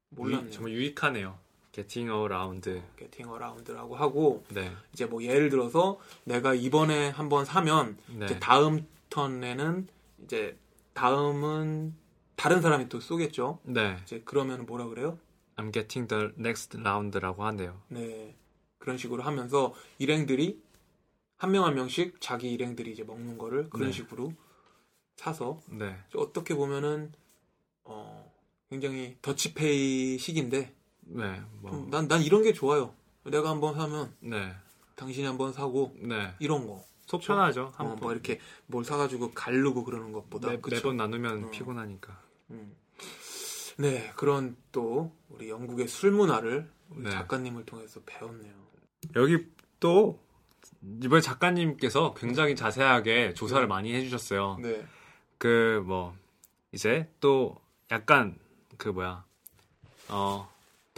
몰랐네요. 0.09 0.51
정말 0.51 0.73
유익하네요. 0.73 1.35
getting 1.71 2.11
a 2.11 2.21
round. 2.21 2.81
getting 2.97 3.29
a 3.29 3.36
round라고 3.36 3.95
하고 3.95 4.43
네. 4.49 4.71
이제 4.93 5.05
뭐 5.05 5.23
예를 5.23 5.49
들어서 5.49 5.99
내가 6.25 6.53
이번에 6.53 7.09
한번 7.09 7.45
사면 7.45 7.97
네. 8.07 8.25
이제 8.25 8.39
다음 8.39 8.85
turn에는 9.09 9.87
이제 10.23 10.57
다음은 10.93 11.95
다른 12.35 12.61
사람이 12.61 12.89
또 12.89 12.99
쏘겠죠. 12.99 13.59
네. 13.63 13.97
이제 14.03 14.21
그러면 14.25 14.65
뭐라 14.65 14.87
그래요? 14.87 15.17
I'm 15.55 15.71
getting 15.71 16.07
the 16.07 16.31
next 16.37 16.77
round라고 16.77 17.45
하네요. 17.45 17.81
네. 17.87 18.35
그런 18.77 18.97
식으로 18.97 19.23
하면서 19.23 19.73
일행들이 19.99 20.61
한 21.37 21.51
명 21.51 21.63
한 21.65 21.73
명씩 21.75 22.19
자기 22.19 22.51
일행들이 22.51 22.91
이제 22.91 23.03
먹는 23.03 23.37
거를 23.37 23.69
그런 23.69 23.87
네. 23.87 23.93
식으로 23.93 24.33
사서 25.15 25.61
네. 25.67 25.95
어떻게 26.15 26.53
보면은 26.53 27.11
어 27.83 28.31
굉장히 28.69 29.17
더치페이 29.21 30.17
식인데 30.17 30.73
네. 31.13 31.41
뭐. 31.61 31.87
난 31.89 32.07
난 32.07 32.21
이런 32.21 32.43
게 32.43 32.53
좋아요. 32.53 32.93
내가 33.23 33.49
한번 33.49 33.75
사면 33.75 34.13
네. 34.19 34.53
당신이 34.95 35.25
한번 35.25 35.53
사고 35.53 35.93
네. 35.99 36.33
이런 36.39 36.67
거. 36.67 36.83
속 37.07 37.21
편하죠. 37.21 37.63
어, 37.63 37.71
한뭐 37.75 38.13
이렇게 38.13 38.39
뭘 38.67 38.85
사가지고 38.85 39.31
가르고 39.33 39.83
그러는 39.83 40.11
것보다 40.13 40.49
매, 40.49 40.57
그쵸? 40.57 40.75
매번 40.77 40.97
나누면 40.97 41.43
어. 41.45 41.49
피곤하니까. 41.51 42.17
음. 42.51 42.75
네 43.77 44.11
그런 44.15 44.55
또 44.71 45.11
우리 45.29 45.49
영국의 45.49 45.87
술 45.87 46.11
문화를 46.11 46.69
우리 46.89 47.03
네. 47.03 47.09
작가님을 47.11 47.65
통해서 47.65 47.99
배웠네요. 48.05 48.53
여기 49.15 49.45
또 49.79 50.19
이번에 51.03 51.21
작가님께서 51.21 52.13
굉장히 52.13 52.55
자세하게 52.55 53.33
조사를 53.33 53.65
많이 53.67 53.93
해주셨어요. 53.93 54.57
네. 54.61 54.85
그 55.37 55.81
뭐 55.85 56.15
이제 56.71 57.09
또 57.19 57.59
약간 57.91 58.37
그 58.77 58.89
뭐야 58.89 59.25
어 60.09 60.49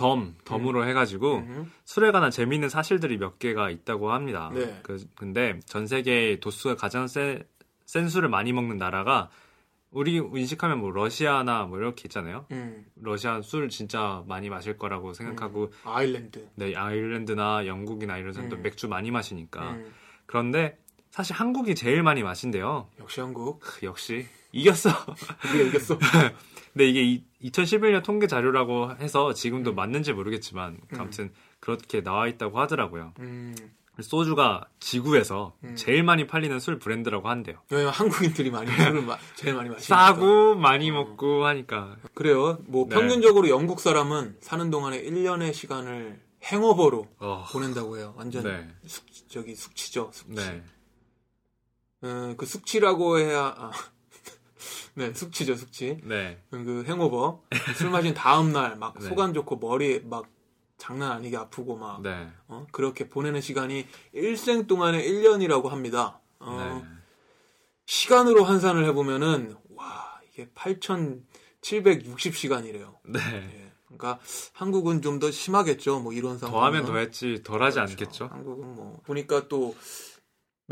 덤, 0.03 0.35
덤으로 0.43 0.85
해가지고 0.85 1.37
음. 1.37 1.71
술에 1.85 2.11
관한 2.11 2.29
재미있는 2.29 2.67
사실들이 2.67 3.17
몇 3.17 3.39
개가 3.39 3.69
있다고 3.69 4.11
합니다. 4.11 4.51
네. 4.53 4.81
그, 4.83 5.01
근데 5.15 5.61
전 5.65 5.87
세계 5.87 6.41
도수가 6.41 6.75
가장 6.75 7.07
센, 7.07 7.41
센 7.85 8.09
술을 8.09 8.27
많이 8.27 8.51
먹는 8.51 8.77
나라가 8.77 9.29
우리 9.91 10.15
인식하면 10.15 10.79
뭐 10.79 10.91
러시아나 10.91 11.63
뭐 11.63 11.77
이렇게 11.77 12.03
있잖아요. 12.07 12.45
음. 12.51 12.85
러시아 12.95 13.41
술 13.41 13.69
진짜 13.69 14.25
많이 14.27 14.49
마실 14.49 14.77
거라고 14.77 15.13
생각하고 15.13 15.71
아일랜드. 15.85 16.49
네, 16.55 16.75
아일랜드나 16.75 17.65
영국이나 17.65 18.17
이런 18.17 18.33
또 18.49 18.57
음. 18.57 18.61
맥주 18.61 18.89
많이 18.89 19.09
마시니까 19.09 19.71
음. 19.71 19.93
그런데 20.25 20.77
사실 21.11 21.33
한국이 21.33 21.75
제일 21.75 22.03
많이 22.03 22.23
마신대요. 22.23 22.89
역시 22.99 23.21
한국. 23.21 23.61
크, 23.61 23.85
역시 23.85 24.25
이겼어. 24.51 24.89
우리가 25.49 25.69
이겼어. 25.69 25.97
근데 26.73 26.89
이게 26.89 27.03
이, 27.03 27.23
2011년 27.43 28.03
통계 28.03 28.27
자료라고 28.27 28.95
해서 28.99 29.33
지금도 29.33 29.73
맞는지 29.73 30.13
모르겠지만 30.13 30.77
아무튼 30.97 31.31
그렇게 31.59 32.01
나와 32.01 32.27
있다고 32.27 32.59
하더라고요. 32.59 33.13
음. 33.19 33.55
소주가 34.01 34.65
지구에서 34.79 35.55
음. 35.63 35.75
제일 35.75 36.03
많이 36.03 36.25
팔리는 36.25 36.59
술 36.59 36.79
브랜드라고 36.79 37.29
한대요. 37.29 37.57
왜냐면 37.69 37.93
한국인들이 37.93 38.49
많이 38.49 38.71
술을 38.71 39.03
마, 39.03 39.17
제일 39.35 39.53
많이 39.55 39.69
마시니까. 39.69 39.95
싸고 40.13 40.55
많이 40.55 40.89
먹고 40.89 41.45
하니까. 41.45 41.97
그래요. 42.15 42.57
뭐 42.65 42.87
네. 42.89 42.95
평균적으로 42.95 43.49
영국 43.49 43.79
사람은 43.79 44.37
사는 44.39 44.69
동안에 44.71 45.03
1년의 45.03 45.53
시간을 45.53 46.19
행어버로 46.43 47.07
어, 47.19 47.45
보낸다고 47.51 47.97
해요. 47.97 48.15
완전 48.17 48.43
네. 48.43 48.67
숙, 48.87 49.05
저기 49.29 49.55
숙취죠. 49.55 50.09
숙취. 50.11 50.35
네. 50.35 50.63
음, 52.03 52.33
그 52.35 52.45
숙취라고 52.45 53.19
해야 53.19 53.53
아, 53.57 53.71
네 54.95 55.13
숙취죠 55.13 55.55
숙취. 55.55 55.97
네. 56.03 56.39
그 56.51 56.83
행오버 56.87 57.41
술 57.75 57.89
마신 57.89 58.13
다음 58.13 58.51
날막 58.51 58.95
네. 58.99 59.07
속안 59.07 59.33
좋고 59.33 59.57
머리 59.57 60.01
막 60.01 60.27
장난 60.77 61.11
아니게 61.11 61.37
아프고 61.37 61.75
막 61.77 62.01
네. 62.01 62.27
어? 62.47 62.65
그렇게 62.71 63.07
보내는 63.09 63.41
시간이 63.41 63.87
일생 64.11 64.67
동안의 64.67 65.07
1년이라고 65.09 65.69
합니다. 65.69 66.19
어, 66.39 66.81
네. 66.83 66.87
시간으로 67.85 68.43
환산을 68.43 68.85
해보면은 68.85 69.55
와 69.75 70.19
이게 70.31 70.47
8,760시간이래요. 70.55 72.95
네. 73.05 73.19
예. 73.19 73.71
그러니까 73.85 74.19
한국은 74.53 75.01
좀 75.01 75.19
더 75.19 75.29
심하겠죠. 75.31 75.99
뭐 75.99 76.13
이런 76.13 76.37
상황. 76.39 76.53
더하면 76.53 76.85
더했지 76.85 77.41
덜하지 77.43 77.75
그렇죠. 77.79 77.91
않겠죠. 77.93 78.27
한국은 78.31 78.75
뭐 78.75 78.99
보니까 79.05 79.47
또 79.47 79.75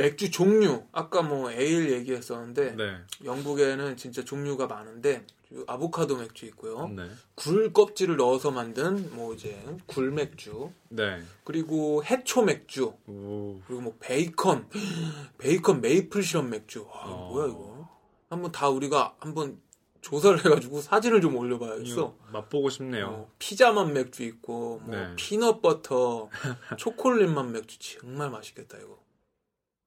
맥주 0.01 0.31
종류 0.31 0.83
아까 0.91 1.21
뭐 1.21 1.51
에일 1.51 1.91
얘기했었는데 1.91 2.75
네. 2.75 2.97
영국에는 3.23 3.97
진짜 3.97 4.23
종류가 4.23 4.67
많은데 4.67 5.25
아보카도 5.67 6.17
맥주 6.17 6.45
있고요. 6.47 6.87
네. 6.87 7.09
굴 7.35 7.71
껍질을 7.73 8.15
넣어서 8.17 8.51
만든 8.51 9.13
뭐 9.15 9.33
이제 9.33 9.61
굴 9.85 10.11
맥주 10.11 10.71
네. 10.89 11.21
그리고 11.43 12.03
해초 12.03 12.43
맥주 12.43 12.93
오. 13.07 13.59
그리고 13.67 13.81
뭐 13.81 13.95
베이컨 13.99 14.69
베이컨 15.37 15.81
maple 15.81 16.23
syrup 16.23 16.47
맥주 16.47 16.85
와 16.87 17.03
어. 17.05 17.29
뭐야 17.31 17.47
이거 17.47 17.89
한번 18.29 18.51
다 18.51 18.69
우리가 18.69 19.15
한번 19.19 19.59
조사를 20.01 20.39
해가지고 20.45 20.81
사진을 20.81 21.21
좀 21.21 21.35
올려봐야겠어. 21.35 22.15
맛보고 22.31 22.69
싶네요. 22.69 23.07
어, 23.07 23.31
피자맛 23.37 23.91
맥주 23.91 24.23
있고 24.23 24.81
뭐 24.83 24.95
네. 24.95 25.13
peanut 25.15 25.61
butter 25.61 26.29
초콜릿맛 26.77 27.47
맥주 27.47 27.77
정말 27.77 28.31
맛있겠다 28.31 28.77
이거. 28.79 29.00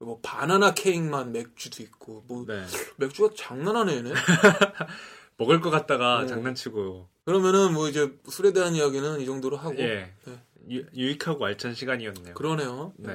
뭐 0.01 0.20
바나나 0.22 0.74
케이크맛 0.74 1.28
맥주도 1.28 1.82
있고 1.82 2.24
뭐 2.26 2.45
네. 2.47 2.64
맥주가 2.97 3.34
장난하네 3.36 3.97
얘네. 3.97 4.12
먹을 5.36 5.61
것 5.61 5.70
같다가 5.70 6.18
어. 6.18 6.26
장난치고. 6.26 7.09
그러면은 7.24 7.72
뭐 7.72 7.88
이제 7.88 8.16
술에 8.28 8.53
대한 8.53 8.74
이야기는 8.74 9.20
이 9.20 9.26
정도로 9.26 9.57
하고 9.57 9.76
예. 9.78 10.14
네. 10.24 10.42
유, 10.70 10.86
유익하고 10.95 11.45
알찬 11.45 11.74
시간이었네요. 11.74 12.34
그러네요. 12.34 12.92
네. 12.97 13.12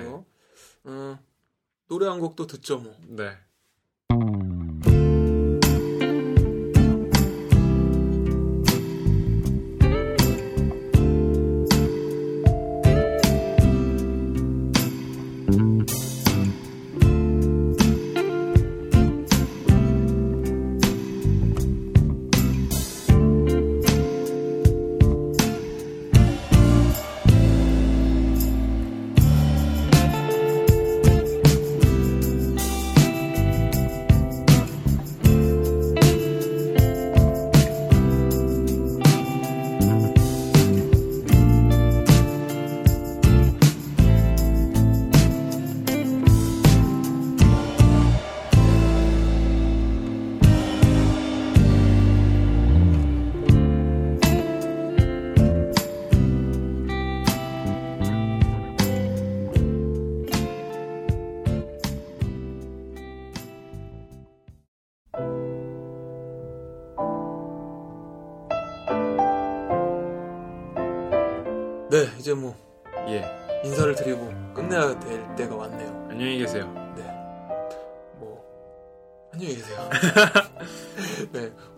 어, 0.83 1.19
노래 1.87 2.07
한 2.07 2.19
곡도 2.19 2.47
듣죠 2.47 2.79
뭐. 2.79 2.95
네. 3.07 3.23
네 3.25 3.37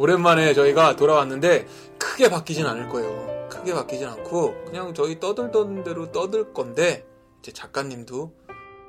오랜만에 0.02 0.56
저희가 0.56 0.95
돌아왔는데 0.95 1.68
크게 1.99 2.28
바뀌진 2.32 2.66
않을 2.66 2.89
거예요. 2.89 3.47
크게 3.52 3.72
바뀌진 3.72 4.08
않고 4.08 4.66
그냥 4.66 4.95
저희 4.95 5.20
떠들던 5.20 5.84
대로 5.84 6.12
떠들 6.12 6.54
건데 6.54 7.06
이제 7.39 7.52
작가님도 7.52 8.34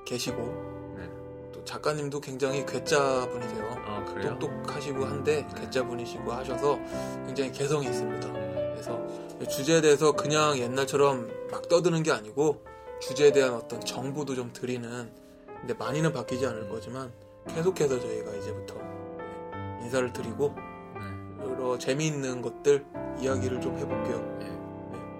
계시고 0.06 0.94
네. 0.96 1.10
또 1.52 1.62
작가님도 1.66 2.18
굉장히 2.22 2.64
괴짜분이세요. 2.64 3.76
아? 3.84 4.38
똑똑하시고 4.38 5.04
한데 5.04 5.46
괴짜분이시고 5.54 6.32
하셔서 6.32 6.78
굉장히 7.26 7.52
개성이 7.52 7.86
있습니다. 7.88 8.28
음, 8.28 8.72
그래서 8.72 9.48
주제에 9.50 9.82
대해서 9.82 10.12
그냥 10.12 10.56
옛날처럼 10.56 11.30
막 11.50 11.68
떠드는 11.68 12.02
게 12.04 12.10
아니고 12.10 12.64
주제에 13.02 13.32
대한 13.32 13.52
어떤 13.52 13.82
정보도 13.82 14.34
좀 14.34 14.50
드리는 14.54 15.12
근데 15.60 15.74
많이는 15.74 16.10
바뀌지 16.10 16.46
않을 16.46 16.70
거지만 16.70 17.12
계속해서 17.48 18.00
저희가 18.00 18.32
이제부터 18.32 18.74
네, 18.76 19.80
인사를 19.82 20.10
드리고 20.14 20.54
네. 20.56 20.71
여러 21.44 21.76
재미있는 21.78 22.42
것들 22.42 22.84
이야기를 23.20 23.60
좀 23.60 23.76
해볼게요. 23.78 24.38
예. 24.42 24.46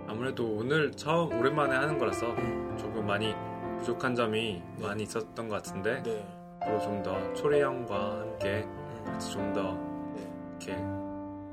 아무래도 0.09 0.47
오늘 0.47 0.93
처음 0.93 1.33
오랜만에 1.39 1.75
하는 1.77 1.99
거라서 1.99 2.27
음, 2.33 2.77
조금 2.79 3.07
많이 3.07 3.35
부족한 3.79 4.15
점이 4.15 4.63
네. 4.79 4.87
많이 4.87 5.03
있었던 5.05 5.49
것 5.49 5.57
같은데 5.57 6.03
네. 6.03 6.27
앞으로 6.61 6.81
좀 6.81 7.03
더 7.03 7.33
초래 7.35 7.63
형과 7.63 8.21
함께 8.21 8.63
음, 8.65 9.05
같이 9.05 9.33
좀더 9.33 9.63
네. 10.15 10.31
이렇게 10.61 10.77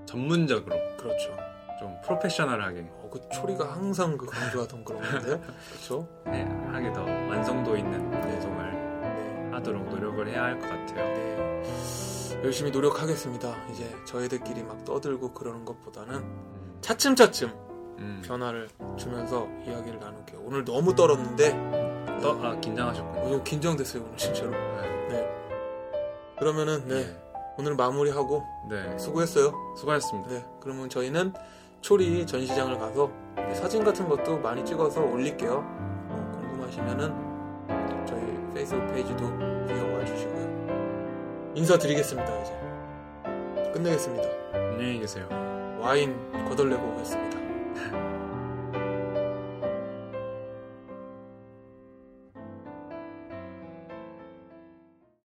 전문적으로 0.06 0.76
그렇죠. 0.98 1.36
좀 1.80 1.96
프로페셔널하게 2.04 2.82
어, 2.92 3.10
그 3.12 3.22
초리가 3.30 3.72
항상 3.72 4.18
그 4.18 4.26
강조하던 4.26 4.84
그런 4.84 5.02
건데 5.02 5.42
그렇죠. 5.72 6.08
네, 6.26 6.44
하게 6.72 6.92
더 6.94 7.04
완성도 7.04 7.76
있는 7.78 8.12
방송을 8.12 8.72
네. 9.02 9.50
하도록 9.54 9.90
노력을 9.90 10.28
해야 10.28 10.44
할 10.44 10.60
것 10.60 10.68
같아요. 10.70 12.09
네. 12.40 12.46
열심히 12.46 12.72
노력하겠습니다. 12.72 13.68
이제 13.72 13.96
저희들끼리 14.06 14.64
막 14.64 14.84
떠들고 14.86 15.34
그러는 15.34 15.66
것보다는 15.66 16.16
음, 16.16 16.78
차츰차츰 16.82 17.50
음. 18.00 18.22
변화를 18.26 18.70
주면서 18.98 19.48
이야기를 19.68 20.00
나눌게요. 20.00 20.42
오늘 20.44 20.64
너무 20.64 20.96
떨었는데 20.96 22.20
떠, 22.22 22.40
아 22.42 22.60
긴장하셨군요. 22.60 23.24
너무 23.24 23.44
긴장됐어요 23.44 24.04
오늘 24.04 24.18
진짜로. 24.18 24.52
네. 24.52 25.08
네. 25.10 25.30
그러면은 26.40 26.88
네 26.88 27.22
오늘 27.58 27.76
마무리하고 27.76 28.46
네. 28.70 28.98
수고했어요. 28.98 29.54
수고하셨습니다. 29.78 30.30
네. 30.30 30.46
그러면 30.62 30.90
저희는 30.90 31.34
초리 31.82 32.26
전시장을 32.26 32.78
가서 32.78 33.12
사진 33.54 33.84
같은 33.84 34.08
것도 34.08 34.38
많이 34.40 34.64
찍어서 34.64 35.02
올릴게요. 35.02 35.64
어, 35.66 36.40
궁금하시면은 36.40 38.06
저희 38.08 38.54
페이스북 38.54 38.88
페이지도. 38.94 39.49
인사드리겠습니다 41.60 42.42
이제 42.42 42.54
끝내겠습니다. 43.74 44.24
안녕히 44.54 45.00
계세요. 45.00 45.28
와인 45.82 46.16
거덜내고 46.48 46.82
오겠습니다. 46.94 47.39